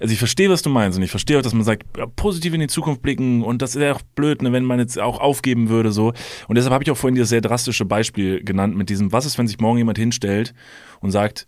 [0.00, 2.52] Also ich verstehe, was du meinst und ich verstehe auch, dass man sagt, ja, positiv
[2.52, 5.68] in die Zukunft blicken und das wäre auch blöd, ne, wenn man jetzt auch aufgeben
[5.68, 6.12] würde so.
[6.48, 9.38] Und deshalb habe ich auch vorhin dieses sehr drastische Beispiel genannt mit diesem, was ist,
[9.38, 10.52] wenn sich morgen jemand hinstellt
[10.98, 11.46] und sagt,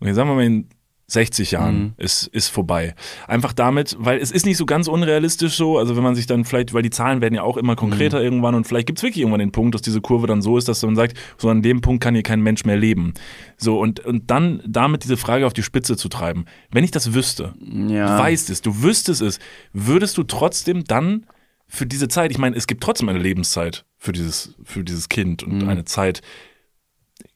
[0.00, 0.70] okay, sagen wir mal in
[1.12, 2.94] 60 Jahren ist, ist vorbei.
[3.26, 6.44] Einfach damit, weil es ist nicht so ganz unrealistisch so, also wenn man sich dann
[6.44, 9.20] vielleicht, weil die Zahlen werden ja auch immer konkreter irgendwann und vielleicht gibt es wirklich
[9.22, 11.80] irgendwann den Punkt, dass diese Kurve dann so ist, dass man sagt, so an dem
[11.80, 13.14] Punkt kann hier kein Mensch mehr leben.
[13.56, 16.46] So und, und dann damit diese Frage auf die Spitze zu treiben.
[16.70, 18.16] Wenn ich das wüsste, Ja.
[18.16, 19.38] du weißt es, du wüsstest es,
[19.72, 21.26] würdest du trotzdem dann
[21.68, 25.42] für diese Zeit, ich meine, es gibt trotzdem eine Lebenszeit für dieses, für dieses Kind
[25.42, 26.20] und eine Zeit,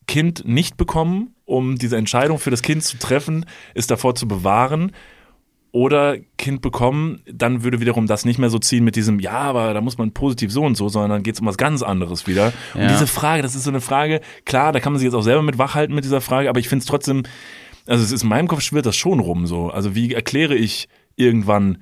[0.07, 4.93] Kind nicht bekommen, um diese Entscheidung für das Kind zu treffen, es davor zu bewahren
[5.73, 9.75] oder Kind bekommen, dann würde wiederum das nicht mehr so ziehen mit diesem, ja, aber
[9.75, 12.27] da muss man positiv so und so, sondern dann geht es um was ganz anderes
[12.27, 12.53] wieder.
[12.75, 12.89] Und Ja.
[12.89, 15.43] diese Frage, das ist so eine Frage, klar, da kann man sich jetzt auch selber
[15.43, 17.25] mit wachhalten mit dieser Frage, aber ich finde es trotzdem,
[17.87, 19.69] also es ist in meinem Kopf schwirrt das schon rum so.
[19.69, 21.79] Also wie erkläre ich irgendwann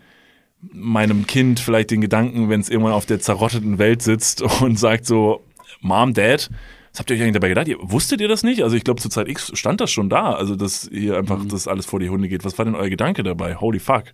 [0.72, 5.06] meinem Kind vielleicht den Gedanken, wenn es irgendwann auf der zerrotteten Welt sitzt und sagt
[5.06, 5.44] so,
[5.80, 6.50] Mom, Dad,
[6.94, 7.66] was habt ihr euch eigentlich dabei gedacht?
[7.66, 8.62] Ihr, wusstet ihr das nicht?
[8.62, 11.66] Also ich glaube, zur Zeit X stand das schon da, also dass hier einfach das
[11.66, 12.44] alles vor die Hunde geht.
[12.44, 13.56] Was war denn euer Gedanke dabei?
[13.56, 14.04] Holy fuck.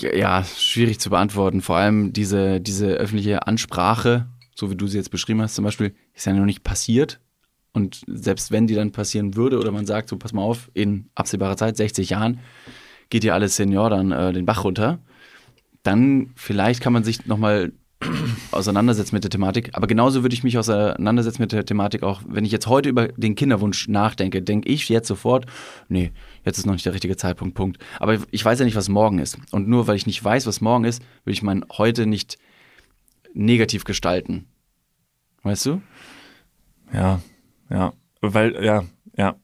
[0.00, 1.60] Ja, schwierig zu beantworten.
[1.60, 5.94] Vor allem diese, diese öffentliche Ansprache, so wie du sie jetzt beschrieben hast, zum Beispiel,
[6.14, 7.20] ist ja noch nicht passiert.
[7.74, 11.10] Und selbst wenn die dann passieren würde oder man sagt, so pass mal auf, in
[11.14, 12.40] absehbarer Zeit, 60 Jahren,
[13.10, 15.00] geht ja alles Senior dann äh, den Bach runter,
[15.82, 17.72] dann vielleicht kann man sich nochmal
[18.50, 19.70] auseinandersetzen mit der Thematik.
[19.72, 23.08] Aber genauso würde ich mich auseinandersetzen mit der Thematik auch, wenn ich jetzt heute über
[23.08, 25.46] den Kinderwunsch nachdenke, denke ich jetzt sofort,
[25.88, 26.12] nee,
[26.44, 27.78] jetzt ist noch nicht der richtige Zeitpunkt, Punkt.
[27.98, 29.38] Aber ich weiß ja nicht, was morgen ist.
[29.50, 32.38] Und nur weil ich nicht weiß, was morgen ist, will ich mein heute nicht
[33.34, 34.46] negativ gestalten.
[35.42, 35.82] Weißt du?
[36.92, 37.20] Ja,
[37.70, 37.92] ja.
[38.20, 38.84] Weil, ja,
[39.16, 39.36] ja.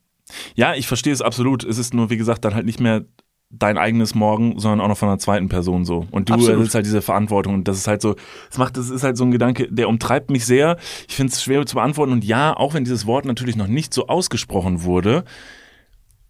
[0.55, 1.65] Ja, ich verstehe es absolut.
[1.65, 3.05] Es ist nur, wie gesagt, dann halt nicht mehr
[3.51, 6.07] dein eigenes Morgen, sondern auch noch von einer zweiten Person so.
[6.11, 8.15] Und du hast halt diese Verantwortung und das ist halt so,
[8.49, 10.77] das macht, das ist halt so ein Gedanke, der umtreibt mich sehr.
[11.09, 13.95] Ich finde es schwer zu beantworten und ja, auch wenn dieses Wort natürlich noch nicht
[13.95, 15.25] so ausgesprochen wurde,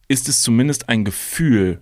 [0.07, 1.81] ist es zumindest ein Gefühl,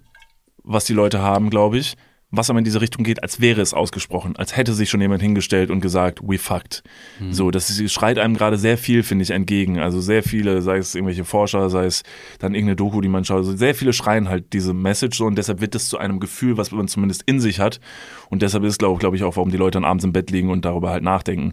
[0.64, 1.96] was die Leute haben, glaube ich,
[2.30, 5.22] was aber in diese Richtung geht, als wäre es ausgesprochen, als hätte sich schon jemand
[5.22, 6.82] hingestellt und gesagt, we fucked.
[7.30, 9.78] So, das ist, schreit einem gerade sehr viel, finde ich, entgegen.
[9.78, 12.02] Also sehr viele, sei es irgendwelche Forscher, sei es
[12.40, 15.36] dann irgendeine Doku, die man schaut, also sehr viele schreien halt diese Message so und
[15.36, 17.80] deshalb wird es zu einem Gefühl, was man zumindest in sich hat.
[18.28, 20.50] Und deshalb ist, glaube glaub ich, auch, warum die Leute dann abends im Bett liegen
[20.50, 21.52] und darüber halt nachdenken.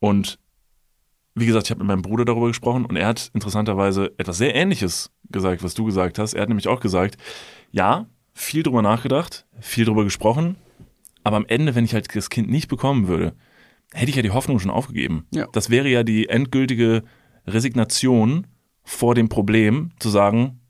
[0.00, 0.38] Und
[1.34, 4.54] wie gesagt, ich habe mit meinem Bruder darüber gesprochen und er hat interessanterweise etwas sehr
[4.54, 6.34] Ähnliches gesagt, was du gesagt hast.
[6.34, 7.16] Er hat nämlich auch gesagt,
[7.70, 8.06] ja,
[8.38, 10.56] viel drüber nachgedacht, viel drüber gesprochen,
[11.24, 13.34] aber am Ende, wenn ich halt das Kind nicht bekommen würde,
[13.92, 15.26] hätte ich ja die Hoffnung schon aufgegeben.
[15.32, 15.46] Ja.
[15.52, 17.02] Das wäre ja die endgültige
[17.46, 18.46] Resignation
[18.84, 20.60] vor dem Problem, zu sagen,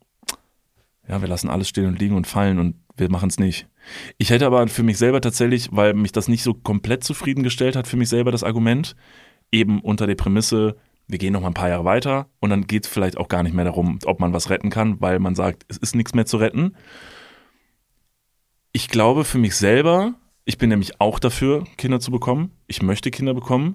[1.06, 3.68] ja, wir lassen alles stehen und liegen und fallen und wir machen es nicht.
[4.16, 7.86] Ich hätte aber für mich selber tatsächlich, weil mich das nicht so komplett zufriedengestellt hat,
[7.86, 8.96] für mich selber das Argument,
[9.52, 12.84] eben unter der Prämisse, wir gehen noch mal ein paar Jahre weiter und dann geht
[12.84, 15.64] es vielleicht auch gar nicht mehr darum, ob man was retten kann, weil man sagt,
[15.68, 16.74] es ist nichts mehr zu retten.
[18.78, 20.14] Ich glaube für mich selber,
[20.44, 22.52] ich bin nämlich auch dafür, Kinder zu bekommen.
[22.68, 23.74] Ich möchte Kinder bekommen.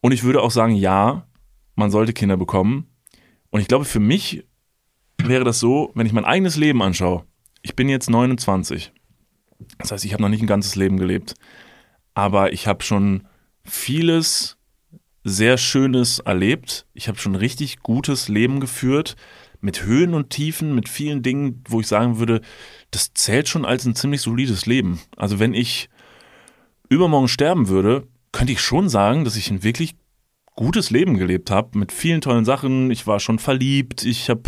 [0.00, 1.26] Und ich würde auch sagen, ja,
[1.74, 2.86] man sollte Kinder bekommen.
[3.50, 4.44] Und ich glaube, für mich
[5.20, 7.24] wäre das so, wenn ich mein eigenes Leben anschaue.
[7.62, 8.92] Ich bin jetzt 29.
[9.78, 11.34] Das heißt, ich habe noch nicht ein ganzes Leben gelebt.
[12.14, 13.26] Aber ich habe schon
[13.64, 14.58] vieles
[15.24, 16.86] sehr Schönes erlebt.
[16.94, 19.16] Ich habe schon richtig gutes Leben geführt.
[19.60, 22.40] Mit Höhen und Tiefen, mit vielen Dingen, wo ich sagen würde,
[22.90, 25.00] das zählt schon als ein ziemlich solides Leben.
[25.16, 25.88] Also wenn ich
[26.88, 29.96] übermorgen sterben würde, könnte ich schon sagen, dass ich ein wirklich
[30.54, 32.90] gutes Leben gelebt habe, mit vielen tollen Sachen.
[32.90, 34.42] Ich war schon verliebt, ich habe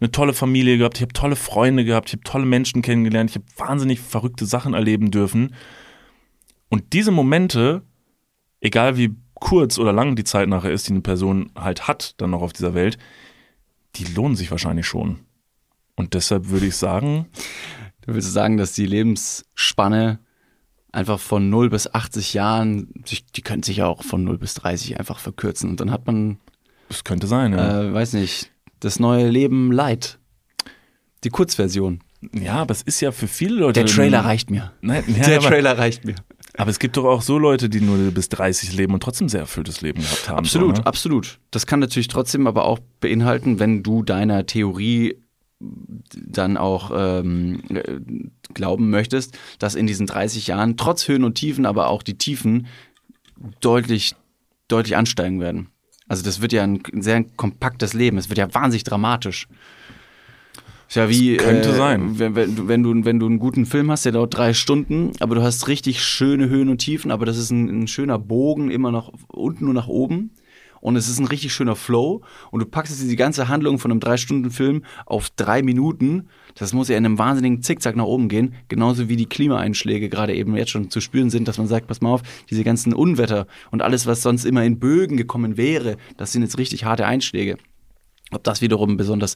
[0.00, 3.36] eine tolle Familie gehabt, ich habe tolle Freunde gehabt, ich habe tolle Menschen kennengelernt, ich
[3.36, 5.54] habe wahnsinnig verrückte Sachen erleben dürfen.
[6.68, 7.82] Und diese Momente,
[8.60, 12.30] egal wie kurz oder lang die Zeit nachher ist, die eine Person halt hat, dann
[12.30, 12.96] noch auf dieser Welt,
[13.96, 15.20] die lohnen sich wahrscheinlich schon.
[15.96, 17.26] Und deshalb würde ich sagen,
[18.02, 20.18] Du willst sagen, dass die Lebensspanne
[20.92, 22.88] einfach von 0 bis 80 Jahren,
[23.36, 25.70] die könnte sich ja auch von 0 bis 30 einfach verkürzen.
[25.70, 26.38] Und dann hat man,
[26.88, 27.82] es könnte sein, ja.
[27.82, 30.18] äh, weiß nicht, das neue Leben light.
[31.22, 32.00] Die Kurzversion.
[32.34, 33.84] ja, aber es ist ja für viele Leute.
[33.84, 34.72] Der Trailer reicht mir.
[34.80, 36.16] Nein, ja, Der Trailer reicht mir.
[36.60, 39.40] Aber es gibt doch auch so Leute, die nur bis 30 leben und trotzdem sehr
[39.40, 40.38] erfülltes Leben gehabt haben.
[40.38, 40.86] Absolut, so, ne?
[40.86, 41.38] absolut.
[41.50, 45.16] Das kann natürlich trotzdem aber auch beinhalten, wenn du deiner Theorie
[45.58, 48.00] dann auch ähm, äh,
[48.52, 52.66] glauben möchtest, dass in diesen 30 Jahren trotz Höhen und Tiefen, aber auch die Tiefen
[53.60, 54.14] deutlich,
[54.68, 55.68] deutlich ansteigen werden.
[56.08, 58.18] Also das wird ja ein sehr kompaktes Leben.
[58.18, 59.48] Es wird ja wahnsinnig dramatisch.
[60.90, 62.18] Ist ja wie Das könnte äh, sein.
[62.18, 65.12] Wenn, wenn, du- wenn, du, wenn du einen guten Film hast, der dauert drei Stunden,
[65.20, 68.72] aber du hast richtig schöne Höhen und Tiefen, aber das ist ein, ein schöner Bogen
[68.72, 70.32] immer nach unten und nach oben.
[70.80, 72.22] Und es ist ein richtig schöner Flow.
[72.50, 76.26] Und du packst jetzt die ganze Handlung von einem Drei-Stunden-Film auf drei Minuten.
[76.56, 78.54] Das muss ja in einem wahnsinnigen Zickzack nach oben gehen.
[78.66, 82.00] Genauso wie die Klimaeinschläge gerade eben jetzt schon zu spüren sind, dass man sagt, pass
[82.00, 86.32] mal auf, diese ganzen Unwetter und alles, was sonst immer in Bögen gekommen wäre, das
[86.32, 87.58] sind jetzt richtig harte Einschläge.
[88.32, 89.34] Ob das wiederum besonders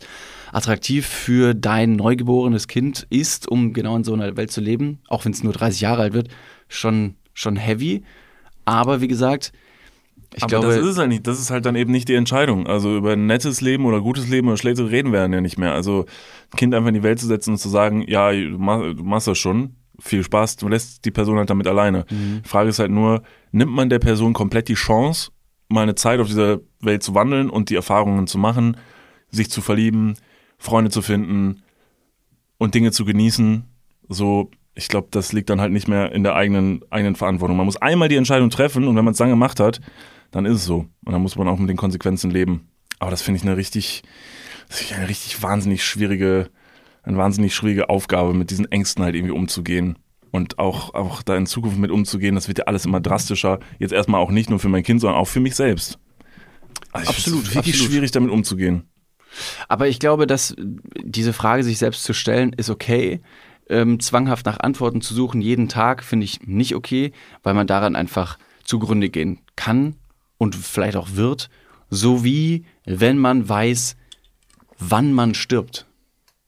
[0.52, 5.24] attraktiv für dein neugeborenes Kind ist, um genau in so einer Welt zu leben, auch
[5.24, 6.28] wenn es nur 30 Jahre alt wird,
[6.68, 8.02] schon, schon heavy.
[8.64, 9.52] Aber wie gesagt,
[10.36, 11.26] Ich Aber glaube, das ist es halt nicht.
[11.26, 12.66] Das ist halt dann eben nicht die Entscheidung.
[12.66, 15.58] Also über ein nettes Leben oder gutes Leben oder schlechtes reden wir dann ja nicht
[15.58, 15.72] mehr.
[15.72, 16.06] Also
[16.52, 19.04] ein Kind einfach in die Welt zu setzen und zu sagen, ja, du machst, du
[19.04, 22.04] machst das schon, viel Spaß, du lässt die Person halt damit alleine.
[22.10, 23.22] Die Frage ist halt nur,
[23.52, 25.30] nimmt man der Person komplett die Chance,
[25.68, 28.76] mal eine Zeit auf dieser Welt zu wandeln und die Erfahrungen zu machen,
[29.30, 30.14] sich zu verlieben,
[30.58, 31.62] Freunde zu finden
[32.58, 33.64] und Dinge zu genießen.
[34.08, 37.56] So, ich glaube, das liegt dann halt nicht mehr in der eigenen, eigenen Verantwortung.
[37.56, 39.80] Man muss einmal die Entscheidung treffen und wenn man es dann gemacht hat,
[40.30, 40.86] dann ist es so.
[41.04, 42.68] Und dann muss man auch mit den Konsequenzen leben.
[42.98, 44.02] Aber das finde ich eine richtig,
[44.94, 46.50] eine richtig wahnsinnig schwierige,
[47.02, 49.96] eine wahnsinnig schwierige Aufgabe, mit diesen Ängsten halt irgendwie umzugehen.
[50.34, 53.60] Und auch, auch da in Zukunft mit umzugehen, das wird ja alles immer drastischer.
[53.78, 56.00] Jetzt erstmal auch nicht nur für mein Kind, sondern auch für mich selbst.
[56.90, 57.92] Also Absolut, wirklich absolut.
[57.92, 58.82] schwierig, damit umzugehen.
[59.68, 60.56] Aber ich glaube, dass
[61.04, 63.20] diese Frage sich selbst zu stellen, ist okay.
[63.68, 67.12] Ähm, zwanghaft nach Antworten zu suchen, jeden Tag, finde ich nicht okay,
[67.44, 69.94] weil man daran einfach zugrunde gehen kann
[70.36, 71.48] und vielleicht auch wird.
[71.90, 73.94] So wie wenn man weiß,
[74.80, 75.86] wann man stirbt.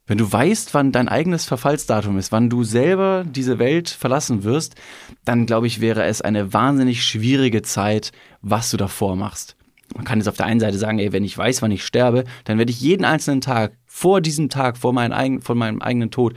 [0.06, 4.76] Wenn du weißt, wann dein eigenes Verfallsdatum ist, wann du selber diese Welt verlassen wirst,
[5.24, 9.56] dann glaube ich, wäre es eine wahnsinnig schwierige Zeit, was du davor machst.
[9.94, 12.24] Man kann jetzt auf der einen Seite sagen, ey, wenn ich weiß, wann ich sterbe,
[12.44, 16.10] dann werde ich jeden einzelnen Tag vor diesem Tag, vor, meinen eigen, vor meinem eigenen
[16.10, 16.34] Tod,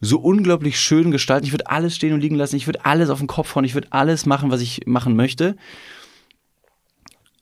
[0.00, 1.46] so unglaublich schön gestalten.
[1.46, 3.74] Ich würde alles stehen und liegen lassen, ich würde alles auf den Kopf hauen, ich
[3.74, 5.56] würde alles machen, was ich machen möchte.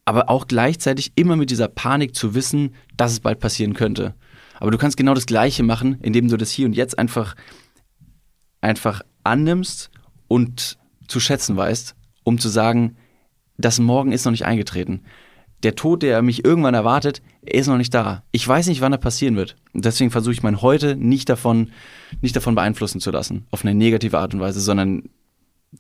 [0.05, 4.15] Aber auch gleichzeitig immer mit dieser Panik zu wissen, dass es bald passieren könnte.
[4.65, 7.37] Aber du kannst genau das Gleiche machen, indem du das hier und jetzt einfach,
[8.63, 9.91] einfach annimmst
[10.27, 12.97] und zu schätzen weißt, um zu sagen,
[13.59, 15.03] das Morgen ist noch nicht eingetreten.
[15.65, 18.23] Der Tod, der mich irgendwann erwartet, er ist noch nicht da.
[18.33, 19.57] Ich weiß nicht, wann er passieren wird.
[19.75, 21.71] Und deswegen versuche ich mein Heute nicht davon,
[22.23, 25.11] nicht davon beeinflussen zu lassen, auf eine negative Art und Weise, sondern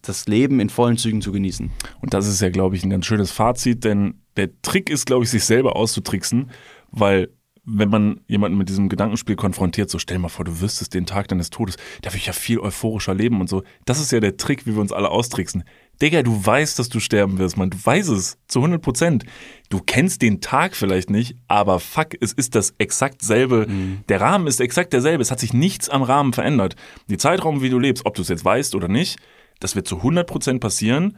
[0.02, 1.70] das Leben in vollen Zügen zu genießen.
[2.02, 5.24] Und das ist ja, glaube ich, ein ganz schönes Fazit, denn der Trick ist, glaube
[5.24, 6.51] ich, sich selber auszutricksen,
[6.90, 7.31] weil
[7.66, 11.28] wenn man jemanden mit diesem Gedankenspiel konfrontiert, so stell mal vor, du wüsstest den Tag
[11.28, 13.62] deines Todes, da würde ich ja viel euphorischer leben und so.
[13.86, 15.65] Das ist ja der Trick, wie wir uns alle austricksen.
[16.03, 17.70] Digga, du weißt, dass du sterben wirst, man.
[17.70, 19.24] Du weißt es zu 100 Prozent.
[19.70, 23.66] Du kennst den Tag vielleicht nicht, aber fuck, es ist das exakt selbe.
[24.09, 25.23] Der Rahmen ist exakt derselbe.
[25.23, 26.74] Es hat sich nichts am Rahmen verändert.
[27.09, 29.19] Die Zeitraum, wie du lebst, ob du es jetzt weißt oder nicht,
[29.61, 31.16] das wird zu 100 Prozent passieren.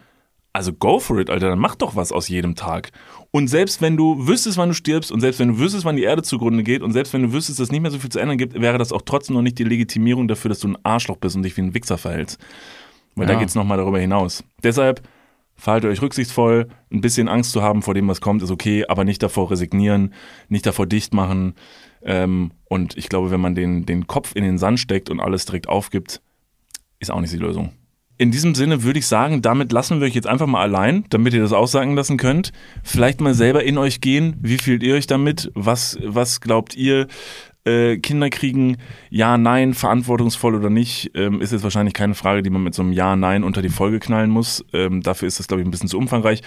[0.52, 2.90] Also go for it, Alter, dann mach doch was aus jedem Tag.
[3.36, 6.04] Und selbst wenn du wüsstest, wann du stirbst und selbst wenn du wüsstest, wann die
[6.04, 8.18] Erde zugrunde geht und selbst wenn du wüsstest, dass es nicht mehr so viel zu
[8.18, 11.18] ändern gibt, wäre das auch trotzdem noch nicht die Legitimierung dafür, dass du ein Arschloch
[11.18, 12.40] bist und dich wie ein Wichser verhältst.
[13.14, 13.38] Weil da Ja.
[13.38, 14.42] geht's noch nochmal darüber hinaus.
[14.62, 15.06] Deshalb
[15.54, 19.04] verhaltet euch rücksichtsvoll, ein bisschen Angst zu haben vor dem, was kommt, ist okay, aber
[19.04, 20.14] nicht davor resignieren,
[20.48, 21.56] nicht davor dicht machen.
[22.00, 25.44] Ähm, und ich glaube, wenn man den, den Kopf in den Sand steckt und alles
[25.44, 26.22] direkt aufgibt,
[27.00, 27.72] ist auch nicht die Lösung.
[28.18, 31.34] In diesem Sinne würde ich sagen, damit lassen wir euch jetzt einfach mal allein, damit
[31.34, 32.50] ihr das aussagen lassen könnt.
[32.82, 34.36] Vielleicht mal selber in euch gehen.
[34.40, 35.50] Wie fühlt ihr euch damit?
[35.54, 37.08] Was, was glaubt ihr?
[37.66, 38.78] Äh, Kinder kriegen,
[39.10, 42.82] ja, nein, verantwortungsvoll oder nicht, ähm, ist jetzt wahrscheinlich keine Frage, die man mit so
[42.82, 44.64] einem Ja, nein unter die Folge knallen muss.
[44.72, 46.42] Ähm, dafür ist das, glaube ich, ein bisschen zu umfangreich.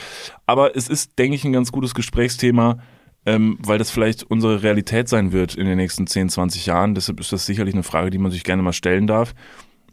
[0.46, 2.80] Aber es ist, denke ich, ein ganz gutes Gesprächsthema,
[3.26, 6.96] ähm, weil das vielleicht unsere Realität sein wird in den nächsten 10, 20 Jahren.
[6.96, 9.36] Deshalb ist das sicherlich eine Frage, die man sich gerne mal stellen darf.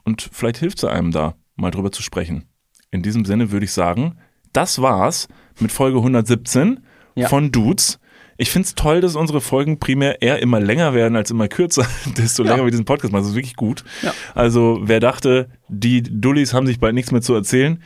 [0.05, 2.45] Und vielleicht hilft es einem da, mal drüber zu sprechen.
[2.91, 4.19] In diesem Sinne würde ich sagen,
[4.53, 5.29] das war's
[5.61, 6.81] mit Folge 117
[7.15, 7.29] Ja.
[7.29, 7.99] von Dudes.
[8.39, 11.87] Ich find's toll, dass unsere Folgen primär eher immer länger werden als immer kürzer,
[12.19, 13.23] desto länger wir diesen Podcast machen.
[13.23, 13.83] Das ist wirklich gut.
[14.03, 14.13] Ja.
[14.35, 17.83] Also, wer dachte, die Dullis haben sich bald nichts mehr zu erzählen.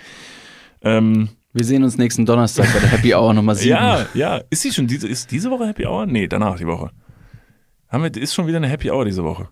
[0.82, 3.70] Ähm, Wir sehen uns nächsten Donnerstag bei der Happy Hour Nummer 7.
[3.70, 4.40] ja, ja.
[4.50, 6.06] Ist die schon diese, ist diese Woche Happy Hour?
[6.06, 6.90] Nee, danach die Woche.
[7.88, 9.48] Haben wir, ist schon wieder eine Happy Hour diese Woche.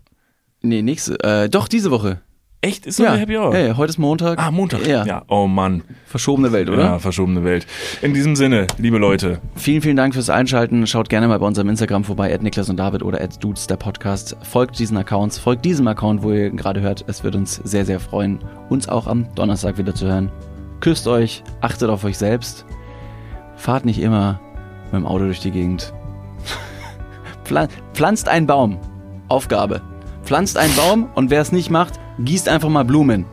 [0.61, 1.17] Nee, nächste.
[1.23, 2.21] Äh, doch, diese Woche.
[2.61, 2.85] Echt?
[2.85, 3.11] Ist noch Ja.
[3.13, 3.53] eine Happy Hour?
[3.55, 4.37] Ja, ja, heute ist Montag.
[4.37, 4.85] Ah, Montag.
[4.85, 5.05] Ja.
[5.05, 5.21] ja.
[5.29, 5.81] Oh Mann.
[6.05, 6.83] Verschobene Welt, oder?
[6.83, 7.65] Ja, verschobene Welt.
[8.01, 10.85] In diesem Sinne, liebe Leute, Vielen, vielen Dank fürs Einschalten.
[10.85, 13.77] Schaut gerne mal bei unserem Instagram vorbei, at Niklas und David oder at Dudes, der
[13.77, 14.35] Podcast.
[14.41, 17.05] Folgt diesen Accounts, folgt diesem Account, wo ihr gerade hört.
[17.07, 20.29] Es wird uns sehr, sehr freuen, uns auch am Donnerstag wieder zu hören.
[20.81, 22.65] Küsst euch, achtet auf euch selbst.
[23.55, 24.41] Fahrt nicht immer
[24.91, 25.93] mit dem Auto durch die Gegend.
[27.45, 28.79] Pflan pflanzt einen Baum.
[29.29, 29.81] Aufgabe.
[30.23, 33.25] Pflanzt einen Baum und wer es nicht macht, gießt einfach mal Blumen.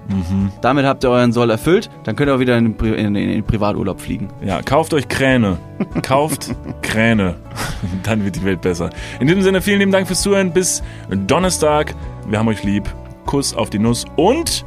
[0.61, 1.91] Damit habt ihr euren Soll erfüllt.
[2.05, 4.29] Dann könnt ihr auch wieder in den, Pri in, in den Privaturlaub fliegen.
[4.45, 5.59] ja, kauft euch Kräne.
[6.03, 7.35] Kauft Kräne.
[8.03, 8.91] Dann wird die Welt besser.
[9.21, 10.53] In diesem Sinne, vielen lieben Dank fürs Zuhören.
[10.53, 11.95] Bis Donnerstag.
[12.29, 12.89] Wir haben euch lieb.
[13.27, 14.65] Kuss auf die Nuss und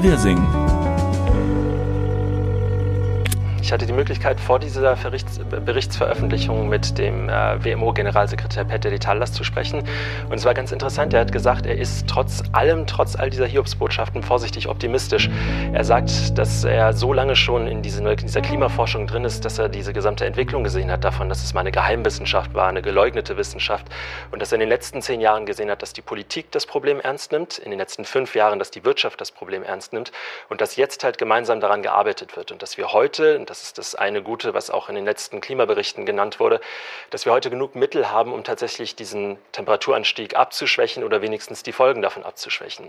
[0.00, 0.81] wir singen.
[3.62, 9.44] Ich hatte die Möglichkeit, vor dieser Berichts Berichtsveröffentlichung mit dem äh, WMO-Generalsekretär Peter Detallas zu
[9.44, 9.84] sprechen.
[10.28, 11.14] Und es war ganz interessant.
[11.14, 15.30] Er hat gesagt, er ist trotz allem, trotz all dieser Hiobsbotschaften vorsichtig optimistisch.
[15.72, 19.60] Er sagt, dass er so lange schon in, diese, in dieser Klimaforschung drin ist, dass
[19.60, 23.36] er diese gesamte Entwicklung gesehen hat davon, dass es mal eine Geheimwissenschaft war, eine geleugnete
[23.36, 23.86] Wissenschaft.
[24.32, 26.98] Und dass er in den letzten zehn Jahren gesehen hat, dass die Politik das Problem
[26.98, 30.10] ernst nimmt, in den letzten fünf Jahren, dass die Wirtschaft das Problem ernst nimmt
[30.48, 32.50] und dass jetzt halt gemeinsam daran gearbeitet wird.
[32.50, 35.42] Und dass wir heute, und das ist das eine Gute, was auch in den letzten
[35.42, 36.58] Klimaberichten genannt wurde,
[37.10, 42.00] dass wir heute genug Mittel haben, um tatsächlich diesen Temperaturanstieg abzuschwächen oder wenigstens die Folgen
[42.00, 42.86] davon abzuschwächen.